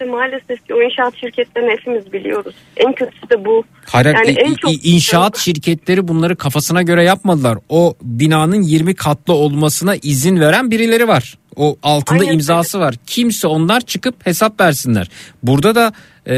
İşte 0.00 0.10
maalesef 0.10 0.66
ki 0.66 0.74
o 0.74 0.82
inşaat 0.82 1.16
şirketlerini 1.16 1.70
hepimiz 1.72 2.12
biliyoruz. 2.12 2.54
En 2.76 2.92
kötüsü 2.92 3.30
de 3.30 3.44
bu. 3.44 3.64
Hayır, 3.86 4.06
yani 4.06 4.30
i- 4.30 4.34
en 4.34 4.54
çok 4.54 4.86
inşaat 4.86 5.38
şirketleri 5.38 6.08
bunları 6.08 6.36
kafasına 6.36 6.82
göre 6.82 7.04
yapmadılar. 7.04 7.58
O 7.68 7.94
binanın 8.02 8.62
20 8.62 8.94
katlı 8.94 9.32
olmasına 9.34 9.96
izin 10.02 10.40
veren 10.40 10.70
birileri 10.70 11.08
var. 11.08 11.38
O 11.60 11.76
altında 11.82 12.20
Aynen 12.20 12.32
imzası 12.32 12.80
var. 12.80 12.94
Kimse 13.06 13.46
onlar 13.46 13.80
çıkıp 13.80 14.26
hesap 14.26 14.60
versinler. 14.60 15.10
Burada 15.42 15.74
da 15.74 15.92
e, 16.28 16.36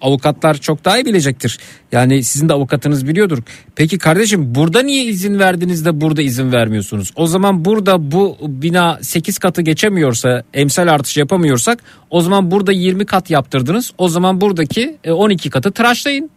avukatlar 0.00 0.54
çok 0.54 0.84
daha 0.84 0.98
iyi 0.98 1.04
bilecektir. 1.04 1.58
Yani 1.92 2.22
sizin 2.22 2.48
de 2.48 2.52
avukatınız 2.52 3.08
biliyordur. 3.08 3.38
Peki 3.76 3.98
kardeşim 3.98 4.54
burada 4.54 4.82
niye 4.82 5.04
izin 5.04 5.38
verdiniz 5.38 5.84
de 5.84 6.00
burada 6.00 6.22
izin 6.22 6.52
vermiyorsunuz? 6.52 7.10
O 7.16 7.26
zaman 7.26 7.64
burada 7.64 8.10
bu 8.12 8.36
bina 8.40 8.98
8 9.02 9.38
katı 9.38 9.62
geçemiyorsa 9.62 10.42
emsal 10.54 10.88
artış 10.88 11.16
yapamıyorsak 11.16 11.78
o 12.10 12.20
zaman 12.20 12.50
burada 12.50 12.72
20 12.72 13.06
kat 13.06 13.30
yaptırdınız. 13.30 13.92
O 13.98 14.08
zaman 14.08 14.40
buradaki 14.40 14.96
e, 15.04 15.12
12 15.12 15.50
katı 15.50 15.72
tıraşlayın. 15.72 16.30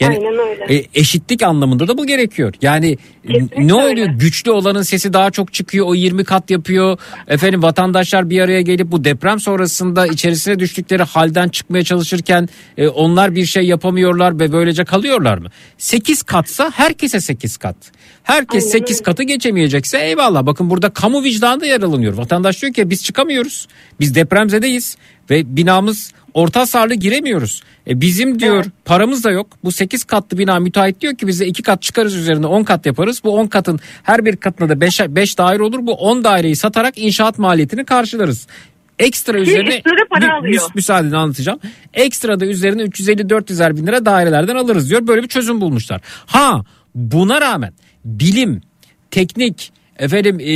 Yani 0.00 0.16
Aynen 0.16 0.38
öyle. 0.38 0.74
e, 0.74 0.86
eşitlik 0.94 1.42
anlamında 1.42 1.88
da 1.88 1.98
bu 1.98 2.06
gerekiyor. 2.06 2.54
Yani 2.62 2.98
e, 3.28 3.66
ne 3.66 3.74
oluyor? 3.74 4.06
Güçlü 4.06 4.50
olanın 4.50 4.82
sesi 4.82 5.12
daha 5.12 5.30
çok 5.30 5.52
çıkıyor. 5.52 5.86
O 5.86 5.94
20 5.94 6.24
kat 6.24 6.50
yapıyor. 6.50 6.98
Efendim 7.28 7.62
vatandaşlar 7.62 8.30
bir 8.30 8.40
araya 8.40 8.60
gelip 8.60 8.92
bu 8.92 9.04
deprem 9.04 9.40
sonrasında 9.40 10.06
içerisine 10.06 10.58
düştükleri 10.58 11.02
halden 11.02 11.48
çıkmaya 11.48 11.84
çalışırken 11.84 12.48
e, 12.78 12.88
onlar 12.88 13.34
bir 13.34 13.44
şey 13.44 13.62
yapamıyorlar 13.62 14.40
ve 14.40 14.52
böylece 14.52 14.84
kalıyorlar 14.84 15.38
mı? 15.38 15.48
8 15.78 16.22
katsa 16.22 16.70
herkese 16.74 17.20
8 17.20 17.56
kat. 17.56 17.76
Herkes 18.22 18.64
Aynen 18.64 18.72
8 18.72 18.96
öyle. 18.96 19.04
katı 19.04 19.22
geçemeyecekse 19.22 19.98
eyvallah. 19.98 20.46
Bakın 20.46 20.70
burada 20.70 20.90
kamu 20.90 21.22
vicdanı 21.22 21.60
da 21.60 21.66
yer 21.66 21.82
alınıyor. 21.82 22.14
Vatandaş 22.14 22.62
diyor 22.62 22.72
ki 22.72 22.90
biz 22.90 23.04
çıkamıyoruz. 23.04 23.68
Biz 24.00 24.14
depremzedeyiz 24.14 24.96
ve 25.30 25.56
binamız 25.56 26.12
orta 26.34 26.60
hasarlı 26.60 26.94
giremiyoruz. 26.94 27.62
E 27.88 28.00
bizim 28.00 28.40
diyor 28.40 28.64
paramız 28.84 29.24
da 29.24 29.30
yok. 29.30 29.46
Bu 29.64 29.72
8 29.72 30.04
katlı 30.04 30.38
bina 30.38 30.58
müteahhit 30.60 31.00
diyor 31.00 31.14
ki 31.16 31.26
bize 31.26 31.46
2 31.46 31.62
kat 31.62 31.82
çıkarız 31.82 32.16
üzerine 32.16 32.46
10 32.46 32.64
kat 32.64 32.86
yaparız. 32.86 33.20
Bu 33.24 33.30
10 33.30 33.46
katın 33.46 33.80
her 34.02 34.24
bir 34.24 34.36
katında 34.36 34.68
da 34.68 34.80
5 34.80 35.00
5 35.00 35.38
daire 35.38 35.62
olur. 35.62 35.86
Bu 35.86 35.92
10 35.92 36.24
daireyi 36.24 36.56
satarak 36.56 36.98
inşaat 36.98 37.38
maliyetini 37.38 37.84
karşılarız. 37.84 38.46
Ekstra 38.98 39.32
Ki 39.32 39.38
üzerine 39.38 39.82
para 40.10 40.40
Mü- 40.40 41.16
anlatacağım. 41.16 41.60
Ekstra 41.94 42.40
da 42.40 42.46
üzerine 42.46 42.82
350-400'er 42.82 43.76
bin 43.76 43.86
lira 43.86 44.04
dairelerden 44.04 44.56
alırız 44.56 44.90
diyor. 44.90 45.06
Böyle 45.06 45.22
bir 45.22 45.28
çözüm 45.28 45.60
bulmuşlar. 45.60 46.00
Ha 46.26 46.64
buna 46.94 47.40
rağmen 47.40 47.72
bilim, 48.04 48.60
teknik, 49.10 49.72
efendim 50.00 50.40
e, 50.40 50.54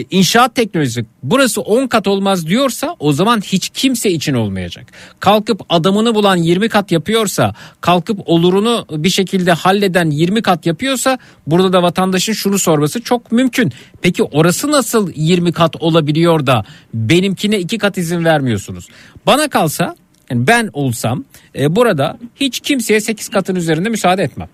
inşaat 0.00 0.54
teknolojisi 0.54 1.04
burası 1.22 1.60
10 1.60 1.86
kat 1.86 2.06
olmaz 2.06 2.46
diyorsa 2.46 2.96
o 2.98 3.12
zaman 3.12 3.40
hiç 3.40 3.68
kimse 3.68 4.10
için 4.10 4.34
olmayacak. 4.34 4.86
Kalkıp 5.20 5.60
adamını 5.68 6.14
bulan 6.14 6.36
20 6.36 6.68
kat 6.68 6.92
yapıyorsa 6.92 7.54
kalkıp 7.80 8.20
olurunu 8.26 8.86
bir 8.90 9.10
şekilde 9.10 9.52
halleden 9.52 10.10
20 10.10 10.42
kat 10.42 10.66
yapıyorsa 10.66 11.18
burada 11.46 11.72
da 11.72 11.82
vatandaşın 11.82 12.32
şunu 12.32 12.58
sorması 12.58 13.00
çok 13.02 13.32
mümkün. 13.32 13.72
Peki 14.02 14.22
orası 14.22 14.70
nasıl 14.70 15.12
20 15.16 15.52
kat 15.52 15.76
olabiliyor 15.82 16.46
da 16.46 16.64
benimkine 16.94 17.58
2 17.58 17.78
kat 17.78 17.98
izin 17.98 18.24
vermiyorsunuz? 18.24 18.88
Bana 19.26 19.48
kalsa 19.48 19.96
yani 20.30 20.46
ben 20.46 20.70
olsam 20.72 21.24
e, 21.58 21.76
burada 21.76 22.18
hiç 22.36 22.60
kimseye 22.60 23.00
8 23.00 23.28
katın 23.28 23.54
üzerinde 23.54 23.88
müsaade 23.88 24.22
etmem. 24.22 24.48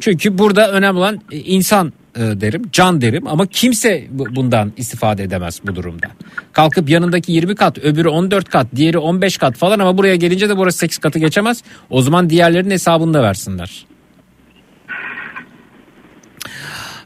Çünkü 0.00 0.38
burada 0.38 0.72
önemli 0.72 0.98
olan 0.98 1.20
e, 1.32 1.36
insan 1.36 1.92
e, 2.16 2.20
derim, 2.20 2.62
can 2.72 3.00
derim 3.00 3.26
ama 3.28 3.46
kimse 3.46 4.06
bu- 4.10 4.36
bundan 4.36 4.72
istifade 4.76 5.22
edemez 5.22 5.60
bu 5.66 5.76
durumda. 5.76 6.06
Kalkıp 6.52 6.88
yanındaki 6.88 7.32
20 7.32 7.54
kat, 7.54 7.78
öbürü 7.78 8.08
14 8.08 8.48
kat, 8.48 8.66
diğeri 8.76 8.98
15 8.98 9.36
kat 9.38 9.56
falan 9.56 9.78
ama 9.78 9.98
buraya 9.98 10.16
gelince 10.16 10.48
de 10.48 10.56
burası 10.56 10.78
8 10.78 10.98
katı 10.98 11.18
geçemez. 11.18 11.62
O 11.90 12.02
zaman 12.02 12.30
diğerlerinin 12.30 12.70
hesabını 12.70 13.14
da 13.14 13.22
versinler. 13.22 13.86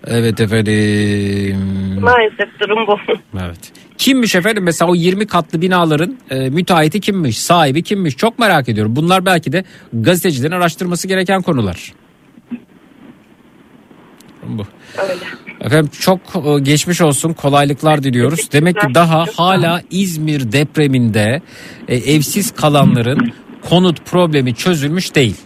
Evet 0.06 0.40
efendim. 0.40 2.00
maalesef 2.00 2.60
durum 2.60 2.86
bu. 2.86 2.96
Evet. 3.44 3.72
Kimmiş 3.98 4.34
efendim 4.34 4.64
mesela 4.64 4.90
o 4.90 4.94
20 4.94 5.26
katlı 5.26 5.62
binaların 5.62 6.18
e, 6.30 6.50
müteahhiti 6.50 7.00
kimmiş, 7.00 7.38
sahibi 7.38 7.82
kimmiş 7.82 8.16
çok 8.16 8.38
merak 8.38 8.68
ediyorum. 8.68 8.96
Bunlar 8.96 9.26
belki 9.26 9.52
de 9.52 9.64
gazetecilerin 9.92 10.52
araştırması 10.52 11.08
gereken 11.08 11.42
konular. 11.42 11.92
Bu. 14.48 14.62
Efendim 15.60 15.90
çok 16.00 16.20
e, 16.46 16.60
geçmiş 16.60 17.00
olsun 17.00 17.32
kolaylıklar 17.32 18.02
diliyoruz. 18.02 18.52
Demek 18.52 18.80
ki 18.80 18.86
daha 18.94 19.24
hala 19.36 19.82
İzmir 19.90 20.52
depreminde 20.52 21.42
e, 21.88 21.96
evsiz 21.96 22.54
kalanların 22.54 23.32
konut 23.68 24.06
problemi 24.06 24.54
çözülmüş 24.54 25.14
değil. 25.14 25.36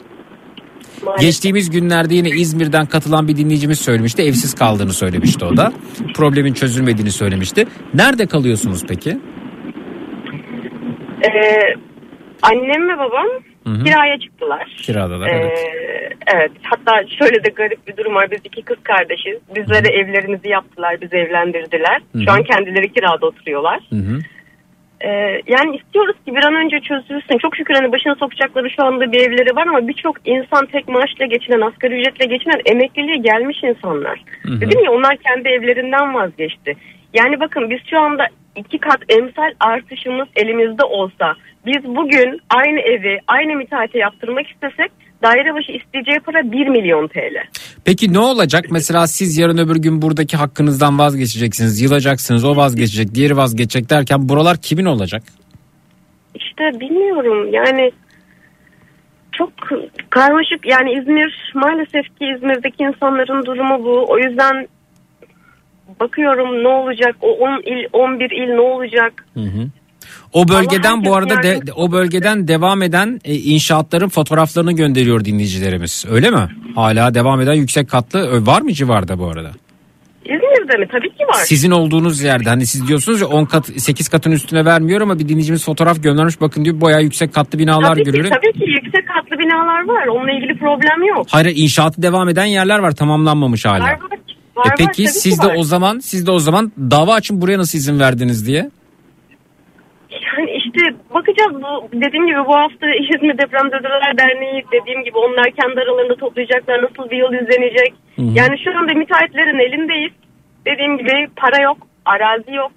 Geçtiğimiz 1.21 1.71
günlerde 1.71 2.15
yine 2.15 2.29
İzmir'den 2.29 2.87
katılan 2.87 3.29
bir 3.29 3.37
dinleyicimiz 3.37 3.81
söylemişti. 3.81 4.23
Evsiz 4.23 4.55
kaldığını 4.55 4.93
söylemişti 4.93 5.45
o 5.45 5.57
da. 5.57 5.73
Problemin 6.15 6.53
çözülmediğini 6.53 7.11
söylemişti. 7.11 7.67
Nerede 7.95 8.27
kalıyorsunuz 8.27 8.83
peki? 8.89 9.11
Ee, 11.23 11.31
annem 12.43 12.89
ve 12.89 12.99
babam 12.99 13.27
Hı 13.67 13.71
hı. 13.71 13.85
kiraya 13.85 14.19
çıktılar. 14.19 14.65
Kiradalar 14.77 15.29
Ee, 15.29 15.31
evet. 15.31 16.17
evet. 16.35 16.51
Hatta 16.63 16.93
şöyle 17.19 17.45
de 17.45 17.49
garip 17.49 17.89
bir 17.89 17.97
durum 17.97 18.15
var. 18.15 18.31
Biz 18.31 18.41
iki 18.45 18.63
kız 18.63 18.77
kardeşiz. 18.83 19.39
Bizlere 19.57 19.89
evlerimizi 19.89 20.49
yaptılar. 20.49 21.01
Bizi 21.01 21.17
evlendirdiler. 21.17 22.01
Hı 22.13 22.19
hı. 22.19 22.23
Şu 22.25 22.33
an 22.33 22.43
kendileri 22.43 22.93
kirada 22.93 23.27
oturuyorlar. 23.27 23.81
Ee, 25.01 25.09
yani 25.47 25.77
istiyoruz 25.77 26.17
ki 26.27 26.37
bir 26.37 26.45
an 26.45 26.55
önce 26.55 26.81
çözülsün. 26.81 27.39
Çok 27.39 27.57
şükür 27.57 27.75
hani 27.75 27.93
başına 27.93 28.15
sokacakları 28.15 28.71
şu 28.71 28.85
anda 28.85 29.13
bir 29.13 29.21
evleri 29.21 29.57
var 29.57 29.67
ama 29.67 29.89
birçok 29.89 30.17
insan 30.25 30.67
tek 30.67 30.89
maaşla 30.89 31.27
geçinen, 31.27 31.61
asgari 31.61 32.01
ücretle 32.01 32.27
geçinen 32.27 32.61
emekliliğe 32.65 33.17
gelmiş 33.17 33.59
insanlar. 33.63 34.21
Hı 34.43 34.53
hı. 34.53 34.61
Dedim 34.61 34.85
ya 34.85 34.93
onlar 34.93 35.17
kendi 35.17 35.49
evlerinden 35.49 36.15
vazgeçti. 36.15 36.77
Yani 37.15 37.41
bakın 37.41 37.71
biz 37.71 37.79
şu 37.91 37.99
anda 37.99 38.27
iki 38.57 38.79
kat 38.79 39.01
emsal 39.09 39.51
artışımız 39.61 40.29
elimizde 40.37 40.85
olsa 40.85 41.35
biz 41.67 41.85
bugün 41.85 42.41
aynı 42.51 42.81
evi 42.81 43.21
aynı 43.29 43.57
müteahhite 43.57 43.99
yaptırmak 43.99 44.47
istesek 44.47 44.93
daire 45.23 45.55
başı 45.55 45.73
isteyeceği 45.73 46.21
para 46.21 46.53
1 46.53 46.69
milyon 46.69 47.09
TL. 47.09 47.37
Peki 47.85 48.13
ne 48.13 48.19
olacak? 48.19 48.65
Mesela 48.71 49.07
siz 49.07 49.39
yarın 49.39 49.59
öbür 49.59 49.77
gün 49.77 50.03
buradaki 50.03 50.37
hakkınızdan 50.37 50.99
vazgeçeceksiniz. 50.99 51.83
Yılacaksınız. 51.83 52.45
O 52.45 52.57
vazgeçecek. 52.57 53.15
Diğeri 53.15 53.37
vazgeçecek 53.37 53.91
derken 53.91 54.29
buralar 54.29 54.57
kimin 54.57 54.85
olacak? 54.85 55.23
İşte 56.35 56.81
bilmiyorum 56.81 57.53
yani 57.53 57.93
çok 59.33 59.51
karmaşık 60.11 60.67
yani 60.67 60.93
İzmir 60.93 61.53
maalesef 61.55 62.19
ki 62.19 62.25
İzmir'deki 62.37 62.83
insanların 62.83 63.47
durumu 63.47 63.85
bu. 63.85 64.05
O 64.09 64.19
yüzden 64.19 64.69
bakıyorum 66.01 66.65
ne 66.65 66.69
olacak 66.69 67.17
o 67.21 67.29
10 67.29 67.63
il 67.67 67.87
11 67.93 68.31
il 68.31 68.55
ne 68.55 68.61
olacak? 68.61 69.27
Hı 69.35 69.41
hı. 69.41 69.69
O 70.33 70.49
bölgeden 70.49 71.05
bu 71.05 71.17
arada 71.17 71.43
de, 71.43 71.61
o 71.77 71.93
bölgeden 71.93 72.49
devam 72.49 72.83
eden 72.83 73.21
e, 73.25 73.35
inşaatların 73.35 74.09
fotoğraflarını 74.09 74.73
gönderiyor 74.73 75.25
dinleyicilerimiz. 75.25 76.05
Öyle 76.11 76.31
mi? 76.31 76.49
Hala 76.75 77.15
devam 77.15 77.41
eden 77.41 77.55
yüksek 77.55 77.91
katlı 77.91 78.19
ö, 78.19 78.47
var 78.47 78.63
mı 78.63 78.73
civarda 78.73 79.19
bu 79.19 79.27
arada? 79.27 79.51
İzmir'de 80.25 80.77
mi? 80.79 80.87
Tabii 80.93 81.09
ki 81.09 81.25
var. 81.25 81.35
Sizin 81.45 81.71
olduğunuz 81.71 82.23
yerde 82.23 82.49
hani 82.49 82.67
siz 82.67 82.89
diyorsunuz 82.89 83.21
ya 83.21 83.27
10 83.27 83.45
kat 83.45 83.67
8 83.67 84.09
katın 84.09 84.33
üstüne 84.33 84.65
vermiyor 84.65 85.01
ama 85.01 85.19
bir 85.19 85.29
dinleyicimiz 85.29 85.65
fotoğraf 85.65 86.03
göndermiş 86.03 86.41
bakın 86.41 86.65
diyor 86.65 86.81
bayağı 86.81 87.03
yüksek 87.03 87.35
katlı 87.35 87.59
binalar 87.59 87.89
tabii 87.89 88.05
ki, 88.05 88.05
görüyorum. 88.05 88.31
tabii 88.31 88.53
ki 88.53 88.71
yüksek 88.71 89.09
katlı 89.09 89.39
binalar 89.39 89.85
var. 89.85 90.07
Onunla 90.07 90.33
ilgili 90.33 90.59
problem 90.59 91.03
yok. 91.09 91.27
Hayır 91.31 91.53
inşaatı 91.57 92.03
devam 92.03 92.29
eden 92.29 92.45
yerler 92.45 92.79
var 92.79 92.91
tamamlanmamış 92.93 93.65
hala. 93.65 93.85
Var 93.85 93.91
var. 93.91 94.16
Var, 94.57 94.67
E 94.67 94.69
var, 94.69 94.75
peki 94.79 95.03
ki 95.03 95.09
siz 95.09 95.43
de 95.43 95.47
var. 95.47 95.55
o 95.59 95.63
zaman 95.63 95.99
siz 95.99 96.27
de 96.27 96.31
o 96.31 96.39
zaman 96.39 96.73
dava 96.79 97.15
açın 97.15 97.41
buraya 97.41 97.59
nasıl 97.59 97.79
izin 97.79 98.01
verdiniz 98.01 98.47
diye. 98.47 98.71
Yani 100.11 100.51
işte 100.51 100.81
bakacağız 101.15 101.55
bu 101.55 101.89
dediğim 101.93 102.27
gibi 102.27 102.39
bu 102.49 102.55
hafta 102.55 102.87
İzmir 103.03 103.39
Depremzedeler 103.39 104.19
Derneği 104.19 104.65
dediğim 104.73 105.05
gibi 105.05 105.19
onlar 105.19 105.51
kendi 105.51 105.81
aralarında 105.81 106.15
toplayacaklar 106.17 106.83
nasıl 106.83 107.11
bir 107.11 107.17
yol 107.17 107.33
izlenecek. 107.33 107.95
Hı 108.17 108.23
hı. 108.23 108.31
Yani 108.35 108.55
şu 108.65 108.79
anda 108.79 108.93
müteahhitlerin 108.95 109.59
elindeyiz. 109.59 110.13
Dediğim 110.67 110.99
gibi 110.99 111.29
para 111.37 111.63
yok, 111.63 111.79
arazi 112.05 112.53
yok. 112.53 112.73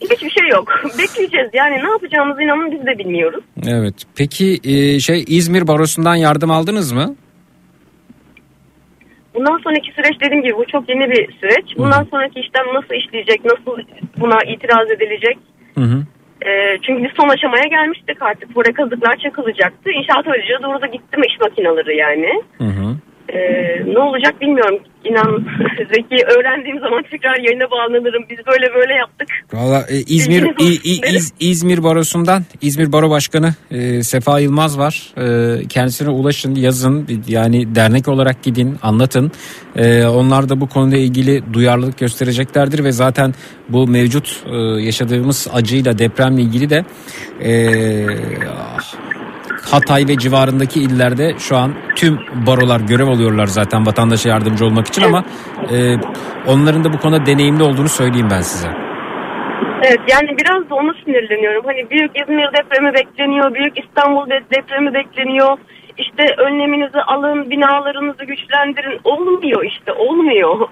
Hiçbir 0.00 0.30
şey 0.30 0.48
yok. 0.48 0.68
Bekleyeceğiz 0.98 1.50
yani 1.52 1.74
ne 1.84 1.90
yapacağımızı 1.90 2.42
inanın 2.42 2.72
biz 2.72 2.86
de 2.86 2.98
bilmiyoruz. 2.98 3.44
Evet. 3.68 3.94
Peki 4.16 4.60
e, 4.64 5.00
şey 5.00 5.24
İzmir 5.28 5.68
Barosu'ndan 5.68 6.14
yardım 6.14 6.50
aldınız 6.50 6.92
mı? 6.92 7.14
Bundan 9.34 9.58
sonraki 9.58 9.92
süreç 9.92 10.20
dediğim 10.20 10.42
gibi 10.42 10.56
bu 10.56 10.64
çok 10.66 10.88
yeni 10.88 11.10
bir 11.10 11.32
süreç. 11.40 11.76
Bundan 11.78 12.04
sonraki 12.04 12.40
işlem 12.40 12.74
nasıl 12.74 12.94
işleyecek, 12.94 13.44
nasıl 13.44 13.78
buna 14.20 14.38
itiraz 14.46 14.90
edilecek? 14.90 15.38
Hı 15.74 15.80
hı. 15.80 16.02
Ee, 16.46 16.78
çünkü 16.82 17.04
biz 17.04 17.10
son 17.16 17.28
aşamaya 17.28 17.64
gelmiştik 17.70 18.22
artık. 18.22 18.54
Burada 18.54 18.72
kazıklar 18.72 19.16
çakılacaktı. 19.16 19.90
İnşaat 19.90 20.28
ayrıca 20.28 20.62
doğru 20.62 20.80
da 20.80 20.86
gitti 20.86 21.16
mi 21.16 21.26
iş 21.26 21.40
makineleri 21.40 21.96
yani. 21.96 22.42
Hı 22.58 22.64
hı. 22.64 22.96
Ee, 23.32 23.92
ne 23.94 23.98
olacak 23.98 24.40
bilmiyorum. 24.40 24.78
İnan 25.04 25.46
Zeki 25.94 26.24
öğrendiğim 26.26 26.80
zaman 26.80 27.02
tekrar 27.10 27.36
yayına 27.36 27.70
bağlanırım. 27.70 28.24
Biz 28.30 28.38
böyle 28.46 28.74
böyle 28.74 28.94
yaptık. 28.94 29.28
Valla 29.52 29.84
e, 29.88 29.96
İzmir 29.96 30.42
İ- 30.58 30.80
İ- 30.84 31.16
İz- 31.16 31.32
İzmir 31.40 31.82
Barosu'ndan 31.84 32.42
İzmir 32.62 32.92
Baro 32.92 33.10
Başkanı 33.10 33.54
e, 33.70 34.02
Sefa 34.02 34.40
Yılmaz 34.40 34.78
var. 34.78 35.12
E, 35.16 35.68
kendisine 35.68 36.08
ulaşın, 36.08 36.54
yazın. 36.54 37.08
Yani 37.28 37.74
dernek 37.74 38.08
olarak 38.08 38.42
gidin, 38.42 38.76
anlatın. 38.82 39.32
E, 39.76 40.04
onlar 40.06 40.48
da 40.48 40.60
bu 40.60 40.68
konuda 40.68 40.96
ilgili 40.96 41.42
duyarlılık 41.52 41.98
göstereceklerdir 41.98 42.84
ve 42.84 42.92
zaten 42.92 43.34
bu 43.68 43.86
mevcut 43.88 44.42
e, 44.52 44.56
yaşadığımız 44.82 45.48
acıyla 45.52 45.98
depremle 45.98 46.42
ilgili 46.42 46.70
de 46.70 46.84
e, 47.40 47.50
Hatay 49.72 50.04
ve 50.08 50.18
civarındaki 50.18 50.80
illerde 50.80 51.34
şu 51.38 51.56
an 51.56 51.74
tüm 51.96 52.18
barolar 52.46 52.80
görev 52.80 53.06
alıyorlar 53.08 53.46
zaten 53.46 53.86
vatandaşa 53.86 54.28
yardımcı 54.28 54.64
olmak 54.64 54.86
için 54.86 55.02
ama 55.02 55.24
e, 55.72 55.76
onların 56.46 56.84
da 56.84 56.92
bu 56.92 56.98
konuda 56.98 57.26
deneyimli 57.26 57.62
olduğunu 57.62 57.88
söyleyeyim 57.88 58.28
ben 58.30 58.40
size. 58.40 58.68
Evet 59.82 60.00
yani 60.12 60.28
biraz 60.38 60.70
da 60.70 60.74
ona 60.74 60.92
sinirleniyorum. 61.04 61.64
Hani 61.64 61.90
büyük 61.90 62.10
İzmir 62.22 62.48
depremi 62.58 62.94
bekleniyor. 62.94 63.54
Büyük 63.54 63.78
İstanbul 63.84 64.30
de- 64.30 64.44
depremi 64.56 64.94
bekleniyor. 64.94 65.58
İşte 65.98 66.34
önleminizi 66.38 67.00
alın, 67.00 67.50
binalarınızı 67.50 68.24
güçlendirin. 68.24 69.00
Olmuyor 69.04 69.64
işte, 69.64 69.92
olmuyor. 69.92 70.68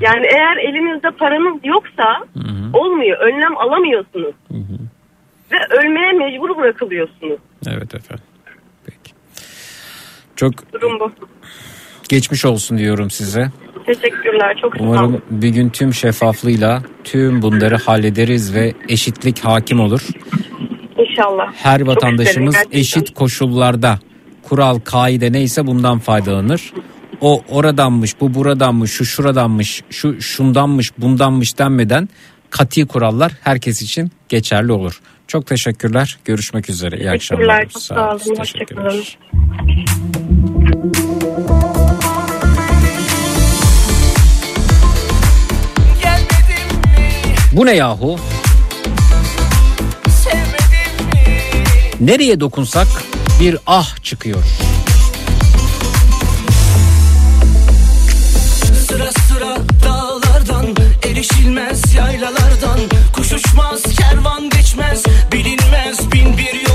Yani 0.00 0.26
eğer 0.26 0.56
elinizde 0.56 1.10
paranız 1.10 1.60
yoksa 1.64 2.04
olmuyor. 2.72 3.18
Önlem 3.18 3.56
alamıyorsunuz. 3.56 4.34
Ve 5.52 5.56
ölmeye 5.78 6.12
mecbur 6.12 6.56
bırakılıyorsunuz. 6.56 7.38
Evet 7.68 7.94
efendim. 7.94 8.24
Peki. 8.86 9.12
Çok 10.36 10.72
Durum 10.72 11.00
bu. 11.00 11.12
geçmiş 12.08 12.44
olsun 12.44 12.78
diyorum 12.78 13.10
size. 13.10 13.50
Teşekkürler. 13.86 14.58
Çok 14.62 14.76
sağ 14.76 14.82
olun. 14.82 14.90
Umarım 14.92 15.22
bir 15.30 15.48
gün 15.48 15.68
tüm 15.70 15.94
şeffaflığıyla 15.94 16.82
tüm 17.04 17.42
bunları 17.42 17.76
hallederiz 17.76 18.54
ve 18.54 18.74
eşitlik 18.88 19.38
hakim 19.44 19.80
olur. 19.80 20.00
İnşallah. 20.98 21.52
Her 21.54 21.78
Çok 21.78 21.88
vatandaşımız 21.88 22.54
isterim 22.54 22.70
gerçekten. 22.72 23.00
eşit 23.00 23.14
koşullarda 23.14 23.98
kural 24.42 24.78
kaide 24.80 25.32
neyse 25.32 25.66
bundan 25.66 25.98
faydalanır. 25.98 26.72
O 27.20 27.42
oradanmış, 27.48 28.20
bu 28.20 28.34
buradanmış, 28.34 28.90
şu 28.90 29.04
şuradanmış, 29.04 29.82
şu 29.90 30.20
şundanmış, 30.20 30.98
bundanmış 30.98 31.58
denmeden 31.58 32.08
kati 32.50 32.86
kurallar 32.86 33.32
herkes 33.40 33.82
için 33.82 34.10
geçerli 34.28 34.72
olur. 34.72 35.00
Çok 35.26 35.46
teşekkürler. 35.46 36.18
Görüşmek 36.24 36.70
üzere. 36.70 36.96
İyi 36.98 37.10
akşamlar. 37.10 37.60
Teşekkürler. 37.60 37.68
Çok 37.72 37.82
sağ 37.82 38.10
olun. 38.10 38.34
Teşekkürler. 38.34 38.84
Hoşçakalın. 38.84 39.26
Bu 47.52 47.66
ne 47.66 47.72
yahu? 47.76 48.18
Nereye 52.00 52.40
dokunsak 52.40 52.86
bir 53.40 53.56
ah 53.66 54.02
çıkıyor. 54.02 54.42
Sıra 58.88 59.12
sıra 59.12 59.56
dağlardan 59.84 60.66
Erişilmez 61.06 61.94
yaylalardan 61.94 62.78
Kuş 63.12 63.32
uçmaz 63.32 63.82
kervan 63.82 64.50
geçmez 64.76 65.04
Bilinmez. 65.32 66.12
Bin 66.12 66.38
bir 66.38 66.65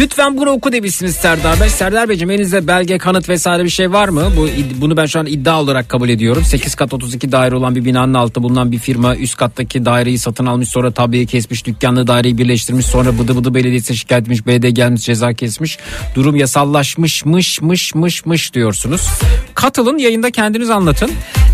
Lütfen 0.00 0.36
bunu 0.36 0.50
oku 0.50 0.72
demişsiniz 0.72 1.16
Serdar 1.16 1.60
Bey. 1.60 1.68
Serdar 1.68 2.08
Beyciğim 2.08 2.30
elinizde 2.30 2.66
belge, 2.66 2.98
kanıt 2.98 3.28
vesaire 3.28 3.64
bir 3.64 3.68
şey 3.68 3.92
var 3.92 4.08
mı? 4.08 4.32
Bu 4.36 4.48
Bunu 4.80 4.96
ben 4.96 5.06
şu 5.06 5.20
an 5.20 5.26
iddia 5.26 5.60
olarak 5.60 5.88
kabul 5.88 6.08
ediyorum. 6.08 6.44
8 6.44 6.74
kat 6.74 6.94
32 6.94 7.32
daire 7.32 7.54
olan 7.54 7.74
bir 7.74 7.84
binanın 7.84 8.14
altında 8.14 8.44
bulunan 8.44 8.72
bir 8.72 8.78
firma 8.78 9.16
üst 9.16 9.36
kattaki 9.36 9.84
daireyi 9.84 10.18
satın 10.18 10.46
almış 10.46 10.68
sonra 10.68 10.90
tabiye 10.90 11.26
kesmiş 11.26 11.66
dükkanlı 11.66 12.06
daireyi 12.06 12.38
birleştirmiş 12.38 12.86
sonra 12.86 13.18
bıdı 13.18 13.36
bıdı 13.36 13.54
belediyesine 13.54 13.96
şikayet 13.96 14.24
etmiş 14.24 14.46
belediye 14.46 14.72
gelmiş 14.72 15.02
ceza 15.02 15.32
kesmiş. 15.32 15.78
Durum 16.14 16.36
yasallaşmış 16.36 17.24
mış 17.24 17.60
mış 17.60 17.94
mış 17.94 18.24
mış 18.24 18.54
diyorsunuz. 18.54 19.08
Katılın 19.54 19.98
yayında 19.98 20.30
kendiniz 20.30 20.70
anlatın. 20.70 21.10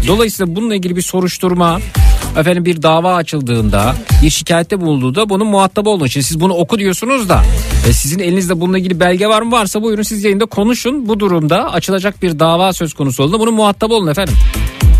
Dolayısıyla 0.06 0.56
bununla 0.56 0.74
ilgili 0.74 0.96
bir 0.96 1.02
soruşturma 1.02 1.80
efendim 2.36 2.64
bir 2.64 2.82
dava 2.82 3.14
açıldığında 3.14 3.94
bir 4.22 4.30
şikayette 4.30 4.80
bulunduğunda 4.80 5.28
bunun 5.28 5.46
muhatabı 5.46 5.90
olun. 5.90 6.06
Şimdi 6.06 6.26
siz 6.26 6.40
bunu 6.40 6.54
oku 6.54 6.78
diyorsunuz 6.78 7.28
da 7.28 7.42
e, 7.88 7.92
sizin 7.92 8.18
elinizde 8.18 8.60
bununla 8.60 8.78
ilgili 8.78 9.00
belge 9.00 9.26
var 9.26 9.42
mı? 9.42 9.52
Varsa 9.52 9.82
buyurun 9.82 10.02
siz 10.02 10.24
yayında 10.24 10.46
konuşun. 10.46 11.08
Bu 11.08 11.20
durumda 11.20 11.72
açılacak 11.72 12.22
bir 12.22 12.38
dava 12.38 12.72
söz 12.72 12.94
konusu 12.94 13.22
olduğunda 13.22 13.40
bunun 13.40 13.54
muhatabı 13.54 13.94
olun 13.94 14.06
efendim. 14.06 14.34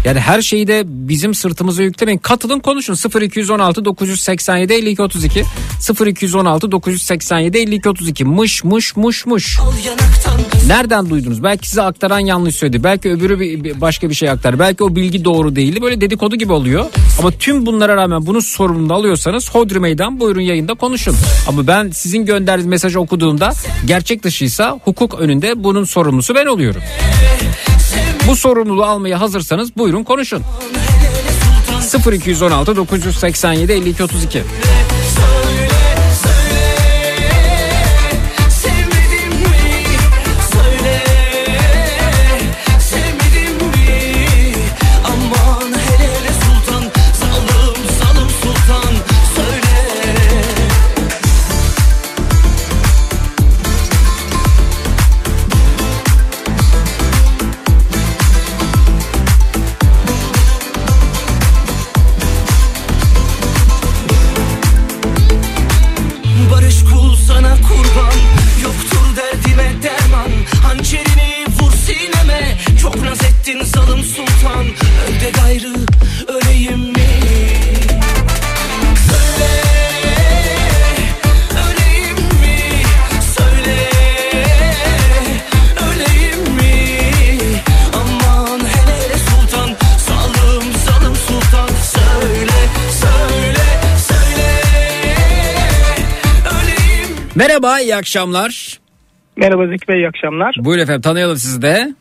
Yani 0.07 0.21
her 0.21 0.43
şeyi 0.43 0.67
de 0.67 0.83
bizim 0.87 1.35
sırtımıza 1.35 1.83
yüklemeyin. 1.83 2.19
Katılın 2.19 2.61
konuşun. 2.61 3.21
0216 3.21 3.85
987 3.85 4.73
52 4.73 5.03
32 5.03 5.45
0216 6.07 6.73
987 6.73 7.59
52 7.59 7.89
32 7.89 8.25
mış 8.25 8.65
mış 8.65 8.97
mış 8.97 9.27
mış. 9.27 9.59
Nereden 10.67 11.11
duydunuz? 11.11 11.43
Belki 11.43 11.69
size 11.69 11.83
aktaran 11.83 12.19
yanlış 12.19 12.57
söyledi. 12.57 12.85
Belki 12.85 13.11
öbürü 13.11 13.41
bir, 13.41 13.81
başka 13.81 14.11
bir 14.11 14.15
şey 14.15 14.31
aktar. 14.31 14.59
Belki 14.59 14.85
o 14.85 14.97
bilgi 14.97 15.25
doğru 15.25 15.57
değildi. 15.57 15.83
Böyle 15.83 16.01
dedikodu 16.01 16.37
gibi 16.37 16.53
oluyor. 16.53 16.85
Ama 17.19 17.31
tüm 17.31 17.67
bunlara 17.67 17.97
rağmen 17.97 18.27
bunun 18.27 18.41
sorumluluğunu 18.41 18.95
alıyorsanız 18.95 19.51
Hodri 19.51 19.81
Meydan 19.81 20.21
buyurun 20.21 20.41
yayında 20.41 20.75
konuşun. 20.75 21.17
Ama 21.49 21.67
ben 21.67 21.91
sizin 21.91 22.27
gönderdiğiniz 22.27 22.67
mesajı 22.67 23.01
okuduğumda 23.01 23.53
gerçek 23.87 24.23
dışıysa 24.23 24.81
hukuk 24.85 25.21
önünde 25.21 25.65
bunun 25.65 25.85
sorumlusu 25.85 26.35
ben 26.35 26.47
oluyorum. 26.47 26.83
Bu 28.27 28.37
sorumluluğu 28.37 28.85
almaya 28.85 29.21
hazırsanız 29.21 29.77
buyurun 29.77 30.05
konuşun. 30.05 30.43
0216 32.13 32.77
987 32.77 33.73
52 33.73 34.03
32 34.05 34.43
Merhaba 97.47 97.81
iyi 97.81 97.97
akşamlar. 97.97 98.79
Merhaba 99.37 99.67
Zeki 99.67 99.89
Bey 99.89 99.97
iyi 99.97 100.09
akşamlar. 100.09 100.55
Buyurun 100.59 100.83
efendim 100.83 101.01
tanıyalım 101.03 101.37
sizi 101.37 101.63
de. 101.63 101.95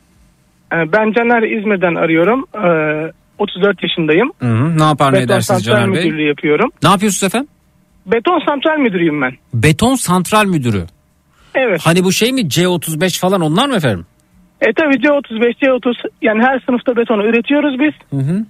Ee, 0.73 0.76
Ben 0.76 1.11
Caner 1.13 1.57
İzmir'den 1.57 1.95
arıyorum. 1.95 2.45
Ee, 2.55 3.11
34 3.39 3.84
yaşındayım. 3.84 4.31
Hı 4.39 4.45
hı, 4.45 4.77
ne 4.77 4.84
yapar 4.84 5.11
ne 5.13 5.13
Beton 5.13 5.26
edersiniz 5.26 5.63
santral 5.63 5.81
Caner 5.81 5.93
Bey? 5.95 6.03
müdürlüğü 6.05 6.27
yapıyorum. 6.27 6.72
Ne 6.84 6.89
yapıyorsunuz 6.89 7.23
efendim? 7.23 7.47
Beton 8.05 8.41
santral 8.47 8.77
müdürüyüm 8.77 9.22
ben. 9.22 9.31
Beton 9.53 9.95
santral 9.95 10.45
müdürü. 10.45 10.85
Evet. 11.55 11.81
Hani 11.84 12.03
bu 12.03 12.11
şey 12.11 12.34
mi 12.34 12.41
C35 12.41 13.19
falan 13.19 13.41
onlar 13.41 13.67
mı 13.67 13.76
efendim? 13.76 14.05
E 14.61 14.73
tabii 14.73 14.95
C35, 14.95 15.53
C30 15.61 15.93
yani 16.22 16.43
her 16.43 16.59
sınıfta 16.65 16.95
betonu 16.95 17.23
üretiyoruz 17.26 17.80
biz. 17.80 18.19
Hı 18.19 18.26
hı. 18.31 18.45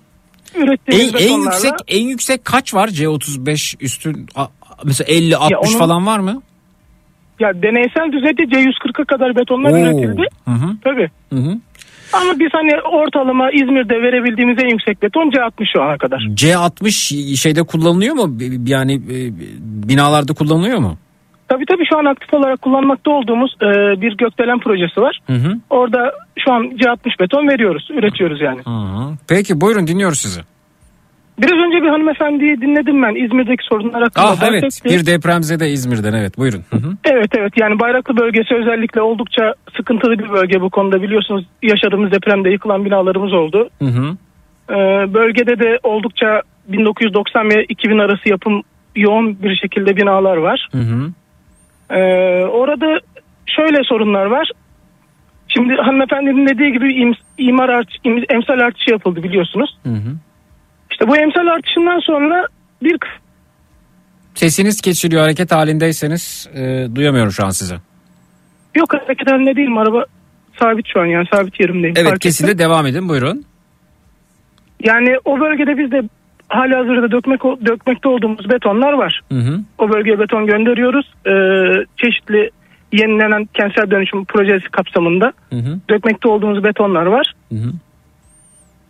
Ürettiğimiz 0.63 1.15
En, 1.15 1.27
en 1.27 1.37
yüksek 1.41 1.73
en 1.87 2.01
yüksek 2.07 2.45
kaç 2.45 2.73
var 2.73 2.87
C35 2.87 3.75
üstün 3.83 4.27
mesela 4.83 5.07
50 5.13 5.37
60 5.37 5.69
onun- 5.71 5.79
falan 5.79 6.05
var 6.05 6.19
mı? 6.19 6.41
Ya 7.39 7.53
deneysel 7.61 8.11
düzeyde 8.11 8.43
C140'a 8.43 9.05
kadar 9.05 9.35
betonlar 9.35 9.71
Oo. 9.71 9.77
üretildi. 9.77 10.23
Hı 10.45 10.51
hı. 10.51 10.69
Tabii. 10.83 11.09
Hı 11.33 11.39
hı. 11.39 11.57
Ama 12.13 12.39
biz 12.39 12.49
hani 12.51 12.81
ortalama 12.81 13.51
İzmir'de 13.51 13.93
verebildiğimiz 14.01 14.57
en 14.63 14.69
yüksek 14.69 15.01
beton 15.01 15.29
C60 15.29 15.65
şu 15.73 15.83
ana 15.83 15.97
kadar. 15.97 16.17
C60 16.17 17.35
şeyde 17.37 17.63
kullanılıyor 17.63 18.15
mu? 18.15 18.37
Yani 18.65 18.93
e, 18.93 19.17
binalarda 19.89 20.33
kullanılıyor 20.33 20.77
mu? 20.77 20.97
Tabii 21.47 21.65
tabii 21.65 21.83
şu 21.89 21.97
an 21.99 22.05
aktif 22.05 22.33
olarak 22.33 22.61
kullanmakta 22.61 23.11
olduğumuz 23.11 23.55
e, 23.61 24.01
bir 24.01 24.17
gökdelen 24.17 24.59
projesi 24.59 25.01
var. 25.01 25.19
Hı 25.27 25.33
hı. 25.33 25.57
Orada 25.69 26.11
şu 26.39 26.53
an 26.53 26.63
C60 26.63 27.19
beton 27.19 27.47
veriyoruz, 27.47 27.87
üretiyoruz 27.91 28.41
yani. 28.41 28.61
Hı 28.63 28.69
hı. 28.69 29.17
Peki 29.27 29.61
buyurun 29.61 29.87
dinliyoruz 29.87 30.19
sizi. 30.19 30.41
Biraz 31.41 31.65
önce 31.67 31.83
bir 31.83 31.87
hanımefendiyi 31.89 32.61
dinledim 32.61 33.03
ben 33.03 33.25
İzmir'deki 33.25 33.63
sorunlar 33.69 34.03
hakkında 34.03 34.25
Ah 34.25 34.49
evet 34.49 34.63
bahsetti. 34.63 34.89
bir 34.89 35.05
depremzede 35.05 35.69
İzmir'den 35.69 36.13
evet 36.13 36.37
buyurun. 36.37 36.61
Hı 36.69 36.77
hı. 36.77 36.91
Evet 37.05 37.29
evet 37.37 37.53
yani 37.61 37.79
Bayraklı 37.79 38.17
bölgesi 38.17 38.55
özellikle 38.55 39.01
oldukça 39.01 39.53
sıkıntılı 39.77 40.19
bir 40.19 40.29
bölge 40.29 40.61
bu 40.61 40.69
konuda 40.69 41.01
biliyorsunuz 41.01 41.45
yaşadığımız 41.63 42.11
depremde 42.11 42.49
yıkılan 42.49 42.85
binalarımız 42.85 43.33
oldu. 43.33 43.69
Hı 43.79 43.85
hı. 43.85 44.17
Ee, 44.69 44.73
bölgede 45.13 45.59
de 45.59 45.79
oldukça 45.83 46.41
1990 46.67 47.49
ve 47.49 47.65
2000 47.69 47.99
arası 47.99 48.29
yapım 48.29 48.61
yoğun 48.95 49.43
bir 49.43 49.55
şekilde 49.55 49.95
binalar 49.97 50.37
var. 50.37 50.69
Hı 50.71 50.77
hı. 50.77 51.11
Ee, 51.89 52.45
orada 52.45 52.99
şöyle 53.45 53.83
sorunlar 53.83 54.25
var. 54.25 54.49
Şimdi 55.47 55.73
hanımefendinin 55.75 56.47
dediği 56.47 56.71
gibi 56.71 56.85
im- 56.93 57.17
imar 57.37 57.69
artış, 57.69 57.95
im- 58.05 58.33
emsal 58.35 58.59
artışı 58.59 58.91
yapıldı 58.91 59.23
biliyorsunuz. 59.23 59.77
Hı 59.83 59.89
hı. 59.89 60.15
İşte 60.91 61.07
bu 61.07 61.17
emsal 61.17 61.47
artışından 61.47 61.99
sonra 61.99 62.47
bir 62.83 62.97
Sesiniz 64.35 64.81
kesiliyor 64.81 65.21
hareket 65.21 65.51
halindeyseniz 65.51 66.49
e, 66.53 66.87
duyamıyorum 66.95 67.31
şu 67.31 67.45
an 67.45 67.49
sizi. 67.49 67.75
yok 68.75 68.93
hareket 68.93 69.31
halinde 69.31 69.55
değilim 69.55 69.77
araba 69.77 70.05
sabit 70.59 70.87
şu 70.93 71.01
an 71.01 71.05
yani 71.05 71.27
sabit 71.33 71.59
yerimdeyim. 71.59 71.95
Evet 71.97 72.19
kesildi 72.19 72.47
ettim. 72.47 72.59
devam 72.59 72.85
edin 72.85 73.09
buyurun. 73.09 73.45
Yani 74.83 75.17
o 75.25 75.39
bölgede 75.39 75.77
biz 75.77 75.91
de 75.91 76.01
hali 76.47 76.75
hazırda 76.75 77.11
dökmek, 77.11 77.43
dökmekte 77.43 78.09
olduğumuz 78.09 78.49
betonlar 78.49 78.93
var. 78.93 79.21
Hı 79.31 79.39
hı. 79.39 79.59
O 79.77 79.89
bölgeye 79.89 80.19
beton 80.19 80.45
gönderiyoruz. 80.45 81.13
Ee, 81.27 81.85
çeşitli 81.97 82.51
yenilenen 82.93 83.45
kentsel 83.53 83.91
dönüşüm 83.91 84.25
projesi 84.25 84.69
kapsamında 84.69 85.33
Hı 85.49 85.55
hı. 85.55 85.79
dökmekte 85.89 86.27
olduğumuz 86.27 86.63
betonlar 86.63 87.05
var. 87.05 87.33
Hı 87.49 87.55
hı. 87.55 87.71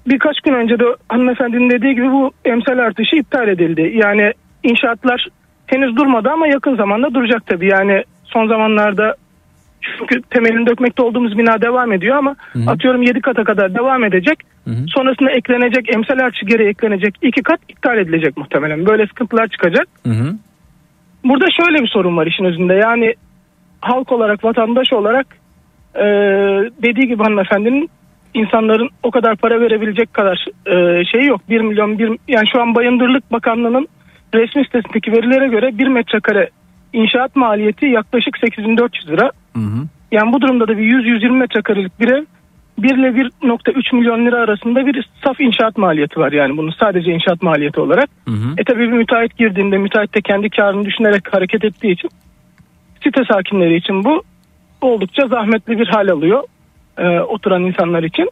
Birkaç 0.08 0.42
gün 0.42 0.54
önce 0.54 0.80
de 0.80 0.84
hanımefendinin 1.10 1.70
dediği 1.70 1.96
gibi 1.96 2.12
bu 2.12 2.32
emsal 2.46 2.78
artışı 2.78 3.16
iptal 3.16 3.48
edildi. 3.48 3.92
Yani 3.96 4.32
inşaatlar 4.64 5.28
henüz 5.68 5.96
durmadı 5.96 6.30
ama 6.30 6.48
yakın 6.48 6.76
zamanda 6.76 7.14
duracak 7.14 7.48
tabii. 7.48 7.68
Yani 7.68 8.04
son 8.24 8.48
zamanlarda 8.48 9.16
çünkü 9.82 10.22
temelini 10.22 10.68
dökmekte 10.68 11.04
olduğumuz 11.04 11.38
bina 11.38 11.62
devam 11.62 11.92
ediyor 11.92 12.18
ama 12.18 12.36
hı. 12.54 12.60
atıyorum 12.68 13.02
7 13.02 13.22
kata 13.22 13.44
kadar 13.44 13.74
devam 13.74 14.04
edecek. 14.04 14.40
Hı 14.66 14.72
hı. 14.72 14.86
Sonrasında 14.88 15.32
eklenecek 15.32 15.96
emsal 15.96 16.20
artışı 16.20 16.46
geri 16.46 16.68
eklenecek 16.68 17.16
2 17.22 17.44
kat 17.44 17.60
iptal 17.70 17.98
edilecek 17.98 18.38
muhtemelen. 18.38 18.86
Böyle 18.86 19.08
sıkıntılar 19.08 19.48
çıkacak. 19.48 19.88
Hı 20.06 20.10
hı. 20.10 20.36
Burada 21.24 21.46
şöyle 21.52 21.84
bir 21.84 21.88
sorun 21.88 22.18
var 22.18 22.28
işin 22.28 22.46
özünde. 22.46 22.74
Yani 22.74 23.14
halk 23.82 24.12
olarak, 24.12 24.44
vatandaş 24.44 24.94
olarak 24.94 25.28
e, 25.96 26.06
dediği 26.84 27.08
gibi 27.08 27.24
hanımefendinin 27.24 27.90
insanların 28.36 28.90
o 29.04 29.12
kadar 29.12 29.36
para 29.36 29.62
verebilecek 29.62 30.14
kadar 30.14 30.46
e, 30.66 31.06
şey 31.06 31.26
yok. 31.26 31.42
1 31.50 31.62
milyon, 31.62 32.00
bir, 32.00 32.18
yani 32.28 32.48
şu 32.54 32.62
an 32.62 32.76
Bayındırlık 32.76 33.32
Bakanlığı'nın 33.32 33.88
resmi 34.34 34.66
sitesindeki 34.66 35.12
verilere 35.12 35.48
göre 35.48 35.78
1 35.78 35.88
metrekare 35.88 36.50
inşaat 36.94 37.36
maliyeti 37.36 37.86
yaklaşık 37.86 38.38
8400 38.38 39.10
lira. 39.10 39.32
Hı 39.56 39.60
hı. 39.60 39.88
Yani 40.12 40.34
bu 40.34 40.42
durumda 40.42 40.68
da 40.68 40.78
bir 40.78 40.84
100-120 40.84 41.38
metrekarelik 41.38 42.00
bir 42.00 42.12
ev 42.12 42.26
1 42.78 42.98
ile 42.98 43.08
1.3 43.08 43.96
milyon 43.96 44.26
lira 44.26 44.38
arasında 44.38 44.86
bir 44.86 45.10
saf 45.24 45.42
inşaat 45.42 45.78
maliyeti 45.78 46.20
var 46.20 46.32
yani 46.32 46.58
bunun 46.58 46.74
sadece 46.80 47.12
inşaat 47.12 47.42
maliyeti 47.42 47.80
olarak. 47.80 48.10
Hı 48.28 48.32
hı. 48.32 48.54
E 48.58 48.64
tabii 48.64 48.80
bir 48.80 48.98
müteahhit 48.98 49.38
girdiğinde 49.38 49.78
müteahhit 49.78 50.16
de 50.16 50.22
kendi 50.22 50.50
karını 50.50 50.86
düşünerek 50.86 51.34
hareket 51.34 51.66
ettiği 51.66 51.92
için 51.92 52.10
site 53.04 53.22
sakinleri 53.32 53.76
için 53.76 54.04
bu 54.04 54.24
oldukça 54.82 55.28
zahmetli 55.28 55.80
bir 55.80 55.88
hal 55.88 56.08
alıyor 56.08 56.44
e, 56.98 57.20
oturan 57.20 57.64
insanlar 57.64 58.04
için. 58.04 58.30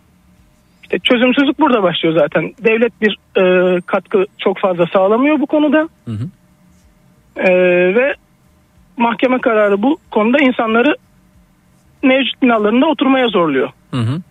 İşte 0.83 0.99
çözümsüzlük 0.99 1.59
burada 1.59 1.83
başlıyor 1.83 2.15
zaten. 2.19 2.53
Devlet 2.63 3.01
bir 3.01 3.17
e, 3.37 3.81
katkı 3.81 4.25
çok 4.37 4.59
fazla 4.59 4.87
sağlamıyor 4.87 5.39
bu 5.39 5.45
konuda. 5.45 5.89
Hı 6.05 6.11
hı. 6.11 6.29
E, 7.37 7.51
ve 7.95 8.15
mahkeme 8.97 9.39
kararı 9.39 9.81
bu 9.81 9.97
konuda 10.11 10.37
insanları 10.37 10.95
mevcut 12.03 12.41
binalarında 12.41 12.85
oturmaya 12.85 13.27
zorluyor. 13.27 13.69
Hı 13.91 13.97
hı. 13.97 14.21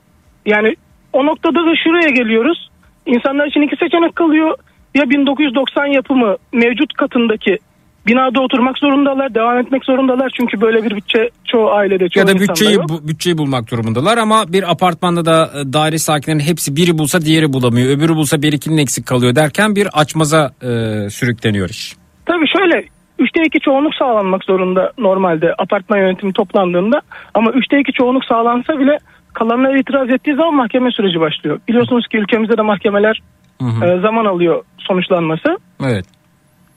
Yani 0.46 0.76
o 1.12 1.26
noktada 1.26 1.66
da 1.66 1.76
şuraya 1.84 2.09
geliyoruz. 2.09 2.70
İnsanlar 3.06 3.46
için 3.46 3.62
iki 3.62 3.76
seçenek 3.76 4.16
kalıyor. 4.16 4.56
ya 4.94 5.10
1990 5.10 5.86
yapımı 5.86 6.36
mevcut 6.52 6.94
katındaki 6.94 7.59
binada 8.07 8.41
oturmak 8.41 8.79
zorundalar, 8.79 9.35
devam 9.35 9.59
etmek 9.59 9.85
zorundalar. 9.85 10.33
Çünkü 10.41 10.61
böyle 10.61 10.85
bir 10.85 10.97
bütçe 10.97 11.31
çoğu 11.45 11.70
ailede 11.70 12.09
çoğu 12.09 12.20
ya 12.20 12.27
da 12.27 12.41
bütçeyi 12.41 12.74
yok. 12.74 12.89
bu, 12.89 13.09
bütçeyi 13.09 13.39
bulmak 13.39 13.70
durumundalar 13.70 14.19
ama 14.19 14.53
bir 14.53 14.70
apartmanda 14.70 15.24
da 15.24 15.51
e, 15.61 15.73
daire 15.73 15.99
sakinlerinin 15.99 16.45
hepsi 16.45 16.77
biri 16.77 16.99
bulsa 16.99 17.20
diğeri 17.20 17.53
bulamıyor. 17.53 17.91
Öbürü 17.97 18.15
bulsa 18.15 18.43
bir 18.43 18.53
ikinin 18.53 18.79
eksik 18.79 19.07
kalıyor 19.07 19.35
derken 19.35 19.77
bir 19.77 19.89
açmaza 19.93 20.51
e, 20.62 20.70
sürükleniyor 21.11 21.69
iş. 21.69 21.97
Tabii 22.27 22.47
şöyle 22.59 22.89
3'te 23.19 23.43
2 23.47 23.61
çoğunluk 23.61 23.95
sağlanmak 23.95 24.45
zorunda 24.45 24.93
normalde 24.99 25.55
apartman 25.59 25.99
yönetimi 25.99 26.33
toplandığında 26.33 27.01
ama 27.35 27.51
3'te 27.51 27.81
2 27.81 27.93
çoğunluk 27.93 28.24
sağlansa 28.24 28.79
bile 28.79 28.99
kalanlar 29.33 29.74
itiraz 29.74 30.11
ettiği 30.11 30.35
zaman 30.37 30.55
mahkeme 30.55 30.91
süreci 30.91 31.20
başlıyor. 31.20 31.61
Biliyorsunuz 31.69 32.09
ki 32.09 32.16
ülkemizde 32.16 32.57
de 32.57 32.62
mahkemeler 32.62 33.23
e, 33.61 34.01
zaman 34.01 34.24
alıyor 34.24 34.62
sonuçlanması. 34.79 35.59
Evet. 35.85 36.22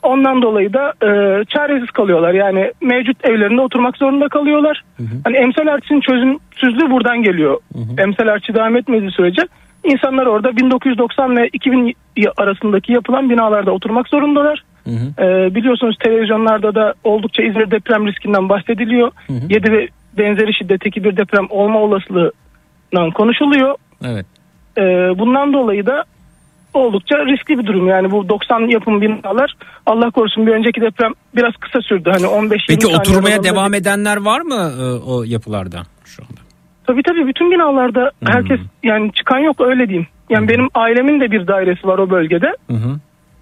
Ondan 0.02 0.42
dolayı 0.42 0.72
da 0.72 0.92
e, 1.02 1.44
çaresiz 1.44 1.90
kalıyorlar. 1.90 2.34
Yani 2.34 2.72
mevcut 2.80 3.24
evlerinde 3.24 3.60
oturmak 3.60 3.96
zorunda 3.96 4.28
kalıyorlar. 4.28 4.84
Hani 5.24 5.36
emsal 5.36 5.66
artışın 5.66 6.00
çözümsüzlüğü 6.00 6.90
buradan 6.90 7.22
geliyor. 7.22 7.58
Emsal 7.98 8.26
artışı 8.26 8.54
devam 8.54 8.76
etmediği 8.76 9.10
sürece 9.10 9.42
insanlar 9.84 10.26
orada 10.26 10.56
1990 10.56 11.36
ve 11.36 11.48
2000 11.52 11.94
arasındaki 12.36 12.92
yapılan 12.92 13.30
binalarda 13.30 13.70
oturmak 13.70 14.08
zorundalar. 14.08 14.64
E, 15.18 15.54
biliyorsunuz 15.54 15.96
televizyonlarda 15.98 16.74
da 16.74 16.94
oldukça 17.04 17.42
İzmir 17.42 17.70
deprem 17.70 18.06
riskinden 18.06 18.48
bahsediliyor. 18.48 19.10
7 19.28 19.72
ve 19.72 19.88
benzeri 20.18 20.54
şiddetteki 20.54 21.04
bir 21.04 21.16
deprem 21.16 21.46
olma 21.50 21.78
olasılığından 21.80 23.10
konuşuluyor. 23.14 23.74
Evet. 24.04 24.26
E, 24.78 24.82
bundan 25.18 25.52
dolayı 25.52 25.86
da 25.86 26.04
oldukça 26.76 27.16
riskli 27.16 27.58
bir 27.58 27.66
durum. 27.66 27.88
Yani 27.88 28.10
bu 28.10 28.28
90 28.28 28.60
yapım 28.60 29.00
binalar 29.00 29.54
Allah 29.86 30.10
korusun 30.10 30.46
bir 30.46 30.52
önceki 30.52 30.80
deprem 30.80 31.12
biraz 31.36 31.52
kısa 31.60 31.80
sürdü. 31.80 32.10
Hani 32.12 32.26
15 32.26 32.62
Peki 32.68 32.86
oturmaya 32.86 33.44
devam 33.44 33.74
edenler 33.74 34.16
var 34.16 34.40
mı 34.40 34.72
e, 34.80 34.84
o 35.10 35.22
yapılarda? 35.22 35.82
Tabii 36.86 37.02
tabii 37.02 37.26
bütün 37.26 37.50
binalarda 37.50 38.10
herkes 38.26 38.60
yani 38.82 39.12
çıkan 39.12 39.38
yok 39.38 39.60
öyle 39.60 39.88
diyeyim. 39.88 40.06
Yani 40.30 40.48
benim 40.48 40.68
ailemin 40.74 41.20
de 41.20 41.30
bir 41.30 41.46
dairesi 41.46 41.86
var 41.86 41.98
o 41.98 42.10
bölgede. 42.10 42.56
Hı 42.70 42.76
hı. 42.76 42.98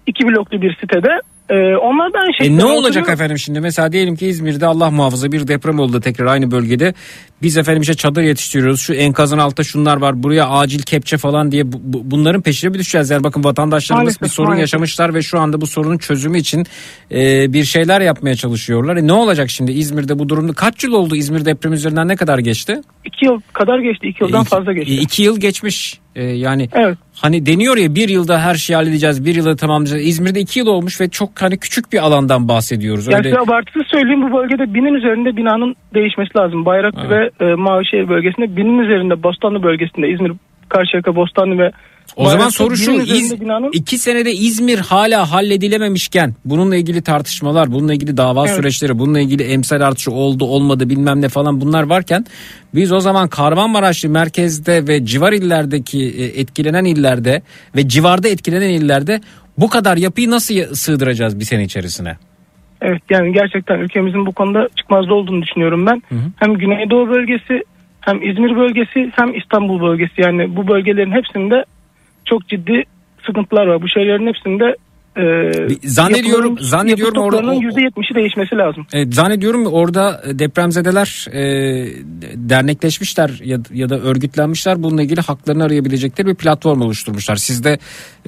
İki 0.07 0.27
bloklu 0.27 0.61
bir 0.61 0.75
sitede. 0.75 1.21
Ee, 1.49 1.55
onlar 1.75 2.13
da 2.13 2.17
aynı 2.19 2.53
E 2.53 2.57
ne 2.57 2.65
olacak 2.65 2.89
oturuyor. 3.01 3.07
efendim 3.13 3.39
şimdi 3.39 3.59
mesela 3.59 3.91
diyelim 3.91 4.15
ki 4.15 4.27
İzmir'de 4.27 4.65
Allah 4.65 4.91
muhafaza 4.91 5.31
bir 5.31 5.47
deprem 5.47 5.79
oldu 5.79 5.99
tekrar 6.01 6.25
aynı 6.25 6.51
bölgede. 6.51 6.93
Biz 7.41 7.57
efendim 7.57 7.81
işte 7.81 7.93
çadır 7.93 8.21
yetiştiriyoruz 8.21 8.81
şu 8.81 8.93
enkazın 8.93 9.37
altta 9.37 9.63
şunlar 9.63 9.97
var 9.97 10.23
buraya 10.23 10.49
acil 10.49 10.81
kepçe 10.81 11.17
falan 11.17 11.51
diye 11.51 11.71
bu- 11.71 11.81
bu- 11.83 12.11
bunların 12.11 12.41
peşine 12.41 12.69
mi 12.69 12.79
düşeceğiz? 12.79 13.09
Yani 13.09 13.23
bakın 13.23 13.43
vatandaşlarımız 13.43 14.03
Maalesef, 14.03 14.21
bir 14.21 14.27
sorun 14.27 14.49
maalesef. 14.49 14.61
yaşamışlar 14.63 15.13
ve 15.13 15.21
şu 15.21 15.39
anda 15.39 15.61
bu 15.61 15.67
sorunun 15.67 15.97
çözümü 15.97 16.37
için 16.39 16.65
e, 17.11 17.53
bir 17.53 17.63
şeyler 17.63 18.01
yapmaya 18.01 18.35
çalışıyorlar. 18.35 18.97
E 18.97 19.07
ne 19.07 19.13
olacak 19.13 19.49
şimdi 19.49 19.71
İzmir'de 19.71 20.19
bu 20.19 20.29
durumda 20.29 20.53
kaç 20.53 20.83
yıl 20.83 20.93
oldu 20.93 21.15
İzmir 21.15 21.45
deprem 21.45 21.73
üzerinden 21.73 22.07
ne 22.07 22.15
kadar 22.15 22.39
geçti? 22.39 22.81
İki 23.05 23.25
yıl 23.25 23.39
kadar 23.53 23.79
geçti. 23.79 24.07
iki 24.07 24.23
yıldan 24.23 24.41
İki- 24.41 24.49
fazla 24.49 24.73
geçti. 24.73 24.93
e, 24.93 24.97
iki 24.97 25.23
yıl 25.23 25.39
geçmiş 25.39 25.99
E, 26.15 26.23
yani 26.23 26.69
Evet. 26.73 26.97
Hani 27.21 27.45
deniyor 27.45 27.77
ya 27.77 27.95
bir 27.95 28.09
yılda 28.09 28.39
her 28.39 28.55
şeyi 28.55 28.75
halledeceğiz 28.75 29.25
bir 29.25 29.35
yılda 29.35 29.55
tamamlayacağız. 29.55 30.07
İzmir'de 30.07 30.39
iki 30.39 30.59
yıl 30.59 30.67
olmuş 30.67 31.01
ve 31.01 31.09
çok 31.09 31.41
hani 31.41 31.57
küçük 31.57 31.93
bir 31.93 31.97
alandan 31.97 32.47
bahsediyoruz. 32.47 33.07
Öyle... 33.07 33.23
size 33.23 33.39
abartısı 33.39 33.79
söyleyeyim 33.91 34.21
bu 34.21 34.37
bölgede 34.37 34.73
binin 34.73 34.93
üzerinde 34.93 35.37
binanın 35.37 35.75
değişmesi 35.93 36.37
lazım. 36.37 36.65
Bayraklı 36.65 37.09
ve 37.09 37.29
e, 37.39 37.55
Mavişehir 37.55 38.09
bölgesinde 38.09 38.57
binin 38.57 38.79
üzerinde 38.79 39.23
Bostanlı 39.23 39.63
bölgesinde 39.63 40.09
İzmir, 40.09 40.31
Karşıyaka, 40.69 41.15
Bostanlı 41.15 41.57
ve 41.57 41.71
O 42.15 42.23
zaman 42.23 42.37
Bayraklı 42.39 42.51
soru 42.51 42.77
şu 42.77 42.91
İz, 42.91 43.41
binanın 43.41 43.69
iki 43.73 43.97
senede 43.97 44.33
İzmir 44.33 44.79
hala 44.79 45.31
halledilememişken 45.31 46.33
bununla 46.45 46.75
ilgili 46.75 47.01
tartışmalar 47.01 47.71
bununla 47.71 47.93
ilgili 47.93 48.17
dava 48.17 48.45
Evet. 48.47 48.55
süreçleri 48.55 48.99
bununla 48.99 49.19
ilgili 49.19 49.43
emsal 49.43 49.81
artışı 49.81 50.11
oldu 50.11 50.45
olmadı 50.45 50.89
bilmem 50.89 51.21
ne 51.21 51.29
falan 51.29 51.61
bunlar 51.61 51.83
varken 51.83 52.25
biz 52.73 52.91
o 52.91 52.99
zaman 52.99 53.27
Kahramanmaraşlı 53.27 54.09
merkezde 54.09 54.87
ve 54.87 55.05
civar 55.05 55.33
illerdeki 55.33 55.99
e, 55.99 56.23
etkilenen 56.41 56.85
illerde 56.85 57.41
ve 57.75 57.87
civarda 57.87 58.27
etkilenen 58.27 58.69
illerde 58.69 59.21
bu 59.57 59.69
kadar 59.69 59.97
yapıyı 59.97 60.31
nasıl 60.31 60.55
sığdıracağız 60.75 61.39
bir 61.39 61.45
sene 61.45 61.63
içerisine? 61.63 62.17
Evet 62.81 63.01
yani 63.09 63.33
gerçekten 63.33 63.79
ülkemizin 63.79 64.25
bu 64.25 64.31
konuda 64.31 64.69
çıkmazda 64.75 65.13
olduğunu 65.13 65.41
düşünüyorum 65.41 65.85
ben. 65.85 66.01
Hem 66.35 66.53
Güneydoğu 66.53 67.09
bölgesi 67.09 67.63
hem 68.01 68.29
İzmir 68.29 68.55
bölgesi 68.55 69.11
hem 69.15 69.35
İstanbul 69.35 69.81
bölgesi 69.81 70.21
yani 70.21 70.55
bu 70.55 70.67
bölgelerin 70.67 71.11
hepsinde 71.11 71.65
çok 72.25 72.47
ciddi 72.47 72.83
sıkıntılar 73.25 73.67
var. 73.67 73.81
Bu 73.81 73.87
şeylerin 73.89 74.27
hepsinde 74.27 74.75
e, 75.17 75.23
zannediyorum- 75.87 76.57
zannediyorum 76.59 77.21
orada 77.23 77.37
o- 77.51 77.53
%70'i 77.61 78.15
değişmesi 78.15 78.55
lazım. 78.57 78.87
Evet, 78.93 79.13
zannediyorum 79.13 79.65
orada 79.65 80.21
depremzedeler 80.39 81.25
e, 81.33 81.41
dernekleşmişler 82.49 83.41
ya, 83.43 83.57
ya 83.73 83.89
da 83.89 83.99
örgütlenmişler. 83.99 84.83
Bununla 84.83 85.01
ilgili 85.03 85.21
haklarını 85.21 85.63
arayabilecekleri 85.63 86.27
bir 86.27 86.35
platform 86.35 86.81
oluşturmuşlar. 86.81 87.35
Siz 87.35 87.63
de 87.63 87.77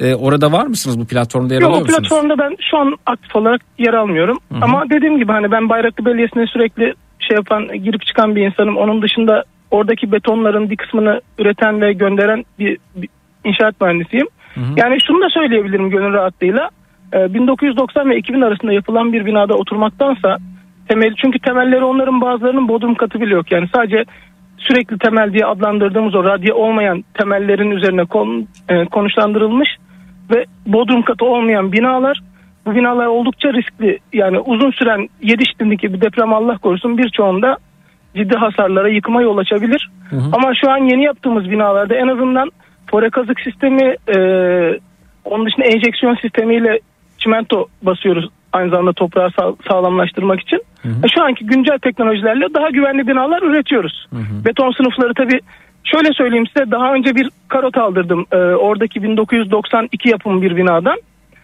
e, 0.02 0.16
orada 0.16 0.52
var 0.52 0.66
mısınız 0.68 1.00
bu 1.00 1.06
platformda 1.08 1.54
yer 1.54 1.62
Yok 1.62 1.72
alıyor 1.72 1.86
musunuz? 1.86 2.10
platformda 2.10 2.38
ben 2.38 2.56
şu 2.72 2.78
an 2.78 2.96
aktif 3.06 3.36
olarak 3.36 3.62
yer 3.78 3.94
almıyorum. 3.94 4.38
Ama 4.62 4.84
dediğim 4.90 5.18
gibi 5.18 5.32
hani 5.32 5.52
ben 5.52 5.70
Bayraklı 5.70 6.06
Belediyesi'ne 6.06 6.46
sürekli 6.48 6.94
şey 7.20 7.36
yapan 7.38 7.68
girip 7.84 8.06
çıkan 8.06 8.36
bir 8.36 8.46
insanım. 8.46 8.78
Onun 8.78 9.02
dışında 9.02 9.44
oradaki 9.72 10.12
betonların 10.12 10.70
bir 10.70 10.76
kısmını 10.78 11.22
üreten 11.40 11.82
ve 11.82 11.94
gönderen 11.94 12.44
bir, 12.60 12.78
bir 12.96 13.10
inşaat 13.48 13.82
mühendisiyim. 13.82 14.28
Yani 14.78 14.98
şunu 15.08 15.22
da 15.22 15.30
söyleyebilirim 15.30 15.90
gönül 15.90 16.14
rahatlığıyla. 16.14 16.70
Ee, 17.14 17.34
1990 17.34 18.10
ve 18.10 18.18
2000 18.18 18.42
arasında 18.42 18.74
yapılan 18.74 19.14
bir 19.14 19.26
binada 19.26 19.56
oturmaktansa 19.56 20.38
temel 20.90 21.14
çünkü 21.22 21.40
temelleri 21.40 21.84
onların 21.84 22.22
bazılarının 22.22 22.68
bodrum 22.68 22.96
katı 22.96 23.22
bile 23.22 23.34
yok. 23.34 23.52
Yani 23.52 23.68
sadece 23.76 24.06
sürekli 24.58 24.98
temel 24.98 25.34
diye 25.34 25.46
adlandırdığımız 25.46 26.16
o 26.16 26.24
radye 26.24 26.54
olmayan 26.54 27.04
temellerin 27.14 27.72
üzerine 27.72 28.06
kon, 28.06 28.48
e, 28.70 28.86
konuşlandırılmış 28.86 29.70
ve 30.36 30.46
bodrum 30.66 31.02
katı 31.02 31.26
olmayan 31.26 31.72
binalar 31.72 32.22
bu 32.66 32.76
binalar 32.76 33.06
oldukça 33.06 33.54
riskli. 33.54 34.00
Yani 34.14 34.40
uzun 34.40 34.72
süren 34.72 35.10
7 35.22 35.46
şiddetindeki 35.46 35.94
bir 35.94 36.02
deprem 36.02 36.34
Allah 36.34 36.58
korusun 36.58 36.98
birçoğunda 36.98 37.58
ciddi 38.16 38.38
hasarlara 38.38 38.90
yıkıma 38.90 39.22
yol 39.22 39.38
açabilir. 39.38 39.90
Ama 40.34 40.52
şu 40.62 40.72
an 40.72 40.78
yeni 40.78 41.04
yaptığımız 41.04 41.52
binalarda 41.52 41.96
en 41.96 42.08
azından 42.08 42.52
fore 42.92 43.10
kazık 43.10 43.40
sistemi 43.42 43.96
e, 44.16 44.18
onun 45.26 45.46
dışında 45.46 45.66
enjeksiyon 45.66 46.16
sistemiyle 46.16 46.80
çimento 47.18 47.66
basıyoruz 47.82 48.30
aynı 48.54 48.70
zamanda 48.70 48.94
toprağı 48.94 49.30
sağ- 49.40 49.56
sağlamlaştırmak 49.70 50.40
için. 50.42 50.62
E, 51.04 51.08
Şu 51.16 51.24
anki 51.24 51.46
güncel 51.46 51.78
teknolojilerle 51.80 52.46
daha 52.54 52.70
güvenli 52.70 53.08
binalar 53.08 53.42
üretiyoruz. 53.42 54.08
Beton 54.46 54.72
sınıfları 54.72 55.14
tabii 55.14 55.40
şöyle 55.84 56.14
söyleyeyim 56.14 56.48
size 56.48 56.72
daha 56.72 56.94
önce 56.94 57.16
bir 57.16 57.30
karot 57.48 57.78
aldırdım 57.78 58.26
e, 58.32 58.38
oradaki 58.38 59.04
1992 59.04 60.10
yapımı 60.10 60.42
bir 60.42 60.56
binadan. 60.56 60.98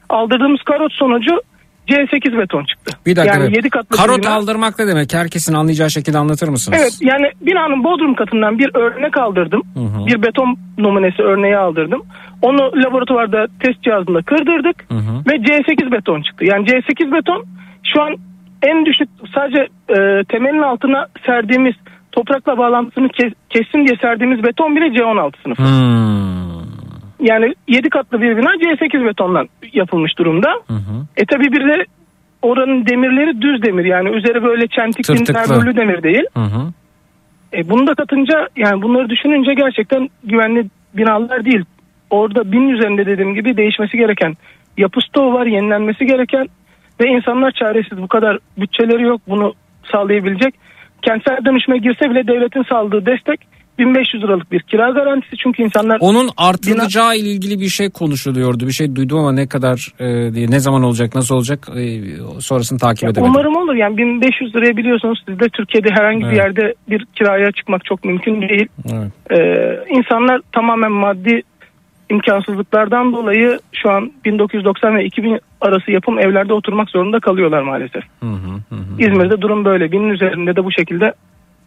Aldırdığımız 0.09 0.61
karot 0.61 0.93
sonucu 0.93 1.41
C8 1.88 2.38
beton 2.38 2.64
çıktı. 2.65 2.97
Bir 3.05 3.15
dakika. 3.15 3.35
Yani 3.35 3.43
evet. 3.45 3.55
7 3.57 3.69
katlı 3.69 3.97
Karot 3.97 4.18
bina. 4.23 4.34
aldırmak 4.34 4.80
ne 4.80 4.88
demek? 4.88 5.14
Herkesin 5.14 5.53
anlayacağı 5.53 5.91
şekilde 5.91 6.18
anlatır 6.18 6.47
mısınız? 6.47 6.80
Evet 6.81 6.93
yani 7.01 7.31
binanın 7.41 7.84
bodrum 7.84 8.15
katından 8.15 8.60
bir 8.60 8.76
örnek 8.76 9.18
aldırdım. 9.18 9.61
hı. 9.76 10.05
Bir 10.07 10.22
beton 10.23 10.57
numunesi 10.77 11.22
örneği 11.22 11.57
aldırdım. 11.57 12.01
Onu 12.41 12.84
laboratuvarda 12.84 13.47
test 13.60 13.84
cihazında 13.84 14.22
kırdırdık 14.22 14.85
ve 15.27 15.35
C8 15.35 15.91
beton 15.91 16.22
çıktı. 16.22 16.45
Yani 16.45 16.65
C8 16.68 17.11
beton 17.11 17.45
şu 17.93 18.01
an 18.01 18.15
en 18.61 18.85
düşük 18.85 19.10
sadece 19.35 19.60
e, 19.89 20.23
temelin 20.30 20.61
altına 20.61 21.07
serdiğimiz 21.26 21.73
toprakla 22.11 22.57
bağlantısını 22.57 23.07
kes- 23.10 23.34
kessin 23.49 23.85
diye 23.88 23.97
serdiğimiz 24.01 24.43
beton 24.43 24.76
bile 24.76 24.85
C16 24.85 25.31
sınıfı. 25.43 25.64
Yani 27.23 27.53
7 27.67 27.89
katlı 27.89 28.21
bir 28.21 28.37
bina 28.37 28.49
C8 28.49 29.05
betondan 29.05 29.49
yapılmış 29.73 30.17
durumda. 30.17 30.49
E 31.17 31.25
tabi 31.25 31.51
bir 31.51 31.67
de 31.67 31.85
oranın 32.41 32.85
demirleri 32.85 33.41
düz 33.41 33.63
demir 33.63 33.85
yani 33.85 34.09
üzeri 34.09 34.43
böyle 34.43 34.67
çentik 34.67 35.09
mermürlü 35.09 35.75
demir 35.75 36.03
değil. 36.03 36.23
Hı 36.33 36.43
hı. 36.43 36.71
E 37.53 37.69
bunu 37.69 37.87
da 37.87 37.93
katınca 37.93 38.47
yani 38.55 38.81
bunları 38.81 39.09
düşününce 39.09 39.53
gerçekten 39.53 40.09
güvenli 40.23 40.65
binalar 40.93 41.45
değil. 41.45 41.65
Orada 42.09 42.51
binin 42.51 42.69
üzerinde 42.69 43.05
dediğim 43.05 43.33
gibi 43.35 43.57
değişmesi 43.57 43.97
gereken 43.97 44.37
yapı 44.77 45.01
stoğu 45.01 45.33
var, 45.33 45.45
yenilenmesi 45.45 46.05
gereken 46.05 46.47
ve 46.99 47.07
insanlar 47.07 47.51
çaresiz. 47.51 47.97
Bu 47.97 48.07
kadar 48.07 48.37
bütçeleri 48.57 49.03
yok 49.03 49.21
bunu 49.27 49.53
sağlayabilecek. 49.91 50.55
Kentsel 51.01 51.45
dönüşüme 51.45 51.77
girse 51.77 52.09
bile 52.09 52.27
devletin 52.27 52.63
sağladığı 52.63 53.05
destek 53.05 53.39
1500 53.79 54.23
liralık 54.23 54.51
bir 54.51 54.59
kira 54.59 54.89
garantisi 54.89 55.37
çünkü 55.37 55.63
insanlar 55.63 55.97
Onun 56.01 56.29
artırılacağı 56.37 57.15
ile 57.15 57.29
ilgili 57.29 57.59
bir 57.59 57.67
şey 57.69 57.89
konuşuluyordu. 57.89 58.67
Bir 58.67 58.71
şey 58.71 58.95
duydum 58.95 59.19
ama 59.19 59.31
ne 59.31 59.47
kadar 59.47 59.93
e, 59.99 60.33
diye, 60.33 60.51
ne 60.51 60.59
zaman 60.59 60.83
olacak, 60.83 61.15
nasıl 61.15 61.35
olacak 61.35 61.67
e, 61.75 62.01
sonrasını 62.39 62.79
takip 62.79 63.09
edemedim. 63.09 63.31
Umarım 63.31 63.55
olur 63.55 63.75
yani 63.75 63.97
1500 63.97 64.55
liraya 64.55 64.77
biliyorsunuz 64.77 65.23
sizde 65.27 65.49
Türkiye'de 65.49 65.89
herhangi 65.91 66.19
bir 66.19 66.25
Evet. 66.25 66.37
yerde 66.37 66.73
bir 66.89 67.05
kiraya 67.15 67.51
çıkmak 67.51 67.85
çok 67.85 68.05
mümkün 68.05 68.41
değil. 68.41 68.67
Evet. 68.93 69.11
Ee, 69.31 69.95
insanlar 69.97 70.41
tamamen 70.51 70.91
maddi 70.91 71.41
imkansızlıklardan 72.09 73.13
dolayı 73.13 73.59
şu 73.73 73.89
an 73.89 74.11
1990 74.25 74.95
ve 74.97 75.05
2000 75.05 75.39
arası 75.61 75.91
yapım 75.91 76.19
evlerde 76.19 76.53
oturmak 76.53 76.89
zorunda 76.89 77.19
kalıyorlar 77.19 77.61
maalesef. 77.61 78.03
İzmir'de 78.99 79.41
durum 79.41 79.65
böyle. 79.65 79.91
Binin 79.91 80.09
üzerinde 80.09 80.55
de 80.55 80.63
bu 80.63 80.71
şekilde 80.71 81.13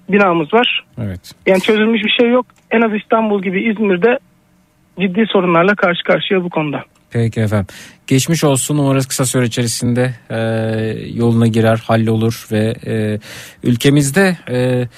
binamız 0.08 0.54
var. 0.54 0.84
Evet. 0.98 1.20
Yani 1.46 1.60
çözülmüş 1.60 2.04
bir 2.04 2.14
şey 2.20 2.30
yok. 2.30 2.46
En 2.70 2.80
az 2.80 3.00
İstanbul 3.02 3.42
gibi 3.42 3.70
İzmir'de 3.70 4.18
ciddi 5.00 5.24
sorunlarla 5.32 5.74
karşı 5.74 6.04
karşıya 6.04 6.44
bu 6.44 6.50
konuda. 6.50 6.84
Peki 7.10 7.40
efendim. 7.40 7.66
Geçmiş 8.06 8.44
olsun 8.44 8.78
umarız 8.78 9.06
kısa 9.06 9.26
süre 9.26 9.44
içerisinde 9.44 10.14
e, 10.30 10.38
yoluna 11.14 11.46
girer, 11.46 11.82
hallolur 11.86 12.46
ve 12.52 12.74
e, 12.86 13.18
ülkemizde 13.62 14.36
e, 14.50 14.88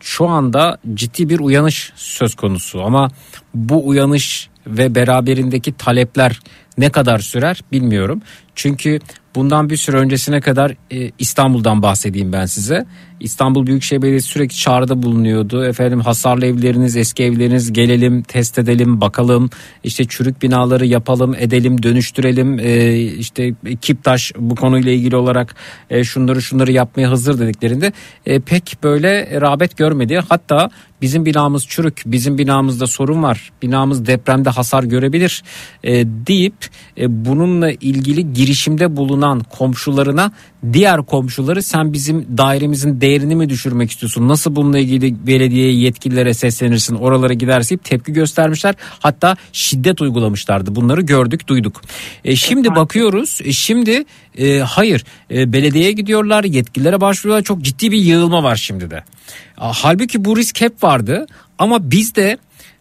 şu 0.00 0.28
anda 0.28 0.78
ciddi 0.94 1.28
bir 1.28 1.40
uyanış 1.40 1.92
söz 1.96 2.34
konusu 2.34 2.82
ama 2.82 3.08
bu 3.54 3.88
uyanış 3.88 4.48
ve 4.66 4.94
beraberindeki 4.94 5.72
talepler 5.72 6.40
ne 6.80 6.90
kadar 6.90 7.18
sürer 7.18 7.60
bilmiyorum. 7.72 8.22
Çünkü 8.54 8.98
bundan 9.34 9.70
bir 9.70 9.76
süre 9.76 9.96
öncesine 9.96 10.40
kadar 10.40 10.76
e, 10.92 11.10
İstanbul'dan 11.18 11.82
bahsedeyim 11.82 12.32
ben 12.32 12.46
size. 12.46 12.86
İstanbul 13.20 13.66
Büyükşehir 13.66 14.02
Belediyesi 14.02 14.28
sürekli 14.28 14.56
çağrıda 14.56 15.02
bulunuyordu. 15.02 15.64
Efendim 15.64 16.00
hasarlı 16.00 16.46
evleriniz, 16.46 16.96
eski 16.96 17.24
evleriniz 17.24 17.72
gelelim, 17.72 18.22
test 18.22 18.58
edelim, 18.58 19.00
bakalım. 19.00 19.50
İşte 19.84 20.04
çürük 20.04 20.42
binaları 20.42 20.86
yapalım, 20.86 21.34
edelim, 21.38 21.82
dönüştürelim. 21.82 22.58
E, 22.58 22.96
işte 22.96 23.54
Kiptaş 23.80 24.32
bu 24.38 24.54
konuyla 24.54 24.92
ilgili 24.92 25.16
olarak 25.16 25.54
e, 25.90 26.04
şunları 26.04 26.42
şunları 26.42 26.72
yapmaya 26.72 27.10
hazır 27.10 27.38
dediklerinde 27.38 27.92
e, 28.26 28.40
pek 28.40 28.76
böyle 28.82 29.40
rağbet 29.40 29.76
görmedi. 29.76 30.20
Hatta 30.28 30.70
bizim 31.02 31.26
binamız 31.26 31.66
çürük, 31.66 32.02
bizim 32.06 32.38
binamızda 32.38 32.86
sorun 32.86 33.22
var, 33.22 33.52
binamız 33.62 34.06
depremde 34.06 34.50
hasar 34.50 34.82
görebilir 34.82 35.42
e, 35.84 35.92
deyip 36.06 36.69
e, 36.98 37.24
bununla 37.24 37.70
ilgili 37.70 38.32
girişimde 38.32 38.96
bulunan 38.96 39.40
komşularına 39.40 40.32
diğer 40.72 41.02
komşuları 41.02 41.62
sen 41.62 41.92
bizim 41.92 42.38
dairemizin 42.38 43.00
değerini 43.00 43.34
mi 43.34 43.48
düşürmek 43.48 43.90
istiyorsun? 43.90 44.28
Nasıl 44.28 44.56
bununla 44.56 44.78
ilgili 44.78 45.26
belediye 45.26 45.72
yetkililere 45.72 46.34
seslenirsin 46.34 46.94
oralara 46.94 47.32
gidersin 47.32 47.76
tepki 47.76 48.12
göstermişler. 48.12 48.74
Hatta 49.00 49.36
şiddet 49.52 50.02
uygulamışlardı 50.02 50.74
bunları 50.74 51.00
gördük 51.00 51.48
duyduk. 51.48 51.82
E, 52.24 52.36
şimdi 52.36 52.74
bakıyoruz 52.74 53.38
e, 53.44 53.52
şimdi 53.52 54.04
e, 54.38 54.58
hayır 54.58 55.04
e, 55.30 55.52
belediyeye 55.52 55.92
gidiyorlar 55.92 56.44
yetkililere 56.44 57.00
başvuruyorlar 57.00 57.44
çok 57.44 57.62
ciddi 57.62 57.90
bir 57.90 57.98
yığılma 57.98 58.42
var 58.42 58.56
şimdi 58.56 58.90
de. 58.90 59.04
Halbuki 59.56 60.24
bu 60.24 60.36
risk 60.36 60.60
hep 60.60 60.82
vardı 60.82 61.26
ama 61.58 61.90
biz 61.90 62.14
de 62.14 62.38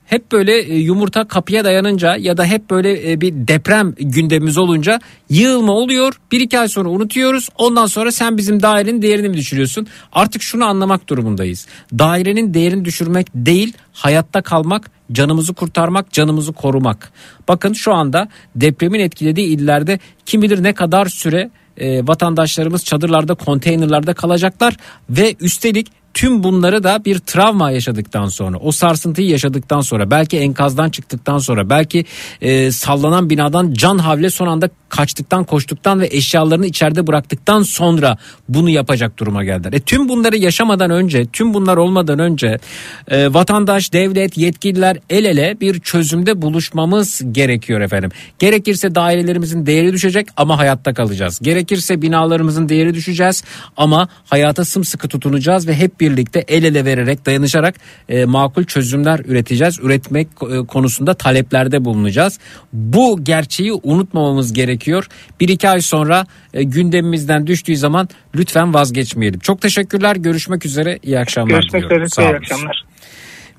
hep 0.09 0.31
böyle 0.31 0.61
e, 0.61 0.75
yumurta 0.75 1.27
kapıya 1.27 1.63
dayanınca 1.63 2.15
ya 2.15 2.37
da 2.37 2.45
hep 2.45 2.69
böyle 2.69 3.11
e, 3.11 3.21
bir 3.21 3.33
deprem 3.33 3.93
gündemimiz 3.99 4.57
olunca 4.57 4.99
yığılma 5.29 5.71
oluyor. 5.71 6.13
Bir 6.31 6.41
iki 6.41 6.59
ay 6.59 6.67
sonra 6.67 6.89
unutuyoruz. 6.89 7.49
Ondan 7.57 7.85
sonra 7.85 8.11
sen 8.11 8.37
bizim 8.37 8.61
dairenin 8.61 9.01
değerini 9.01 9.29
mi 9.29 9.37
düşürüyorsun? 9.37 9.87
Artık 10.13 10.41
şunu 10.41 10.65
anlamak 10.65 11.09
durumundayız. 11.09 11.67
Dairenin 11.99 12.53
değerini 12.53 12.85
düşürmek 12.85 13.27
değil 13.35 13.73
hayatta 13.93 14.41
kalmak, 14.41 14.91
canımızı 15.11 15.53
kurtarmak, 15.53 16.11
canımızı 16.11 16.53
korumak. 16.53 17.11
Bakın 17.47 17.73
şu 17.73 17.93
anda 17.93 18.29
depremin 18.55 18.99
etkilediği 18.99 19.47
illerde 19.47 19.99
kim 20.25 20.41
bilir 20.41 20.63
ne 20.63 20.73
kadar 20.73 21.05
süre 21.05 21.49
e, 21.77 22.07
vatandaşlarımız 22.07 22.85
çadırlarda, 22.85 23.35
konteynerlarda 23.35 24.13
kalacaklar 24.13 24.77
ve 25.09 25.35
üstelik 25.39 25.87
tüm 26.13 26.43
bunları 26.43 26.83
da 26.83 27.05
bir 27.05 27.19
travma 27.19 27.71
yaşadıktan 27.71 28.27
sonra 28.27 28.57
o 28.57 28.71
sarsıntıyı 28.71 29.27
yaşadıktan 29.27 29.81
sonra 29.81 30.11
belki 30.11 30.37
enkazdan 30.37 30.89
çıktıktan 30.89 31.37
sonra 31.37 31.69
belki 31.69 32.05
e, 32.41 32.71
sallanan 32.71 33.29
binadan 33.29 33.73
can 33.73 33.97
havle 33.97 34.29
son 34.29 34.47
anda 34.47 34.69
kaçtıktan 34.89 35.43
koştuktan 35.43 35.99
ve 35.99 36.07
eşyalarını 36.11 36.65
içeride 36.65 37.07
bıraktıktan 37.07 37.63
sonra 37.63 38.17
bunu 38.49 38.69
yapacak 38.69 39.19
duruma 39.19 39.43
geldiler. 39.43 39.73
E, 39.73 39.79
tüm 39.79 40.09
bunları 40.09 40.37
yaşamadan 40.37 40.91
önce 40.91 41.25
tüm 41.25 41.53
bunlar 41.53 41.77
olmadan 41.77 42.19
önce 42.19 42.59
e, 43.07 43.33
vatandaş 43.33 43.93
devlet 43.93 44.37
yetkililer 44.37 44.97
el 45.09 45.25
ele 45.25 45.57
bir 45.61 45.79
çözümde 45.79 46.41
buluşmamız 46.41 47.21
gerekiyor 47.31 47.81
efendim. 47.81 48.11
Gerekirse 48.39 48.95
dairelerimizin 48.95 49.65
değeri 49.65 49.93
düşecek 49.93 50.27
ama 50.37 50.57
hayatta 50.57 50.93
kalacağız. 50.93 51.39
Gerekirse 51.41 52.01
binalarımızın 52.01 52.69
değeri 52.69 52.93
düşeceğiz 52.93 53.43
ama 53.77 54.07
hayata 54.25 54.65
sımsıkı 54.65 55.07
tutunacağız 55.07 55.67
ve 55.67 55.75
hep 55.75 55.98
birlikte 55.99 56.45
el 56.47 56.63
ele 56.63 56.85
vererek 56.85 57.25
dayanışarak 57.25 57.75
e, 58.09 58.25
makul 58.25 58.63
çözümler 58.63 59.19
üreteceğiz. 59.25 59.79
Üretmek 59.79 60.27
e, 60.27 60.65
konusunda 60.65 61.13
taleplerde 61.13 61.85
bulunacağız. 61.85 62.39
Bu 62.73 63.23
gerçeği 63.23 63.73
unutmamamız 63.83 64.53
gerekiyor. 64.53 65.07
Bir 65.39 65.49
iki 65.49 65.69
ay 65.69 65.81
sonra 65.81 66.25
e, 66.53 66.63
gündemimizden 66.63 67.47
düştüğü 67.47 67.77
zaman 67.77 68.09
lütfen 68.35 68.73
vazgeçmeyelim. 68.73 69.39
Çok 69.39 69.61
teşekkürler. 69.61 70.15
Görüşmek 70.15 70.65
üzere. 70.65 70.99
İyi 71.03 71.19
akşamlar 71.19 71.59
Görüşmek 71.59 71.83
üzere. 71.83 72.25
İyi 72.25 72.35
akşamlar. 72.35 72.88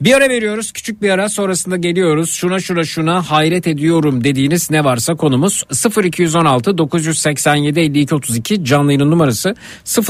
Bir 0.01 0.15
ara 0.15 0.29
veriyoruz 0.29 0.73
küçük 0.73 1.03
bir 1.03 1.11
ara 1.11 1.29
sonrasında 1.29 1.77
geliyoruz. 1.77 2.31
Şuna 2.31 2.61
şuna 2.61 2.85
şuna 2.85 3.31
hayret 3.31 3.67
ediyorum 3.67 4.25
dediğiniz 4.25 4.71
ne 4.71 4.85
varsa 4.85 5.15
konumuz. 5.15 5.65
0216 6.05 6.79
987 6.79 7.81
52 7.81 8.15
32 8.15 8.65
canlı 8.65 8.93
yayının 8.93 9.11
numarası. 9.11 9.55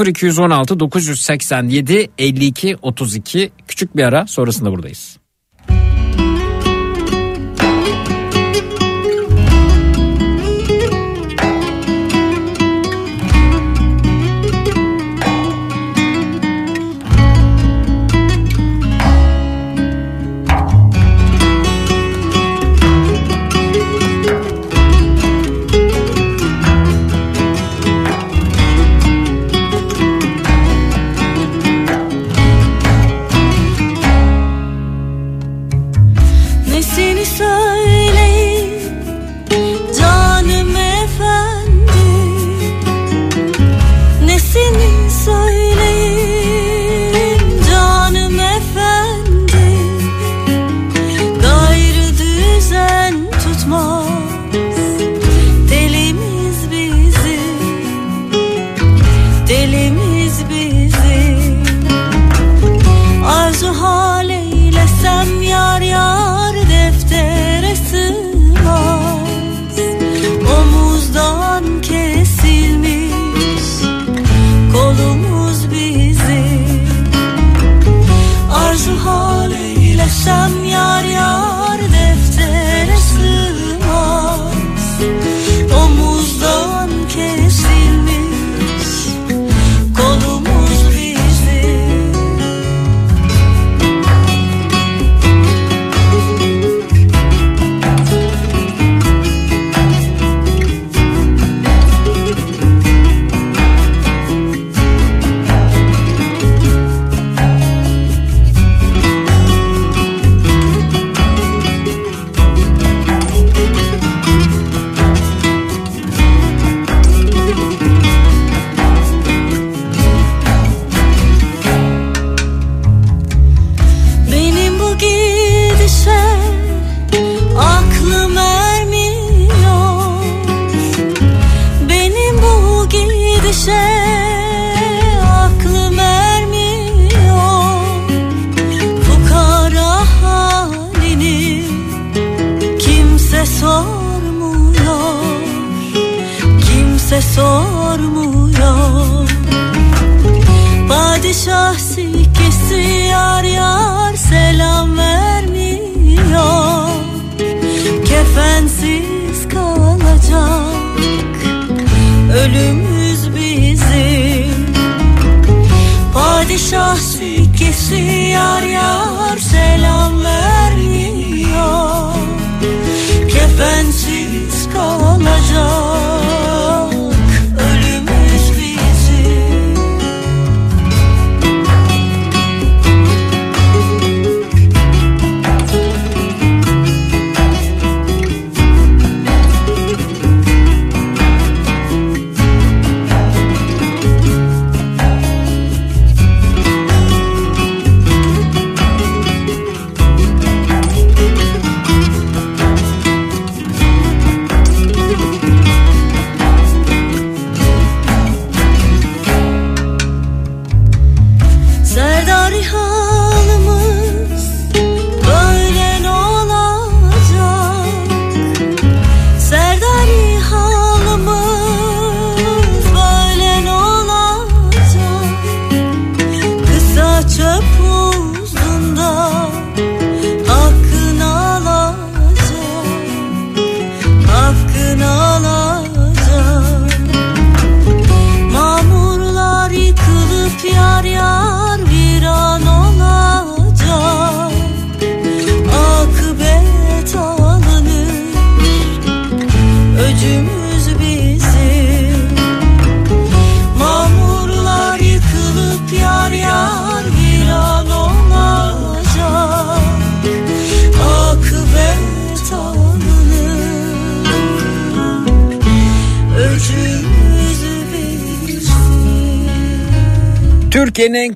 0216 0.07 0.79
987 0.79 2.09
52 2.17 2.77
32 2.81 3.51
küçük 3.67 3.97
bir 3.97 4.03
ara 4.03 4.27
sonrasında 4.27 4.71
buradayız. 4.71 5.17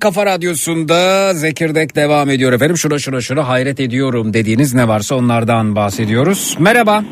Kafa 0.06 0.26
radyosunda 0.26 1.34
Zekirdek 1.34 1.96
devam 1.96 2.30
ediyor 2.30 2.54
efendim. 2.54 2.78
Şuna 2.78 3.00
şuna 3.00 3.22
şuna 3.22 3.48
hayret 3.48 3.80
ediyorum 3.80 4.34
dediğiniz 4.34 4.74
ne 4.74 4.88
varsa 4.88 5.16
onlardan 5.16 5.76
bahsediyoruz. 5.76 6.56
Merhaba. 6.60 7.04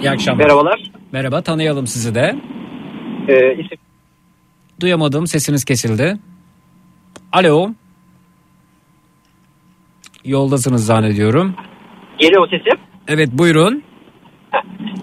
İyi 0.00 0.10
akşamlar. 0.10 0.44
Merhabalar. 0.44 0.90
Merhaba 1.12 1.42
tanıyalım 1.42 1.86
sizi 1.86 2.14
de. 2.14 2.34
Ee, 3.28 3.52
isim 3.52 3.78
Duyamadım 4.80 5.26
sesiniz 5.26 5.64
kesildi. 5.64 6.18
Alo. 7.32 7.70
Yoldasınız 10.24 10.86
zannediyorum. 10.86 11.54
geliyor 12.18 12.42
o 12.42 12.46
sesim. 12.46 12.78
Evet 13.08 13.28
buyurun. 13.32 13.82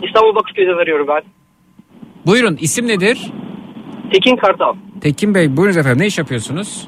İstanbul 0.03 0.35
Bakırköy'den 0.35 0.81
arıyorum 0.83 1.07
ben. 1.07 1.21
Buyurun 2.25 2.57
isim 2.61 2.87
nedir? 2.87 3.31
Tekin 4.13 4.35
Kartal. 4.35 4.73
Tekin 5.01 5.35
Bey 5.35 5.57
buyurunuz 5.57 5.77
efendim 5.77 6.01
ne 6.01 6.07
iş 6.07 6.17
yapıyorsunuz? 6.17 6.87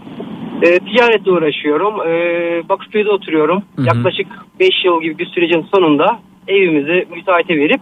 Ee, 0.64 0.80
ticaretle 0.80 1.32
uğraşıyorum. 1.32 1.94
Ee, 2.08 2.70
Bakırköy'de 2.70 3.10
oturuyorum. 3.10 3.64
Hı 3.76 3.82
hı. 3.82 3.86
Yaklaşık 3.86 4.28
5 4.60 4.70
yıl 4.86 5.02
gibi 5.02 5.18
bir 5.18 5.26
sürecin 5.26 5.66
sonunda 5.74 6.20
evimizi 6.48 7.08
müteahhite 7.16 7.56
verip 7.58 7.82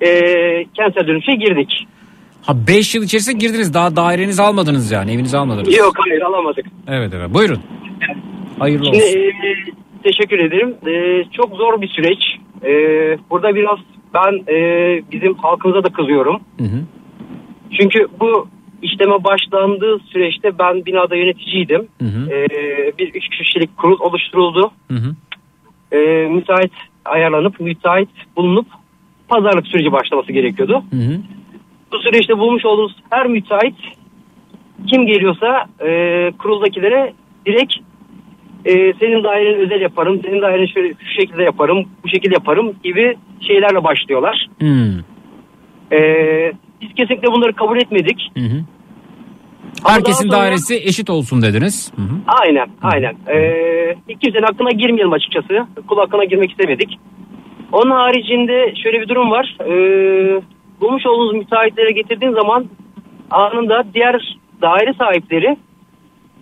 ee, 0.00 0.64
kentsel 0.74 1.06
dönüşe 1.06 1.32
girdik. 1.32 1.86
Ha 2.42 2.54
5 2.68 2.94
yıl 2.94 3.02
içerisinde 3.02 3.38
girdiniz 3.38 3.74
daha 3.74 3.96
dairenizi 3.96 4.42
almadınız 4.42 4.92
yani 4.92 5.12
evinizi 5.12 5.36
almadınız. 5.38 5.78
Yok 5.78 5.92
hayır 5.98 6.22
alamadık. 6.22 6.66
Evet 6.88 7.12
evet 7.16 7.34
buyurun. 7.34 7.60
Hayırlı 8.58 8.84
Şimdi 8.84 8.96
olsun. 8.96 9.18
ee, 9.18 9.54
teşekkür 10.02 10.38
ederim. 10.38 10.74
Ee, 10.86 11.24
çok 11.32 11.56
zor 11.56 11.80
bir 11.80 11.88
süreç. 11.88 12.18
Ee, 12.64 13.18
burada 13.30 13.54
biraz 13.54 13.78
ben 14.14 14.52
ee, 14.54 15.02
bizim 15.12 15.34
halkımıza 15.34 15.84
da 15.84 15.88
kızıyorum. 15.88 16.40
Hı 16.58 16.64
hı. 16.64 16.80
Çünkü 17.80 18.06
bu 18.20 18.48
işleme 18.82 19.24
başlandığı 19.24 19.98
süreçte 19.98 20.58
ben 20.58 20.86
binada 20.86 21.16
yöneticiydim. 21.16 21.88
Hı 22.00 22.04
hı. 22.04 22.30
Ee, 22.30 22.92
bir 22.98 23.08
üç 23.14 23.28
kişilik 23.28 23.76
kurul 23.76 24.00
oluşturuldu. 24.00 24.70
Hı 24.90 24.94
hı. 24.94 25.14
Ee, 25.92 26.28
müteahhit 26.28 26.72
ayarlanıp 27.04 27.60
müteahhit 27.60 28.08
bulunup 28.36 28.66
pazarlık 29.28 29.66
süreci 29.66 29.92
başlaması 29.92 30.32
gerekiyordu. 30.32 30.82
Hı 30.90 30.96
hı. 30.96 31.20
Bu 31.92 31.98
süreçte 31.98 32.38
bulmuş 32.38 32.64
olduğumuz 32.64 32.96
her 33.10 33.26
müteahhit 33.26 33.76
kim 34.86 35.06
geliyorsa 35.06 35.66
e, 35.86 35.90
kuruldakilere 36.38 37.12
direkt 37.46 37.72
e, 38.64 38.92
senin 39.00 39.24
daireni 39.24 39.56
özel 39.56 39.80
yaparım, 39.80 40.20
senin 40.24 40.42
daireni 40.42 40.68
şöyle 40.68 40.94
şu 40.94 41.20
şekilde 41.20 41.42
yaparım, 41.42 41.88
bu 42.04 42.08
şekilde 42.08 42.34
yaparım 42.34 42.76
gibi 42.84 43.16
şeylerle 43.40 43.84
başlıyorlar. 43.84 44.46
Hmm. 44.58 44.98
E, 45.92 46.52
biz 46.80 46.94
kesinlikle 46.94 47.28
bunları 47.32 47.52
kabul 47.52 47.76
etmedik. 47.76 48.30
Hı 48.38 48.44
hı. 48.44 48.64
Ama 49.84 49.94
Herkesin 49.94 50.28
sonra- 50.30 50.40
dairesi 50.42 50.74
eşit 50.74 51.10
olsun 51.10 51.42
dediniz. 51.42 51.92
Hı 51.96 52.02
hı. 52.02 52.16
Aynen, 52.26 52.66
aynen. 52.82 53.14
Ee, 53.28 53.94
ilk 54.08 54.20
kimsenin 54.20 54.42
aklına 54.42 54.70
girmeyelim 54.70 55.12
açıkçası. 55.12 55.66
Kul 55.88 55.96
hakkına 55.98 56.24
girmek 56.24 56.50
istemedik. 56.50 56.98
Onun 57.72 57.90
haricinde 57.90 58.74
şöyle 58.82 59.00
bir 59.00 59.08
durum 59.08 59.30
var. 59.30 59.56
Ee, 59.60 60.40
bulmuş 60.80 61.06
olduğunuz 61.06 61.34
müteahhitlere 61.34 61.90
getirdiğin 61.92 62.32
zaman 62.32 62.66
anında 63.30 63.84
diğer 63.94 64.36
daire 64.62 64.92
sahipleri 64.98 65.56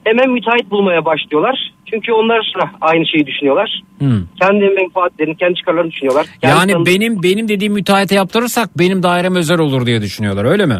hemen 0.05 0.31
müteahhit 0.31 0.71
bulmaya 0.71 1.05
başlıyorlar. 1.05 1.73
Çünkü 1.91 2.13
onlar 2.13 2.53
da 2.61 2.71
aynı 2.81 3.07
şeyi 3.07 3.27
düşünüyorlar. 3.27 3.83
Hı. 3.99 4.23
Kendi 4.41 4.65
menfaatlerini, 4.65 5.37
kendi 5.37 5.55
çıkarlarını 5.55 5.91
düşünüyorlar. 5.91 6.27
Kendi 6.41 6.57
Yani 6.59 6.73
tanı- 6.73 6.87
benim 6.87 7.23
benim 7.23 7.49
dediğim 7.49 7.73
müteahhite 7.73 8.15
yaptırırsak 8.15 8.79
benim 8.79 9.03
dairem 9.03 9.35
özel 9.37 9.59
olur 9.59 9.87
diye 9.87 10.03
düşünüyorlar 10.03 10.45
öyle 10.45 10.67
mi? 10.67 10.79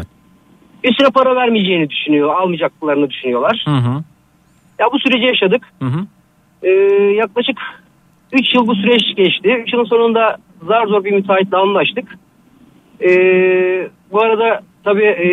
üstüne 0.83 1.09
para 1.09 1.35
vermeyeceğini 1.35 1.89
düşünüyor, 1.89 2.35
almayacaklarını 2.35 3.09
düşünüyorlar. 3.09 3.61
Hı 3.65 3.71
hı. 3.71 4.03
Ya 4.79 4.85
bu 4.93 4.99
süreci 4.99 5.25
yaşadık. 5.25 5.61
Hı 5.81 5.85
hı. 5.85 5.99
Ee, 6.63 6.69
yaklaşık 7.15 7.57
3 8.33 8.55
yıl 8.55 8.67
bu 8.67 8.75
süreç 8.75 9.01
geçti. 9.17 9.49
3 9.63 9.73
yılın 9.73 9.83
sonunda 9.85 10.37
zar 10.67 10.87
zor 10.87 11.03
bir 11.03 11.11
müteahhitle 11.11 11.57
anlaştık. 11.57 12.17
Ee, 13.01 13.89
bu 14.11 14.21
arada 14.21 14.61
tabii 14.83 15.03
e, 15.05 15.27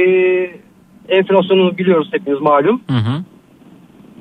enflasyonu 1.09 1.79
biliyoruz 1.79 2.09
hepimiz 2.13 2.41
malum. 2.41 2.83
Hı 2.91 2.97
hı. 2.97 3.25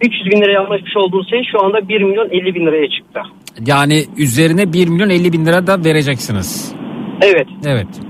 300 0.02 0.32
bin 0.32 0.42
liraya 0.42 0.60
anlaşmış 0.60 0.98
olduğumuz 0.98 1.30
şey 1.30 1.44
şu 1.52 1.66
anda 1.66 1.88
1 1.88 2.02
milyon 2.02 2.30
50 2.30 2.56
bin 2.56 2.66
liraya 2.66 2.90
çıktı. 2.90 3.22
Yani 3.66 4.04
üzerine 4.18 4.74
1 4.74 4.88
milyon 4.88 5.10
50 5.10 5.34
bin 5.34 5.46
lira 5.46 5.68
da 5.68 5.84
vereceksiniz. 5.86 6.76
Evet. 7.22 7.48
Evet. 7.68 8.02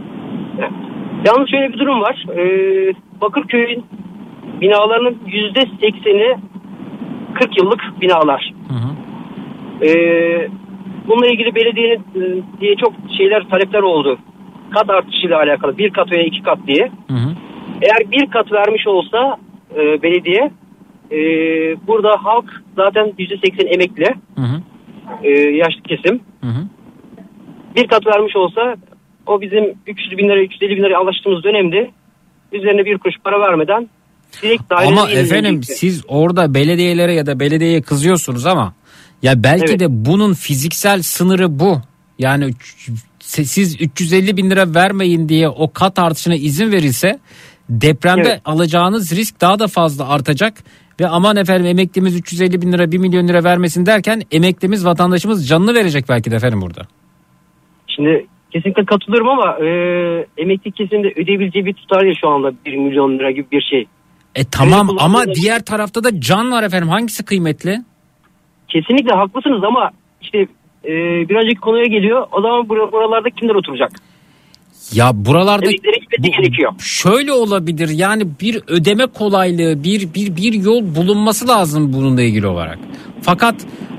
Yalnız 1.25 1.49
şöyle 1.49 1.73
bir 1.73 1.79
durum 1.79 2.01
var. 2.01 2.25
Ee, 2.29 2.93
Bakırköy'ün 3.21 3.85
binalarının 4.61 5.17
%80'i 5.27 6.37
40 7.33 7.57
yıllık 7.57 8.01
binalar. 8.01 8.53
Hı 8.67 8.73
hı. 8.73 8.91
Ee, 9.85 10.49
bununla 11.07 11.27
ilgili 11.27 11.55
belediyenin 11.55 12.03
e, 12.15 12.21
diye 12.61 12.75
çok 12.75 12.93
şeyler 13.17 13.49
talepler 13.49 13.81
oldu. 13.81 14.17
Kat 14.73 14.89
artışıyla 14.89 15.37
alakalı 15.37 15.77
bir 15.77 15.89
kat 15.89 16.11
veya 16.11 16.23
iki 16.23 16.41
kat 16.41 16.59
diye. 16.67 16.91
Hı 17.07 17.13
hı. 17.13 17.35
Eğer 17.81 18.11
bir 18.11 18.31
kat 18.31 18.51
vermiş 18.51 18.87
olsa 18.87 19.37
e, 19.75 20.01
belediye 20.01 20.51
e, 21.11 21.17
burada 21.87 22.09
halk 22.23 22.45
zaten 22.75 23.05
%80 23.19 23.67
emekli 23.67 24.15
Hı 24.35 24.41
hı. 24.41 24.61
e, 25.23 25.29
yaşlı 25.57 25.81
kesim. 25.81 26.19
Hı 26.41 26.47
hı. 26.47 26.63
Bir 27.75 27.87
kat 27.87 28.05
vermiş 28.07 28.35
olsa 28.35 28.75
o 29.27 29.41
bizim 29.41 29.63
300 29.87 30.17
bin 30.17 30.29
lira 30.29 30.41
350 30.43 30.77
bin 30.77 30.83
lira 30.83 30.99
anlaştığımız 30.99 31.43
dönemde 31.43 31.91
üzerine 32.51 32.85
bir 32.85 32.97
kuruş 32.97 33.15
para 33.23 33.39
vermeden 33.39 33.89
direkt 34.41 34.63
Ama 34.71 35.11
efendim 35.11 35.61
gitti. 35.61 35.73
siz 35.75 36.03
orada 36.07 36.53
belediyelere 36.53 37.13
ya 37.13 37.25
da 37.25 37.39
belediyeye 37.39 37.81
kızıyorsunuz 37.81 38.45
ama 38.45 38.73
ya 39.23 39.43
belki 39.43 39.65
Evet. 39.69 39.79
de 39.79 39.85
bunun 39.89 40.33
fiziksel 40.33 41.01
sınırı 41.01 41.59
bu. 41.59 41.81
Yani 42.19 42.51
siz 43.19 43.81
350 43.81 44.37
bin 44.37 44.49
lira 44.49 44.73
vermeyin 44.75 45.29
diye 45.29 45.49
o 45.49 45.71
kat 45.73 45.99
artışına 45.99 46.35
izin 46.35 46.71
verilse 46.71 47.19
depremde 47.69 48.29
Evet. 48.29 48.41
alacağınız 48.45 49.15
risk 49.15 49.41
daha 49.41 49.59
da 49.59 49.67
fazla 49.67 50.09
artacak 50.09 50.53
ve 51.01 51.07
aman 51.07 51.35
efendim 51.37 51.65
emeklimiz 51.65 52.15
350 52.19 52.61
bin 52.61 52.71
lira 52.71 52.91
1 52.91 52.97
milyon 52.97 53.27
lira 53.27 53.43
vermesin 53.43 53.85
derken 53.85 54.21
emeklimiz 54.31 54.85
vatandaşımız 54.85 55.47
canını 55.47 55.73
verecek 55.73 56.05
belki 56.09 56.31
de 56.31 56.35
efendim 56.35 56.61
burada. 56.61 56.81
Şimdi 57.87 58.27
kesinlikle 58.51 58.85
katılıyorum 58.85 59.29
ama 59.29 59.57
e, 59.65 59.67
emekli 60.37 60.71
kesimde 60.71 61.07
ödeyebileceği 61.07 61.65
bir 61.65 61.73
tutar 61.73 62.03
ya 62.05 62.13
şu 62.21 62.29
anda 62.29 62.51
1 62.65 62.75
milyon 62.77 63.19
lira 63.19 63.31
gibi 63.31 63.47
bir 63.51 63.61
şey. 63.61 63.85
E 64.35 64.43
tamam 64.51 64.87
Kredi 64.87 65.01
ama 65.03 65.23
kullanımı- 65.23 65.35
diğer 65.35 65.65
tarafta 65.65 66.03
da 66.03 66.19
can 66.21 66.51
var 66.51 66.63
efendim 66.63 66.89
hangisi 66.89 67.25
kıymetli? 67.25 67.77
Kesinlikle 68.67 69.15
haklısınız 69.15 69.63
ama 69.63 69.91
işte 70.21 70.37
e, 70.85 70.89
bir 71.29 71.35
önceki 71.35 71.59
konuya 71.59 71.85
geliyor. 71.85 72.27
O 72.31 72.41
zaman 72.41 72.65
bur- 72.65 72.91
buralarda 72.91 73.29
kimler 73.29 73.55
oturacak? 73.55 73.91
Ya 74.93 75.25
buralarda 75.25 75.71
gitmesi 75.71 76.31
gerekiyor. 76.31 76.71
şöyle 76.79 77.33
olabilir 77.33 77.89
yani 77.89 78.23
bir 78.41 78.61
ödeme 78.67 79.05
kolaylığı 79.07 79.83
bir 79.83 80.13
bir 80.13 80.35
bir 80.35 80.53
yol 80.53 80.95
bulunması 80.95 81.47
lazım 81.47 81.93
bununla 81.93 82.21
ilgili 82.21 82.47
olarak. 82.47 82.79
Fakat 83.21 83.55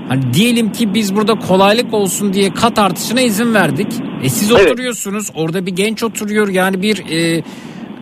hani 0.08 0.34
diyelim 0.34 0.72
ki 0.72 0.94
biz 0.94 1.16
burada 1.16 1.34
kolaylık 1.38 1.94
olsun 1.94 2.32
diye 2.32 2.54
kat 2.54 2.78
artışına 2.78 3.20
izin 3.20 3.54
verdik. 3.54 3.86
E 4.22 4.28
siz 4.28 4.50
Evet. 4.50 4.66
oturuyorsunuz 4.70 5.30
orada 5.34 5.66
bir 5.66 5.72
genç 5.72 6.02
oturuyor 6.02 6.48
yani 6.48 6.82
bir 6.82 6.98
e, 7.10 7.42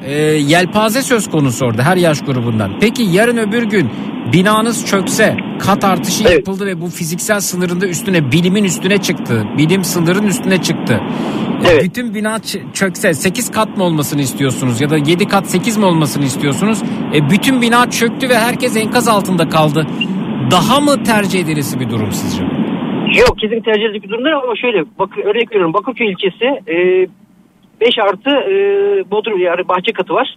e, 0.07 0.13
yelpaze 0.23 1.03
söz 1.03 1.31
konusu 1.31 1.67
orada 1.67 1.83
her 1.83 1.97
yaş 1.97 2.21
grubundan. 2.21 2.71
Peki 2.81 3.03
yarın 3.03 3.37
öbür 3.37 3.63
gün 3.63 3.91
binanız 4.33 4.87
çökse 4.87 5.37
kat 5.59 5.85
artışı 5.85 6.25
yapıldı 6.25 6.67
ve 6.67 6.81
bu 6.81 6.87
fiziksel 6.87 7.41
sınırında 7.41 7.87
üstüne 7.87 8.33
bilimin 8.33 8.65
üstüne 8.65 8.99
çıktı. 8.99 9.45
Bilim 9.59 9.85
sınırın 9.85 10.27
üstüne 10.27 10.63
çıktı. 10.63 11.01
E, 11.71 11.83
Bütün 11.85 12.15
bina 12.15 12.39
çökse 12.73 13.15
8 13.15 13.51
kat 13.51 13.77
mı 13.77 13.85
olmasını 13.85 14.21
istiyorsunuz 14.21 14.81
ya 14.81 14.91
da 14.91 14.97
7 14.97 15.29
kat 15.29 15.51
8 15.51 15.77
mi 15.77 15.85
olmasını 15.85 16.25
istiyorsunuz? 16.25 16.83
E, 17.15 17.31
bütün 17.31 17.63
bina 17.63 17.91
çöktü 17.91 18.29
ve 18.29 18.39
herkes 18.39 18.77
enkaz 18.77 19.09
altında 19.09 19.49
kaldı. 19.49 19.87
Daha 20.51 20.81
mı 20.81 21.05
tercih 21.05 21.41
edilisi 21.41 21.81
bir 21.81 21.91
durum 21.91 22.13
sizce? 22.13 22.43
Yok 23.21 23.39
kesinlikle 23.39 23.73
tercih 23.73 23.85
edilecek 23.85 24.03
bir 24.05 24.09
durum 24.09 24.25
değil 24.25 24.37
ama 24.37 24.57
şöyle 24.57 24.85
bak, 24.99 25.19
örnek 25.19 25.51
veriyorum 25.51 25.75
Bakırköy 25.75 26.13
ilçesi 26.13 26.45
e, 26.45 26.77
5 27.81 27.99
artı 27.99 28.31
e, 28.31 28.55
bodrum 29.11 29.41
yani 29.41 29.69
bahçe 29.69 29.93
katı 29.93 30.15
var. 30.15 30.37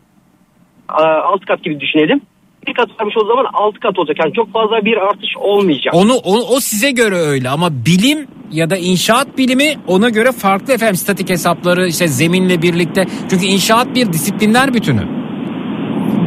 6 0.89 1.45
kat 1.45 1.63
gibi 1.63 1.79
düşünelim. 1.79 2.21
Bir 2.67 2.73
kat 2.73 2.89
varmış 2.99 3.15
o 3.17 3.25
zaman 3.25 3.45
6 3.53 3.79
kat 3.79 3.99
olacak. 3.99 4.17
Yani 4.19 4.33
çok 4.33 4.53
fazla 4.53 4.85
bir 4.85 4.97
artış 4.97 5.37
olmayacak. 5.37 5.93
Onu, 5.95 6.13
o, 6.13 6.55
o 6.55 6.59
size 6.59 6.91
göre 6.91 7.15
öyle 7.15 7.49
ama 7.49 7.69
bilim 7.85 8.27
ya 8.51 8.69
da 8.69 8.77
inşaat 8.77 9.37
bilimi 9.37 9.75
ona 9.87 10.09
göre 10.09 10.31
farklı 10.31 10.73
efendim 10.73 10.95
statik 10.95 11.29
hesapları 11.29 11.87
işte 11.87 12.07
zeminle 12.07 12.61
birlikte. 12.61 13.05
Çünkü 13.29 13.45
inşaat 13.45 13.95
bir 13.95 14.13
disiplinler 14.13 14.73
bütünü. 14.73 15.23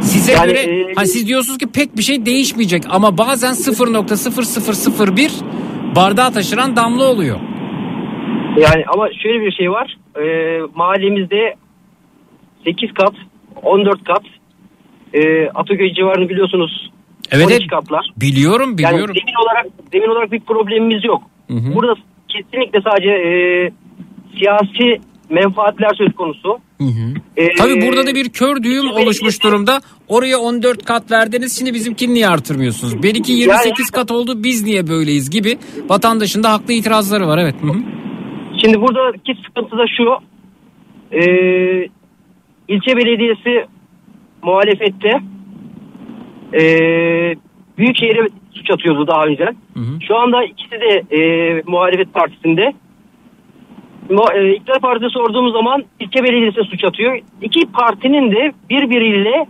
Size 0.02 0.32
Yani, 0.32 0.46
göre 0.46 0.58
e, 0.58 0.94
hani 0.96 1.06
siz 1.06 1.26
diyorsunuz 1.26 1.58
ki 1.58 1.66
pek 1.66 1.96
bir 1.96 2.02
şey 2.02 2.26
değişmeyecek 2.26 2.82
ama 2.90 3.18
bazen 3.18 3.52
0.0001 3.52 5.30
bardağı 5.96 6.32
taşıran 6.32 6.76
damla 6.76 7.04
oluyor. 7.04 7.40
Yani 8.56 8.84
ama 8.88 9.08
şöyle 9.22 9.40
bir 9.40 9.52
şey 9.52 9.70
var. 9.70 9.96
E, 10.16 10.24
mahallemizde 10.74 11.54
8 12.64 12.92
kat, 12.92 13.14
14 13.62 14.04
kat 14.04 14.22
e, 15.14 15.48
Ataköy 15.48 15.94
civarını 15.94 16.28
biliyorsunuz. 16.28 16.90
Evet, 17.30 17.46
12 17.46 17.54
evet. 17.56 17.70
katlar. 17.70 18.10
Biliyorum 18.16 18.78
biliyorum. 18.78 19.14
Yani 19.14 19.18
zemin 19.18 19.44
olarak 19.44 19.66
zemin 19.92 20.08
olarak 20.08 20.32
bir 20.32 20.40
problemimiz 20.40 21.04
yok. 21.04 21.22
Burada 21.74 21.94
kesinlikle 22.28 22.80
sadece 22.80 23.10
e, 23.10 23.30
siyasi 24.38 25.00
menfaatler 25.30 25.90
söz 25.94 26.12
konusu. 26.14 26.58
E, 27.36 27.54
Tabii 27.58 27.86
burada 27.86 28.06
da 28.06 28.14
bir 28.14 28.28
kör 28.28 28.62
düğüm 28.62 28.90
oluşmuş 28.90 29.42
durumda. 29.42 29.80
Oraya 30.08 30.38
14 30.38 30.84
kat 30.84 31.10
verdiniz 31.10 31.58
şimdi 31.58 31.74
bizimkini 31.74 32.14
niye 32.14 32.28
artırmıyorsunuz? 32.28 33.02
Belki 33.02 33.32
28 33.32 33.90
kat 33.90 34.10
oldu 34.10 34.44
biz 34.44 34.62
niye 34.62 34.86
böyleyiz 34.86 35.30
gibi 35.30 35.58
vatandaşın 35.88 36.42
da 36.42 36.52
haklı 36.52 36.72
itirazları 36.72 37.26
var 37.26 37.38
evet. 37.38 37.54
Hı 37.62 37.66
hı. 37.66 38.05
Şimdi 38.60 38.80
buradaki 38.80 39.34
sıkıntı 39.46 39.78
da 39.78 39.86
şu. 39.86 40.18
E, 41.12 41.22
ilçe 42.68 42.96
belediyesi 42.96 43.66
muhalefette 44.42 45.20
e, 46.54 46.62
Büyükşehir'e 47.78 48.28
suç 48.54 48.70
atıyordu 48.70 49.06
daha 49.06 49.24
önce. 49.24 49.48
Şu 50.06 50.16
anda 50.16 50.44
ikisi 50.44 50.80
de 50.80 51.16
e, 51.16 51.20
muhalefet 51.66 52.14
partisinde. 52.14 52.72
E, 54.34 54.54
İktidar 54.54 54.80
Partisi 54.80 55.10
sorduğumuz 55.10 55.52
zaman 55.52 55.84
ilçe 56.00 56.24
belediyesi 56.24 56.62
suç 56.70 56.84
atıyor. 56.84 57.18
İki 57.42 57.60
partinin 57.72 58.32
de 58.32 58.52
birbiriyle 58.70 59.46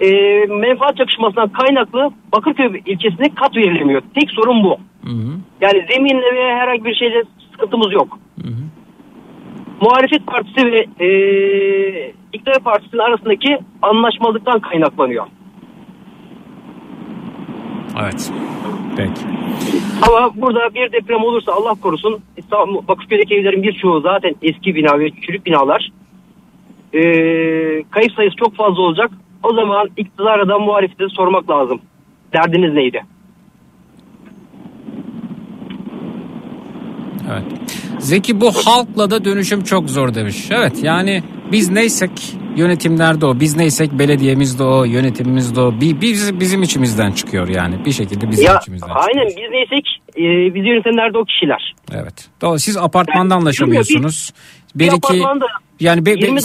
e, 0.00 0.10
menfaat 0.46 0.96
çakışmasından 0.96 1.48
kaynaklı 1.48 2.10
Bakırköy 2.32 2.82
ilçesine 2.86 3.34
kat 3.34 3.56
verilemiyor. 3.56 4.02
Tek 4.14 4.30
sorun 4.30 4.64
bu. 4.64 4.76
Yani 5.60 5.86
zeminle 5.90 6.34
ve 6.36 6.54
herhangi 6.54 6.84
bir 6.84 6.94
şeyle 6.94 7.22
sıkıntımız 7.52 7.92
yok. 7.92 8.18
Muhalefet 9.80 10.26
partisi 10.26 10.66
ve 10.66 11.04
e, 11.06 11.08
iktidar 12.32 12.58
partisinin 12.64 13.00
arasındaki 13.00 13.58
anlaşmalıktan 13.82 14.60
kaynaklanıyor. 14.60 15.26
Evet. 18.02 18.32
Peki. 18.96 19.20
Ama 20.08 20.30
burada 20.36 20.74
bir 20.74 20.92
deprem 20.92 21.24
olursa 21.24 21.52
Allah 21.52 21.74
korusun 21.82 22.20
İstanbul, 22.36 22.88
Bakırköy'deki 22.88 23.34
evlerin 23.34 23.62
birçoğu 23.62 24.00
zaten 24.00 24.34
eski 24.42 24.74
bina 24.74 24.98
ve 24.98 25.10
çürük 25.10 25.46
binalar. 25.46 25.92
E, 26.92 27.00
kayıp 27.90 28.12
sayısı 28.12 28.36
çok 28.36 28.56
fazla 28.56 28.82
olacak. 28.82 29.10
O 29.42 29.54
zaman 29.54 29.88
iktidara 29.96 30.48
da 30.48 30.58
muhalefete 30.58 31.08
sormak 31.08 31.50
lazım. 31.50 31.80
Derdiniz 32.32 32.72
neydi? 32.72 33.02
Evet. 37.32 37.42
Zeki 37.98 38.40
bu 38.40 38.50
halkla 38.52 39.10
da 39.10 39.24
dönüşüm 39.24 39.64
çok 39.64 39.90
zor 39.90 40.14
demiş. 40.14 40.46
Evet 40.50 40.82
yani 40.82 41.22
biz 41.52 41.70
neysek 41.70 42.10
yönetimlerde 42.56 43.26
o. 43.26 43.40
Biz 43.40 43.56
neysek 43.56 43.92
belediyemiz 43.92 44.58
de 44.58 44.62
o, 44.64 44.84
yönetimimiz 44.84 45.56
de 45.56 45.60
o. 45.60 45.80
Bi- 45.80 46.00
Biz, 46.00 46.40
bizim 46.40 46.62
içimizden 46.62 47.12
çıkıyor 47.12 47.48
yani. 47.48 47.84
Bir 47.84 47.92
şekilde 47.92 48.30
bizim 48.30 48.44
ya 48.44 48.58
içimizden 48.58 48.88
aynen 48.88 49.26
biz 49.26 49.50
neysek 49.50 49.86
e, 50.16 50.54
bizi 50.54 50.68
yönetenler 50.68 51.14
de 51.14 51.18
o 51.18 51.24
kişiler. 51.24 51.74
Evet. 51.92 52.28
Doğru. 52.40 52.58
Siz 52.58 52.76
apartmanda 52.76 53.34
anlaşamıyorsunuz. 53.34 54.32
Bir 54.74 54.80
Bir 54.80 54.84
iki 54.86 54.94
apartmanda 54.96 55.46
yani 55.80 56.06
be, 56.06 56.10
20 56.10 56.36
be- 56.36 56.40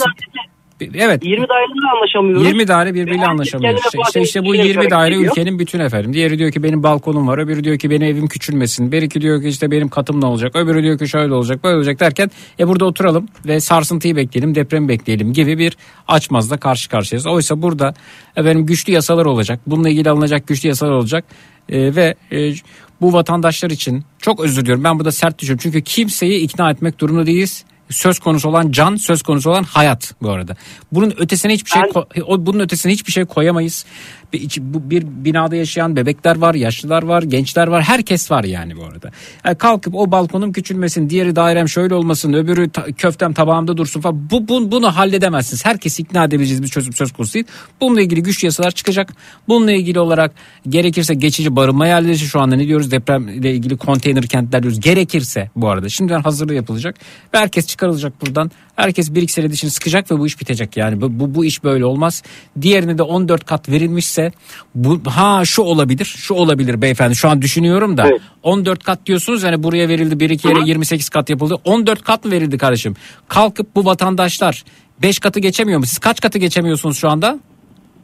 evet 0.80 1.24
20 1.24 1.48
daireyle 1.48 1.96
anlaşamıyoruz. 1.96 2.46
20 2.46 2.68
daire 2.68 2.94
birbiriyle 2.94 3.10
Ve 3.10 3.16
herkes 3.16 3.28
anlaşamıyor. 3.28 3.74
kendine 3.74 3.86
İşte, 3.86 3.98
işte, 4.08 4.20
işte 4.20 4.40
bu 4.40 4.52
düşünerek 4.52 4.68
20 4.68 4.90
daire 4.90 4.94
hareket 4.94 5.18
ediyor. 5.18 5.32
ülkenin 5.32 5.58
bütün 5.58 5.80
efendim. 5.80 6.12
Diğeri 6.12 6.38
diyor 6.38 6.52
ki 6.52 6.62
benim 6.62 6.82
balkonum 6.82 7.28
var. 7.28 7.38
Öbürü 7.38 7.64
diyor 7.64 7.78
ki 7.78 7.90
benim 7.90 8.02
evim 8.02 8.26
küçülmesin. 8.26 8.92
Biri 8.92 9.10
diyor 9.10 9.42
ki 9.42 9.48
işte 9.48 9.70
benim 9.70 9.88
katım 9.88 10.20
ne 10.20 10.26
olacak. 10.26 10.56
Öbürü 10.56 10.82
diyor 10.82 10.98
ki 10.98 11.08
şöyle 11.08 11.34
olacak 11.34 11.64
böyle 11.64 11.76
olacak 11.76 12.00
derken 12.00 12.30
e 12.60 12.68
burada 12.68 12.84
oturalım 12.84 13.28
ve 13.46 13.60
sarsıntıyı 13.60 14.16
bekleyelim 14.16 14.54
depremi 14.54 14.88
bekleyelim 14.88 15.32
gibi 15.32 15.58
bir 15.58 15.76
açmazla 16.08 16.56
karşı 16.56 16.88
karşıyayız. 16.90 17.26
Oysa 17.26 17.62
burada 17.62 17.94
efendim 18.36 18.66
güçlü 18.66 18.92
yasalar 18.92 19.26
olacak. 19.26 19.60
Bununla 19.66 19.88
ilgili 19.88 20.10
alınacak 20.10 20.46
güçlü 20.46 20.68
yasalar 20.68 20.92
olacak. 20.92 21.24
E, 21.68 21.96
ve 21.96 22.14
e, 22.32 22.52
bu 23.00 23.12
vatandaşlar 23.12 23.70
için 23.70 24.04
çok 24.18 24.40
özür 24.40 24.62
diliyorum. 24.62 24.84
Ben 24.84 24.98
burada 24.98 25.12
sert 25.12 25.38
düşüyorum. 25.38 25.60
Çünkü 25.62 25.82
kimseyi 25.82 26.40
ikna 26.40 26.70
etmek 26.70 27.00
durumunda 27.00 27.26
değiliz 27.26 27.64
söz 27.90 28.18
konusu 28.18 28.48
olan 28.48 28.72
can, 28.72 28.96
söz 28.96 29.22
konusu 29.22 29.50
olan 29.50 29.62
hayat 29.64 30.14
bu 30.22 30.30
arada. 30.30 30.56
Bunun 30.92 31.14
ötesine 31.18 31.52
hiçbir 31.52 31.70
şey 31.70 31.82
ko- 31.82 32.22
o 32.22 32.46
bunun 32.46 32.60
ötesine 32.60 32.92
hiçbir 32.92 33.12
şey 33.12 33.24
koyamayız. 33.24 33.84
Bir, 34.32 34.40
içi- 34.40 34.74
bu, 34.74 34.90
bir 34.90 35.06
binada 35.06 35.56
yaşayan 35.56 35.96
bebekler 35.96 36.36
var, 36.38 36.54
yaşlılar 36.54 37.02
var, 37.02 37.22
gençler 37.22 37.66
var, 37.66 37.82
herkes 37.82 38.30
var 38.30 38.44
yani 38.44 38.76
bu 38.76 38.84
arada. 38.84 39.10
Yani 39.44 39.58
kalkıp 39.58 39.94
o 39.94 40.10
balkonum 40.10 40.52
küçülmesin, 40.52 41.10
diğeri 41.10 41.36
dairem 41.36 41.68
şöyle 41.68 41.94
olmasın, 41.94 42.32
öbürü 42.32 42.70
ta- 42.70 42.92
köftem 42.92 43.32
tabağımda 43.32 43.76
dursun 43.76 44.00
falan. 44.00 44.30
Bu, 44.30 44.48
bu 44.48 44.70
bunu 44.72 44.96
halledemezsiniz. 44.96 45.64
Herkesi 45.66 46.02
ikna 46.02 46.24
edebileceğiz 46.24 46.62
bir 46.62 46.68
çözüm 46.68 46.92
söz 46.92 47.12
konusu 47.12 47.34
değil. 47.34 47.46
Bununla 47.80 48.00
ilgili 48.00 48.22
güçlü 48.22 48.46
yasalar 48.46 48.70
çıkacak. 48.70 49.12
Bununla 49.48 49.72
ilgili 49.72 50.00
olarak 50.00 50.32
gerekirse 50.68 51.14
geçici 51.14 51.56
barınma 51.56 51.86
yerleri 51.86 52.18
şu 52.18 52.40
anda 52.40 52.56
ne 52.56 52.66
diyoruz 52.66 52.90
depremle 52.90 53.52
ilgili 53.54 53.76
konteyner 53.76 54.26
kentler 54.26 54.62
diyoruz. 54.62 54.80
Gerekirse 54.80 55.50
bu 55.56 55.68
arada 55.68 55.88
şimdiden 55.88 56.20
hazırlığı 56.22 56.54
yapılacak 56.54 56.94
ve 57.34 57.38
herkes 57.38 57.66
çıkarılacak 57.66 58.20
buradan. 58.22 58.50
Herkes 58.78 59.14
bir 59.14 59.22
iki 59.22 59.32
sene 59.32 59.50
dişini 59.50 59.70
sıkacak 59.70 60.10
ve 60.10 60.18
bu 60.18 60.26
iş 60.26 60.40
bitecek 60.40 60.76
yani. 60.76 61.00
Bu, 61.00 61.20
bu, 61.20 61.34
bu 61.34 61.44
iş 61.44 61.64
böyle 61.64 61.84
olmaz. 61.84 62.22
Diğerine 62.60 62.98
de 62.98 63.02
14 63.02 63.44
kat 63.44 63.68
verilmişse 63.68 64.32
bu 64.74 65.00
ha 65.06 65.44
şu 65.44 65.62
olabilir 65.62 66.04
şu 66.04 66.34
olabilir 66.34 66.82
beyefendi 66.82 67.16
şu 67.16 67.28
an 67.28 67.42
düşünüyorum 67.42 67.96
da 67.96 68.02
14 68.42 68.84
kat 68.84 69.06
diyorsunuz 69.06 69.42
yani 69.42 69.62
buraya 69.62 69.88
verildi 69.88 70.20
bir 70.20 70.30
iki 70.30 70.48
yere 70.48 70.58
28 70.66 71.08
kat 71.08 71.30
yapıldı 71.30 71.54
14 71.64 72.02
kat 72.02 72.24
mı 72.24 72.30
verildi 72.30 72.58
kardeşim 72.58 72.96
kalkıp 73.28 73.76
bu 73.76 73.84
vatandaşlar 73.84 74.64
5 75.02 75.18
katı 75.18 75.40
geçemiyor 75.40 75.78
mu? 75.78 75.86
Siz 75.86 75.98
kaç 75.98 76.20
katı 76.20 76.38
geçemiyorsunuz 76.38 76.98
şu 76.98 77.10
anda? 77.10 77.38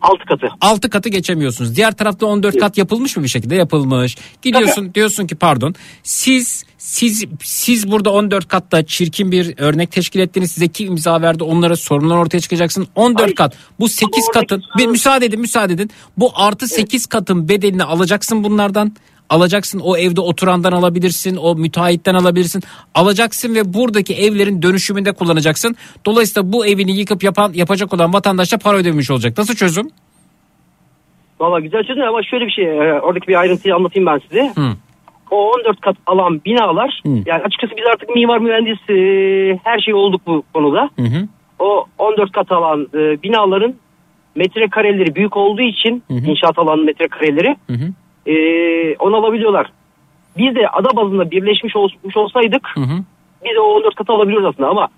6 0.05 0.25
katı. 0.29 0.47
6 0.61 0.91
katı 0.91 1.09
geçemiyorsunuz. 1.09 1.77
Diğer 1.77 1.93
tarafta 1.93 2.27
14 2.27 2.59
kat 2.59 2.79
yapılmış 2.79 3.17
mı 3.17 3.23
bir 3.23 3.29
şekilde? 3.29 3.55
Yapılmış. 3.55 4.17
Gidiyorsun 4.43 4.95
diyorsun 4.95 5.27
ki 5.27 5.35
pardon. 5.35 5.75
Siz 6.03 6.65
siz 6.79 7.25
siz 7.43 7.91
burada 7.91 8.13
14 8.13 8.49
katta 8.49 8.87
çirkin 8.87 9.33
bir 9.33 9.55
örnek 9.59 9.93
teşkil 9.93 10.21
ettiniz. 10.21 10.53
Size 10.53 10.69
kim 10.69 10.89
imza 10.89 11.23
verdi? 11.23 11.45
Onlara 11.45 11.77
sorunlar 11.77 12.17
ortaya 12.17 12.41
çıkacaksın. 12.41 12.89
14 12.95 13.35
kat. 13.35 13.57
Bu 13.81 13.89
8 13.89 14.29
katın. 14.29 14.63
Bir 14.79 14.87
müsaade 14.87 15.27
edin, 15.27 15.41
müsaade 15.41 15.73
edin. 15.73 15.91
Bu 16.17 16.33
artı 16.35 16.69
8 16.69 17.07
katın 17.07 17.49
bedelini 17.49 17.85
alacaksın 17.85 18.45
bunlardan. 18.45 18.97
Alacaksın 19.31 19.81
o 19.85 19.97
evde 19.97 20.21
oturandan 20.21 20.73
alabilirsin, 20.73 21.37
o 21.37 21.55
müteahhitten 21.55 22.15
alabilirsin. 22.15 22.63
Alacaksın 22.95 23.55
ve 23.55 23.75
buradaki 23.75 24.15
evlerin 24.15 24.63
dönüşümünde 24.63 25.13
kullanacaksın. 25.13 25.77
Dolayısıyla 26.07 26.53
bu 26.53 26.67
evini 26.67 26.99
yıkıp 26.99 27.25
yapan 27.25 27.53
yapacak 27.55 27.95
olan 27.95 28.13
vatandaşa 28.13 28.59
para 28.59 28.77
ödemiş 28.77 29.11
olacak. 29.11 29.39
Nasıl 29.39 29.55
çözüm? 29.55 29.91
Valla 31.41 31.61
güzel 31.61 31.85
çözüm 31.85 32.03
ama 32.03 32.23
şöyle 32.23 32.47
bir 32.47 32.51
şey 32.51 32.65
e, 32.65 33.01
oradaki 33.01 33.29
bir 33.29 33.41
ayrıntıyı 33.41 33.75
anlatayım 33.75 34.07
ben 34.07 34.21
size. 34.29 34.53
Hı. 34.55 34.71
O 35.31 35.53
14 35.53 35.81
kat 35.81 35.97
alan 36.07 36.41
binalar 36.45 37.01
yani 37.05 37.43
açıkçası 37.43 37.77
biz 37.77 37.85
artık 37.93 38.15
mimar 38.15 38.39
mühendis 38.39 38.79
her 39.65 39.79
şey 39.79 39.95
olduk 39.95 40.21
bu 40.27 40.43
konuda. 40.55 40.91
Hı 40.97 41.03
hı. 41.03 41.29
O 41.59 41.85
14 41.99 42.33
kat 42.33 42.53
alan 42.53 42.89
e, 42.95 43.23
binaların 43.23 43.75
metrekareleri 44.35 45.15
büyük 45.15 45.37
olduğu 45.37 45.63
için 45.63 46.03
inşaat 46.11 46.59
alan 46.59 46.85
metrekareleri 46.85 47.57
Hı 47.67 47.73
hı. 47.73 47.93
E, 48.27 48.35
onu 48.99 49.17
alabiliyorlar. 49.17 49.67
Biz 50.39 50.55
de 50.55 50.69
ada 50.69 50.97
bazında 50.97 51.31
birleşmiş 51.31 51.77
olmuş 51.77 52.17
olsaydık 52.17 52.69
Hı 52.75 52.81
hı. 52.81 52.97
biz 53.45 53.55
de 53.57 53.61
o 53.61 53.65
14 53.65 53.95
katı 53.95 54.13
alabiliyoruz 54.13 54.47
aslında 54.55 54.69
ama 54.69 54.89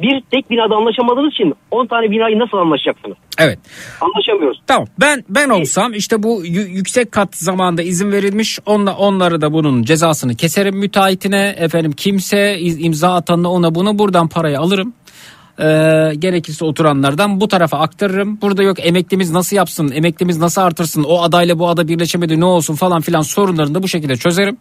bir 0.00 0.20
tek 0.30 0.50
binada 0.50 0.74
anlaşamadığınız 0.76 1.32
için 1.32 1.54
10 1.70 1.86
tane 1.86 2.10
binayı 2.10 2.38
nasıl 2.38 2.56
anlaşacaksınız? 2.58 3.16
Evet. 3.38 3.58
Anlaşamıyoruz. 4.00 4.62
Tamam 4.66 4.86
ben 5.00 5.24
ben 5.28 5.48
olsam 5.48 5.94
işte 5.94 6.22
bu 6.22 6.44
yü- 6.46 6.68
yüksek 6.68 7.12
kat 7.12 7.36
zamanda 7.36 7.82
izin 7.82 8.12
verilmiş 8.12 8.58
onla, 8.66 8.96
onları 8.96 9.40
da 9.40 9.52
bunun 9.52 9.82
cezasını 9.82 10.34
keserim 10.36 10.76
müteahhitine 10.76 11.54
efendim 11.58 11.92
kimse 11.92 12.58
imza 12.60 13.14
atanına 13.14 13.50
ona 13.50 13.74
bunu 13.74 13.98
buradan 13.98 14.28
parayı 14.28 14.58
alırım. 14.60 14.94
Ee, 15.58 16.12
gerekirse 16.18 16.64
oturanlardan 16.64 17.40
bu 17.40 17.48
tarafa 17.48 17.78
aktarırım. 17.78 18.40
Burada 18.40 18.62
yok 18.62 18.86
emeklimiz 18.86 19.30
nasıl 19.30 19.56
yapsın, 19.56 19.90
emeklimiz 19.90 20.38
nasıl 20.38 20.60
artırsın, 20.60 21.04
o 21.04 21.22
adayla 21.22 21.58
bu 21.58 21.68
ada 21.68 21.88
birleşemedi 21.88 22.40
ne 22.40 22.44
olsun 22.44 22.74
falan 22.74 23.00
filan 23.00 23.22
sorunlarını 23.22 23.74
da 23.74 23.82
bu 23.82 23.88
şekilde 23.88 24.16
çözerim. 24.16 24.56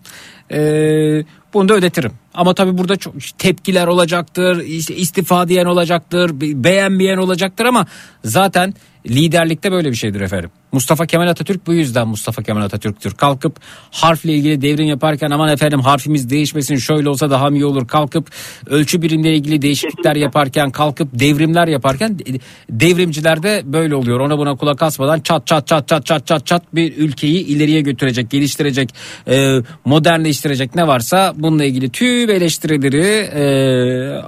Ee, 0.52 1.24
bunu 1.54 1.70
da 1.70 1.74
ödetirim. 1.74 2.12
Ama 2.34 2.54
tabii 2.54 2.78
burada 2.78 2.96
çok 2.96 3.14
tepkiler 3.38 3.88
olacaktır, 3.88 4.64
işte 4.66 4.96
istifa 4.96 5.48
diyen 5.48 5.66
olacaktır, 5.66 6.42
be- 6.42 6.64
beğenmeyen 6.64 7.18
olacaktır 7.18 7.66
ama 7.66 7.86
zaten 8.24 8.74
liderlikte 9.10 9.72
böyle 9.72 9.92
bir 9.92 9.96
şeydir 9.96 10.22
efendim. 10.22 10.50
Mustafa 10.74 11.06
Kemal 11.06 11.28
Atatürk 11.28 11.68
bu 11.68 11.74
yüzden 11.74 12.08
Mustafa 12.08 12.44
Kemal 12.44 12.62
Atatürk'tür. 12.62 13.12
Kalkıp 13.12 13.60
harfle 13.92 14.34
ilgili 14.34 14.62
devrim 14.62 14.88
yaparken 14.88 15.30
aman 15.30 15.50
efendim 15.50 15.80
harfimiz 15.80 16.30
değişmesin 16.30 16.76
şöyle 16.76 17.10
olsa 17.10 17.30
daha 17.30 17.50
mı 17.50 17.58
iyi 17.58 17.66
olur. 17.66 17.88
Kalkıp 17.88 18.30
ölçü 18.68 19.02
birimleri 19.02 19.36
ilgili 19.36 19.62
değişiklikler 19.62 20.16
yaparken 20.16 20.72
kalkıp 20.72 21.10
devrimler 21.14 21.68
yaparken 21.68 22.20
de- 22.20 22.40
devrimciler 22.70 23.44
de 23.44 23.62
böyle 23.66 23.96
oluyor. 23.96 24.20
Ona 24.20 24.38
buna 24.38 24.56
kulak 24.56 24.82
asmadan 24.82 25.20
çat 25.20 25.48
çat 25.48 25.68
çat 25.68 25.88
çat 25.88 26.06
çat 26.06 26.28
çat 26.28 26.46
çat 26.46 26.76
bir 26.76 26.98
ülkeyi 26.98 27.46
ileriye 27.46 27.82
götürecek, 27.82 28.30
geliştirecek, 28.30 28.90
e, 29.28 29.58
modernleştirecek 29.86 30.76
ne 30.76 30.88
varsa 30.88 31.34
bununla 31.36 31.66
ilgili 31.66 31.90
tüm 31.90 32.30
eleştirileri 32.30 33.06
e, 33.34 33.44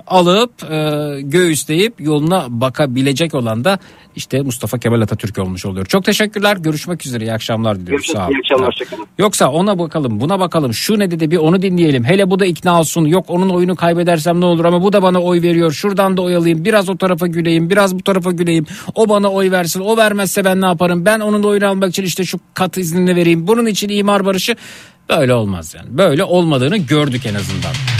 alıp 0.08 0.72
e, 0.72 1.22
göğüsleyip 1.22 2.02
yoluna 2.02 2.46
bakabilecek 2.50 3.34
olan 3.34 3.64
da 3.64 3.80
işte 4.16 4.42
Mustafa 4.42 4.78
Kemal 4.78 5.02
Atatürk 5.02 5.38
olmuş 5.38 5.66
oluyor. 5.66 5.86
Çok 5.86 6.06
teşekkürler. 6.36 6.57
Görüşmek 6.57 7.06
üzere. 7.06 7.24
İyi 7.24 7.34
akşamlar 7.34 7.80
diliyoruz. 7.80 8.06
Görüşürüz. 8.07 8.18
Sağ 8.18 8.28
İyi 8.28 8.32
olun. 8.32 8.40
akşamlar. 8.40 8.68
Hoşçakalın. 8.68 9.06
Yoksa 9.18 9.52
ona 9.52 9.80
bakalım 9.80 10.20
buna 10.20 10.40
bakalım 10.40 10.74
şu 10.74 10.99
ne 10.99 11.12
dedi 11.12 11.32
bir 11.32 11.38
onu 11.38 11.62
dinleyelim. 11.62 12.03
Hele 12.03 12.30
bu 12.30 12.40
da 12.40 12.45
ikna 12.45 12.80
olsun 12.80 13.06
yok 13.06 13.26
onun 13.28 13.49
oyunu 13.49 13.76
kaybedersem 13.76 14.41
ne 14.41 14.45
olur 14.45 14.66
ama 14.66 14.82
bu 14.84 14.94
da 14.94 15.02
bana 15.02 15.20
oy 15.20 15.41
veriyor. 15.41 15.72
Şuradan 15.72 16.18
da 16.18 16.22
oy 16.22 16.36
alayım 16.36 16.66
biraz 16.66 16.90
o 16.90 16.98
tarafa 16.98 17.28
güleyim 17.28 17.70
biraz 17.70 17.95
bu 17.95 18.02
tarafa 18.02 18.32
güleyim. 18.32 18.66
O 18.95 19.10
bana 19.10 19.30
oy 19.32 19.52
versin 19.52 19.80
o 19.80 19.98
vermezse 19.98 20.45
ben 20.45 20.62
ne 20.62 20.66
yaparım. 20.66 21.06
Ben 21.06 21.20
onun 21.20 21.44
da 21.44 21.48
oyunu 21.48 21.68
almak 21.68 21.90
için 21.90 22.03
işte 22.03 22.26
şu 22.26 22.40
kat 22.53 22.78
iznini 22.78 23.16
vereyim. 23.16 23.48
Bunun 23.48 23.66
için 23.66 23.90
imar 23.90 24.26
barışı 24.26 24.56
böyle 25.10 25.34
olmaz 25.34 25.76
yani. 25.78 25.98
Böyle 25.98 26.24
olmadığını 26.24 26.78
gördük 26.78 27.26
en 27.26 27.36
azından. 27.36 27.95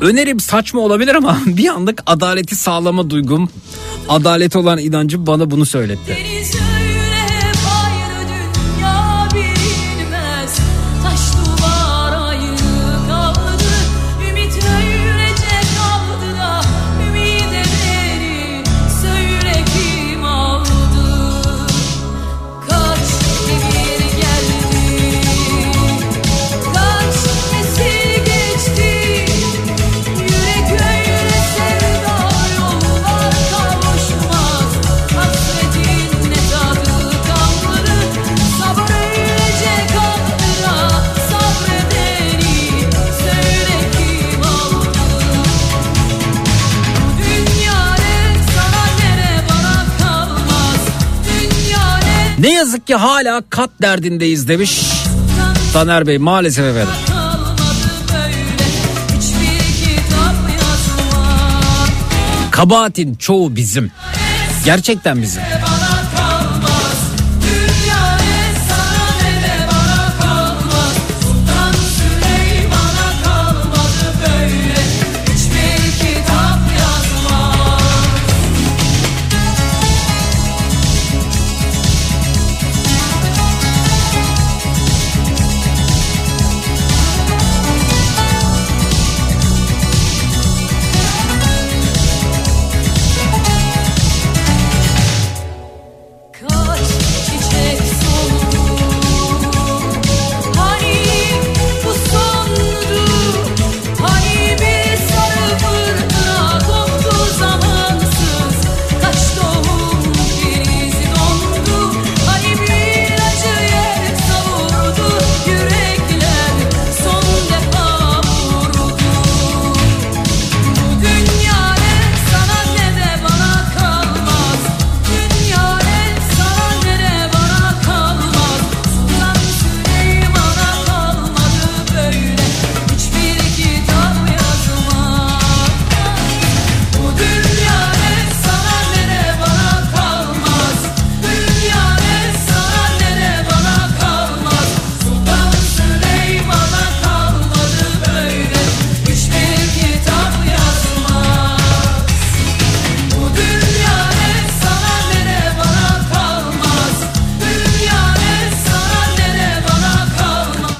Önerim 0.00 0.40
saçma 0.40 0.80
olabilir 0.80 1.14
ama 1.14 1.38
bir 1.46 1.68
anlık 1.68 2.02
adaleti 2.06 2.56
sağlama 2.56 3.10
duygum, 3.10 3.50
adalet 4.08 4.56
olan 4.56 4.78
inancım 4.78 5.26
bana 5.26 5.50
bunu 5.50 5.66
söyletti. 5.66 6.18
Ne 52.40 52.52
yazık 52.52 52.86
ki 52.86 52.94
hala 52.94 53.42
kat 53.50 53.70
derdindeyiz 53.82 54.48
demiş 54.48 54.80
Taner 55.72 56.06
Bey 56.06 56.18
maalesef 56.18 56.64
efendim. 56.64 56.94
Kabahatin 62.50 63.14
çoğu 63.14 63.56
bizim. 63.56 63.90
Gerçekten 64.64 65.22
bizim. 65.22 65.42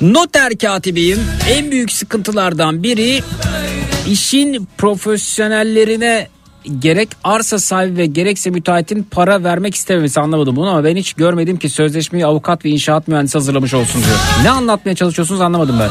Noter 0.00 0.58
katibiyim. 0.58 1.18
En 1.50 1.70
büyük 1.70 1.92
sıkıntılardan 1.92 2.82
biri 2.82 3.22
işin 4.10 4.68
profesyonellerine 4.78 6.28
gerek 6.78 7.08
arsa 7.24 7.58
sahibi 7.58 7.96
ve 7.96 8.06
gerekse 8.06 8.50
müteahhitin 8.50 9.02
para 9.02 9.44
vermek 9.44 9.74
istememesi 9.74 10.20
anlamadım 10.20 10.56
bunu 10.56 10.70
ama 10.70 10.84
ben 10.84 10.96
hiç 10.96 11.12
görmedim 11.12 11.56
ki 11.56 11.68
sözleşmeyi 11.68 12.26
avukat 12.26 12.64
ve 12.64 12.68
inşaat 12.68 13.08
mühendisi 13.08 13.38
hazırlamış 13.38 13.74
olsun 13.74 14.02
diyor. 14.04 14.16
Ne 14.42 14.50
anlatmaya 14.50 14.94
çalışıyorsunuz 14.94 15.40
anlamadım 15.40 15.76
ben. 15.80 15.90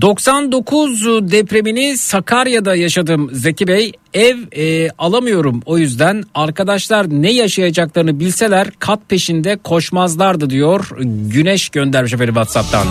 99 0.00 1.04
depremini 1.04 1.96
Sakarya'da 1.96 2.74
yaşadım 2.74 3.30
Zeki 3.32 3.66
Bey. 3.66 3.92
Ev 4.14 4.36
e, 4.56 4.90
alamıyorum 4.98 5.62
o 5.66 5.78
yüzden 5.78 6.24
arkadaşlar 6.34 7.06
ne 7.10 7.32
yaşayacaklarını 7.32 8.20
bilseler 8.20 8.70
kat 8.78 9.00
peşinde 9.08 9.56
koşmazlardı 9.56 10.50
diyor. 10.50 10.90
Güneş 11.26 11.68
göndermiş 11.68 12.12
efendim 12.12 12.34
WhatsApp'tan. 12.34 12.86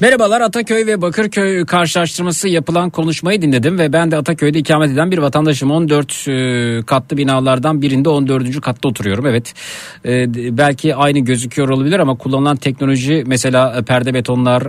Merhabalar 0.00 0.40
Ataköy 0.40 0.86
ve 0.86 1.02
Bakırköy 1.02 1.66
karşılaştırması 1.66 2.48
yapılan 2.48 2.90
konuşmayı 2.90 3.42
dinledim 3.42 3.78
ve 3.78 3.92
ben 3.92 4.10
de 4.10 4.16
Ataköy'de 4.16 4.58
ikamet 4.58 4.90
eden 4.90 5.10
bir 5.10 5.18
vatandaşım. 5.18 5.70
14 5.70 6.28
e, 6.28 6.82
katlı 6.86 7.16
binalardan 7.16 7.82
birinde 7.82 8.08
14. 8.08 8.60
katta 8.60 8.88
oturuyorum. 8.88 9.26
Evet 9.26 9.54
e, 10.04 10.26
belki 10.56 10.94
aynı 10.94 11.18
gözüküyor 11.18 11.68
olabilir 11.68 11.98
ama 11.98 12.14
kullanılan 12.14 12.56
teknoloji 12.56 13.24
mesela 13.26 13.76
e, 13.78 13.82
perde 13.82 14.14
betonlar, 14.14 14.64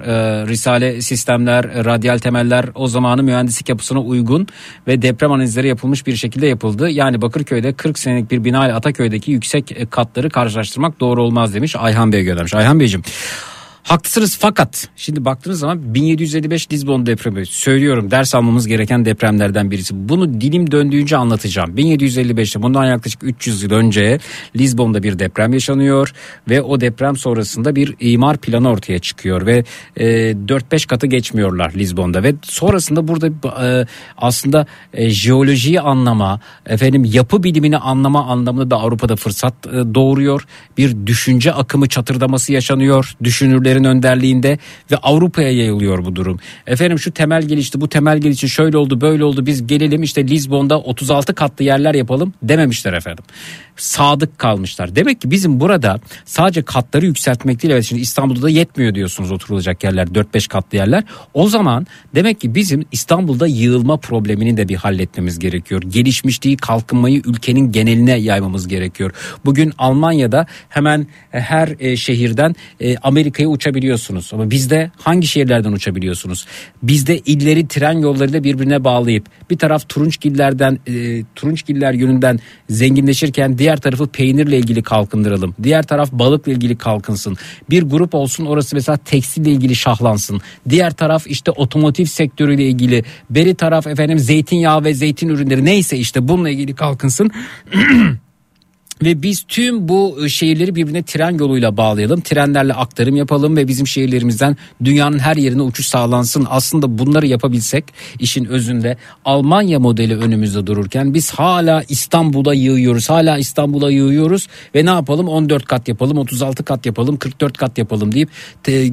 risale 0.47 1.01
sistemler, 1.01 1.85
radyal 1.85 2.17
temeller 2.17 2.65
o 2.75 2.87
zamanın 2.87 3.25
mühendislik 3.25 3.69
yapısına 3.69 3.99
uygun 4.01 4.47
ve 4.87 5.01
deprem 5.01 5.31
analizleri 5.31 5.67
yapılmış 5.67 6.07
bir 6.07 6.15
şekilde 6.15 6.47
yapıldı. 6.47 6.89
Yani 6.89 7.21
Bakırköy'de 7.21 7.73
40 7.73 7.99
senelik 7.99 8.31
bir 8.31 8.43
bina 8.43 8.65
ile 8.65 8.73
Ataköy'deki 8.73 9.31
yüksek 9.31 9.91
katları 9.91 10.29
karşılaştırmak 10.29 10.99
doğru 10.99 11.23
olmaz 11.23 11.53
demiş 11.53 11.75
Ayhan 11.75 12.11
Bey 12.11 12.23
göndermiş. 12.23 12.53
Ayhan 12.53 12.79
Beyciğim 12.79 13.03
Haklısınız 13.89 14.37
fakat 14.39 14.87
şimdi 14.95 15.25
baktığınız 15.25 15.59
zaman 15.59 15.93
1755 15.93 16.71
Lizbon 16.71 17.05
depremi 17.05 17.45
söylüyorum 17.45 18.11
ders 18.11 18.35
almamız 18.35 18.67
gereken 18.67 19.05
depremlerden 19.05 19.71
birisi. 19.71 20.09
Bunu 20.09 20.41
dilim 20.41 20.71
döndüğünce 20.71 21.17
anlatacağım. 21.17 21.77
1755'te 21.77 22.61
bundan 22.61 22.85
yaklaşık 22.85 23.23
300 23.23 23.63
yıl 23.63 23.71
önce 23.71 24.19
Lizbon'da 24.55 25.03
bir 25.03 25.19
deprem 25.19 25.53
yaşanıyor 25.53 26.13
ve 26.49 26.61
o 26.61 26.81
deprem 26.81 27.17
sonrasında 27.17 27.75
bir 27.75 27.95
imar 27.99 28.37
planı 28.37 28.69
ortaya 28.69 28.99
çıkıyor 28.99 29.45
ve 29.45 29.63
e, 29.97 30.05
4-5 30.31 30.87
katı 30.87 31.07
geçmiyorlar 31.07 31.73
Lizbon'da 31.75 32.23
ve 32.23 32.35
sonrasında 32.41 33.07
burada 33.07 33.27
e, 33.67 33.87
aslında 34.17 34.65
e, 34.93 35.09
jeolojiyi 35.09 35.81
anlama, 35.81 36.39
efendim 36.65 37.05
yapı 37.05 37.43
bilimini 37.43 37.77
anlama 37.77 38.25
anlamında 38.25 38.71
da 38.71 38.75
Avrupa'da 38.75 39.15
fırsat 39.15 39.53
e, 39.67 39.71
doğuruyor. 39.71 40.45
Bir 40.77 41.07
düşünce 41.07 41.53
akımı 41.53 41.89
çatırdaması 41.89 42.53
yaşanıyor 42.53 43.15
düşünürlerin 43.23 43.78
önderliğinde 43.83 44.57
ve 44.91 44.97
Avrupa'ya 44.97 45.51
yayılıyor 45.51 46.05
bu 46.05 46.15
durum. 46.15 46.39
Efendim 46.67 46.99
şu 46.99 47.11
temel 47.11 47.41
gelişti, 47.41 47.81
bu 47.81 47.89
temel 47.89 48.17
gelişti, 48.17 48.49
şöyle 48.49 48.77
oldu, 48.77 49.01
böyle 49.01 49.23
oldu. 49.23 49.45
Biz 49.45 49.67
gelelim 49.67 50.03
işte 50.03 50.27
Lizbon'da 50.27 50.79
36 50.79 51.35
katlı 51.35 51.65
yerler 51.65 51.93
yapalım 51.93 52.33
dememişler 52.43 52.93
efendim. 52.93 53.23
Sadık 53.77 54.39
kalmışlar. 54.39 54.95
Demek 54.95 55.21
ki 55.21 55.31
bizim 55.31 55.59
burada 55.59 55.99
sadece 56.25 56.61
katları 56.61 57.05
yükseltmek 57.05 57.63
değil. 57.63 57.73
Evet 57.73 57.83
şimdi 57.83 58.01
İstanbul'da 58.01 58.41
da 58.41 58.49
yetmiyor 58.49 58.95
diyorsunuz 58.95 59.31
oturulacak 59.31 59.83
yerler 59.83 60.07
4-5 60.07 60.47
katlı 60.47 60.77
yerler. 60.77 61.03
O 61.33 61.49
zaman 61.49 61.87
demek 62.15 62.41
ki 62.41 62.55
bizim 62.55 62.85
İstanbul'da 62.91 63.47
yığılma 63.47 63.97
problemini 63.97 64.57
de 64.57 64.67
bir 64.67 64.75
halletmemiz 64.75 65.39
gerekiyor. 65.39 65.81
Gelişmişliği, 65.81 66.57
kalkınmayı 66.57 67.21
ülkenin 67.25 67.71
geneline 67.71 68.15
yaymamız 68.15 68.67
gerekiyor. 68.67 69.11
Bugün 69.45 69.73
Almanya'da 69.77 70.45
hemen 70.69 71.07
e, 71.33 71.39
her 71.39 71.75
e, 71.79 71.97
şehirden 71.97 72.55
e, 72.79 72.97
Amerika'ya 72.97 73.49
uçabiliyorsunuz. 73.59 74.29
Ama 74.33 74.51
bizde 74.51 74.91
hangi 74.97 75.27
şehirlerden 75.27 75.71
uçabiliyorsunuz? 75.71 76.45
Bizde 76.83 77.17
illeri 77.17 77.67
tren 77.67 77.99
yollarıyla 77.99 78.43
birbirine 78.43 78.83
bağlayıp 78.83 79.25
bir 79.49 79.57
taraf 79.57 79.89
Turunçgillerden 79.89 80.79
e, 80.87 81.23
Turunçgiller 81.35 81.93
yönünden 81.93 82.39
zenginleşirken 82.69 83.57
diğer 83.57 83.77
tarafı 83.77 84.07
peynirle 84.07 84.57
ilgili 84.57 84.83
kalkındıralım. 84.83 85.55
Diğer 85.63 85.83
taraf 85.83 86.11
balıkla 86.11 86.51
ilgili 86.51 86.77
kalkınsın. 86.77 87.37
Bir 87.69 87.83
grup 87.83 88.15
olsun 88.15 88.45
orası 88.45 88.75
mesela 88.75 88.97
tekstille 88.97 89.51
ilgili 89.51 89.75
şahlansın. 89.75 90.41
Diğer 90.69 90.91
taraf 90.91 91.27
işte 91.27 91.51
otomotiv 91.51 92.05
sektörüyle 92.05 92.63
ilgili. 92.67 93.03
Beri 93.29 93.55
taraf 93.55 93.87
efendim 93.87 94.19
zeytinyağı 94.19 94.83
ve 94.83 94.93
zeytin 94.93 95.29
ürünleri 95.29 95.65
neyse 95.65 95.97
işte 95.97 96.27
bununla 96.27 96.49
ilgili 96.49 96.75
kalkınsın. 96.75 97.31
Ve 99.03 99.21
biz 99.21 99.43
tüm 99.47 99.87
bu 99.87 100.25
e, 100.25 100.29
şehirleri 100.29 100.75
birbirine 100.75 101.03
tren 101.03 101.37
yoluyla 101.37 101.77
bağlayalım. 101.77 102.21
Trenlerle 102.21 102.73
aktarım 102.73 103.15
yapalım 103.15 103.57
ve 103.57 103.67
bizim 103.67 103.87
şehirlerimizden 103.87 104.57
dünyanın 104.83 105.19
her 105.19 105.35
yerine 105.35 105.61
uçuş 105.61 105.87
sağlansın. 105.87 106.47
Aslında 106.49 106.97
bunları 106.97 107.27
yapabilsek 107.27 107.85
işin 108.19 108.45
özünde 108.45 108.97
Almanya 109.25 109.79
modeli 109.79 110.17
önümüzde 110.17 110.67
dururken 110.67 111.13
biz 111.13 111.31
hala 111.31 111.83
İstanbul'a 111.89 112.53
yığıyoruz. 112.53 113.09
Hala 113.09 113.37
İstanbul'a 113.37 113.91
yığıyoruz 113.91 114.47
ve 114.75 114.85
ne 114.85 114.89
yapalım 114.89 115.27
14 115.27 115.65
kat 115.65 115.87
yapalım 115.87 116.17
36 116.17 116.63
kat 116.63 116.85
yapalım 116.85 117.17
44 117.17 117.57
kat 117.57 117.77
yapalım 117.77 118.11
deyip 118.11 118.29
te, 118.63 118.89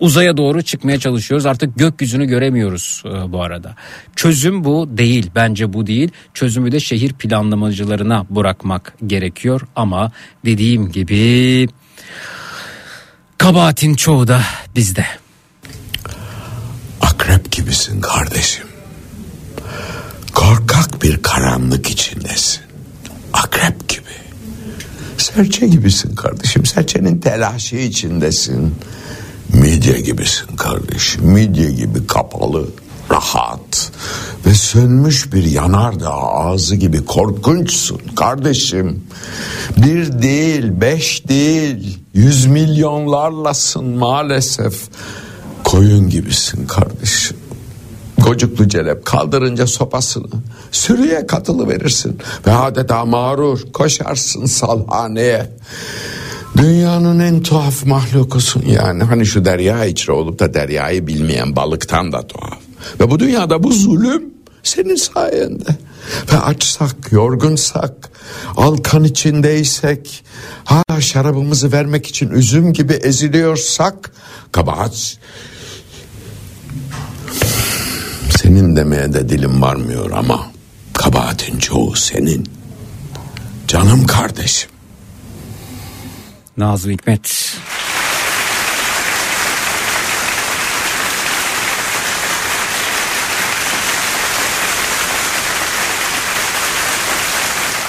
uzaya 0.00 0.36
doğru 0.36 0.62
çıkmaya 0.62 0.98
çalışıyoruz. 0.98 1.46
Artık 1.46 1.78
gökyüzünü 1.78 2.26
göremiyoruz 2.26 3.02
e, 3.06 3.32
bu 3.32 3.42
arada. 3.42 3.74
Çözüm 4.16 4.64
bu 4.64 4.88
değil 4.90 5.30
bence 5.34 5.72
bu 5.72 5.86
değil. 5.86 6.10
Çözümü 6.34 6.72
de 6.72 6.80
şehir 6.80 7.12
planlamacılarına 7.12 8.26
bırakmak 8.30 8.99
gerekiyor 9.06 9.60
ama 9.76 10.12
dediğim 10.44 10.92
gibi 10.92 11.68
kabahatin 13.38 13.94
çoğu 13.94 14.28
da 14.28 14.42
bizde. 14.76 15.06
Akrep 17.00 17.52
gibisin 17.52 18.00
kardeşim. 18.00 18.66
Korkak 20.34 21.02
bir 21.02 21.22
karanlık 21.22 21.90
içindesin. 21.90 22.62
Akrep 23.32 23.88
gibi. 23.88 24.00
Serçe 25.18 25.66
gibisin 25.66 26.14
kardeşim. 26.14 26.66
Serçenin 26.66 27.18
telaşı 27.18 27.76
içindesin. 27.76 28.74
Midye 29.52 30.00
gibisin 30.00 30.56
kardeşim. 30.56 31.24
Midye 31.24 31.70
gibi 31.70 32.06
kapalı, 32.06 32.68
rahat 33.10 33.92
ve 34.46 34.54
sönmüş 34.54 35.32
bir 35.32 35.44
yanardağ 35.44 36.14
ağzı 36.14 36.76
gibi 36.76 37.04
korkunçsun 37.04 38.00
kardeşim. 38.16 39.04
Bir 39.76 40.22
değil, 40.22 40.80
beş 40.80 41.28
değil, 41.28 41.98
yüz 42.14 42.46
milyonlarlasın 42.46 43.84
maalesef. 43.84 44.74
Koyun 45.64 46.10
gibisin 46.10 46.66
kardeşim. 46.66 47.36
Gocuklu 48.18 48.68
celep 48.68 49.04
kaldırınca 49.04 49.66
sopasını 49.66 50.28
sürüye 50.72 51.26
katılı 51.26 51.68
verirsin 51.68 52.18
ve 52.46 52.52
adeta 52.52 53.04
mağrur 53.04 53.60
koşarsın 53.72 54.46
salhaneye. 54.46 55.50
Dünyanın 56.56 57.20
en 57.20 57.42
tuhaf 57.42 57.86
mahlukusun 57.86 58.62
yani. 58.66 59.04
Hani 59.04 59.26
şu 59.26 59.44
derya 59.44 59.84
içre 59.84 60.12
olup 60.12 60.38
da 60.38 60.54
deryayı 60.54 61.06
bilmeyen 61.06 61.56
balıktan 61.56 62.12
da 62.12 62.26
tuhaf. 62.26 62.69
Ve 63.00 63.10
bu 63.10 63.18
dünyada 63.18 63.62
bu 63.62 63.72
zulüm 63.72 64.22
senin 64.62 64.96
sayende. 64.96 65.76
Ve 66.32 66.38
açsak, 66.38 67.12
yorgunsak, 67.12 68.10
alkan 68.56 69.04
içindeysek, 69.04 70.24
hala 70.64 71.00
şarabımızı 71.00 71.72
vermek 71.72 72.06
için 72.06 72.30
üzüm 72.30 72.72
gibi 72.72 72.92
eziliyorsak, 72.92 74.12
kabahat 74.52 75.18
senin 78.42 78.76
demeye 78.76 79.12
de 79.12 79.28
dilim 79.28 79.62
varmıyor 79.62 80.10
ama 80.10 80.46
kabahatin 80.94 81.58
çoğu 81.58 81.96
senin. 81.96 82.48
Canım 83.68 84.06
kardeşim. 84.06 84.70
Nazım 86.56 86.90
Hikmet. 86.90 87.56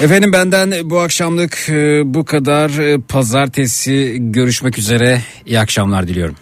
Efendim 0.01 0.33
benden 0.33 0.89
bu 0.89 0.99
akşamlık 0.99 1.69
e, 1.69 2.01
bu 2.13 2.25
kadar. 2.25 2.69
E, 2.69 2.97
Pazartesi 3.01 4.17
görüşmek 4.19 4.77
üzere. 4.77 5.21
İyi 5.45 5.59
akşamlar 5.59 6.07
diliyorum. 6.07 6.35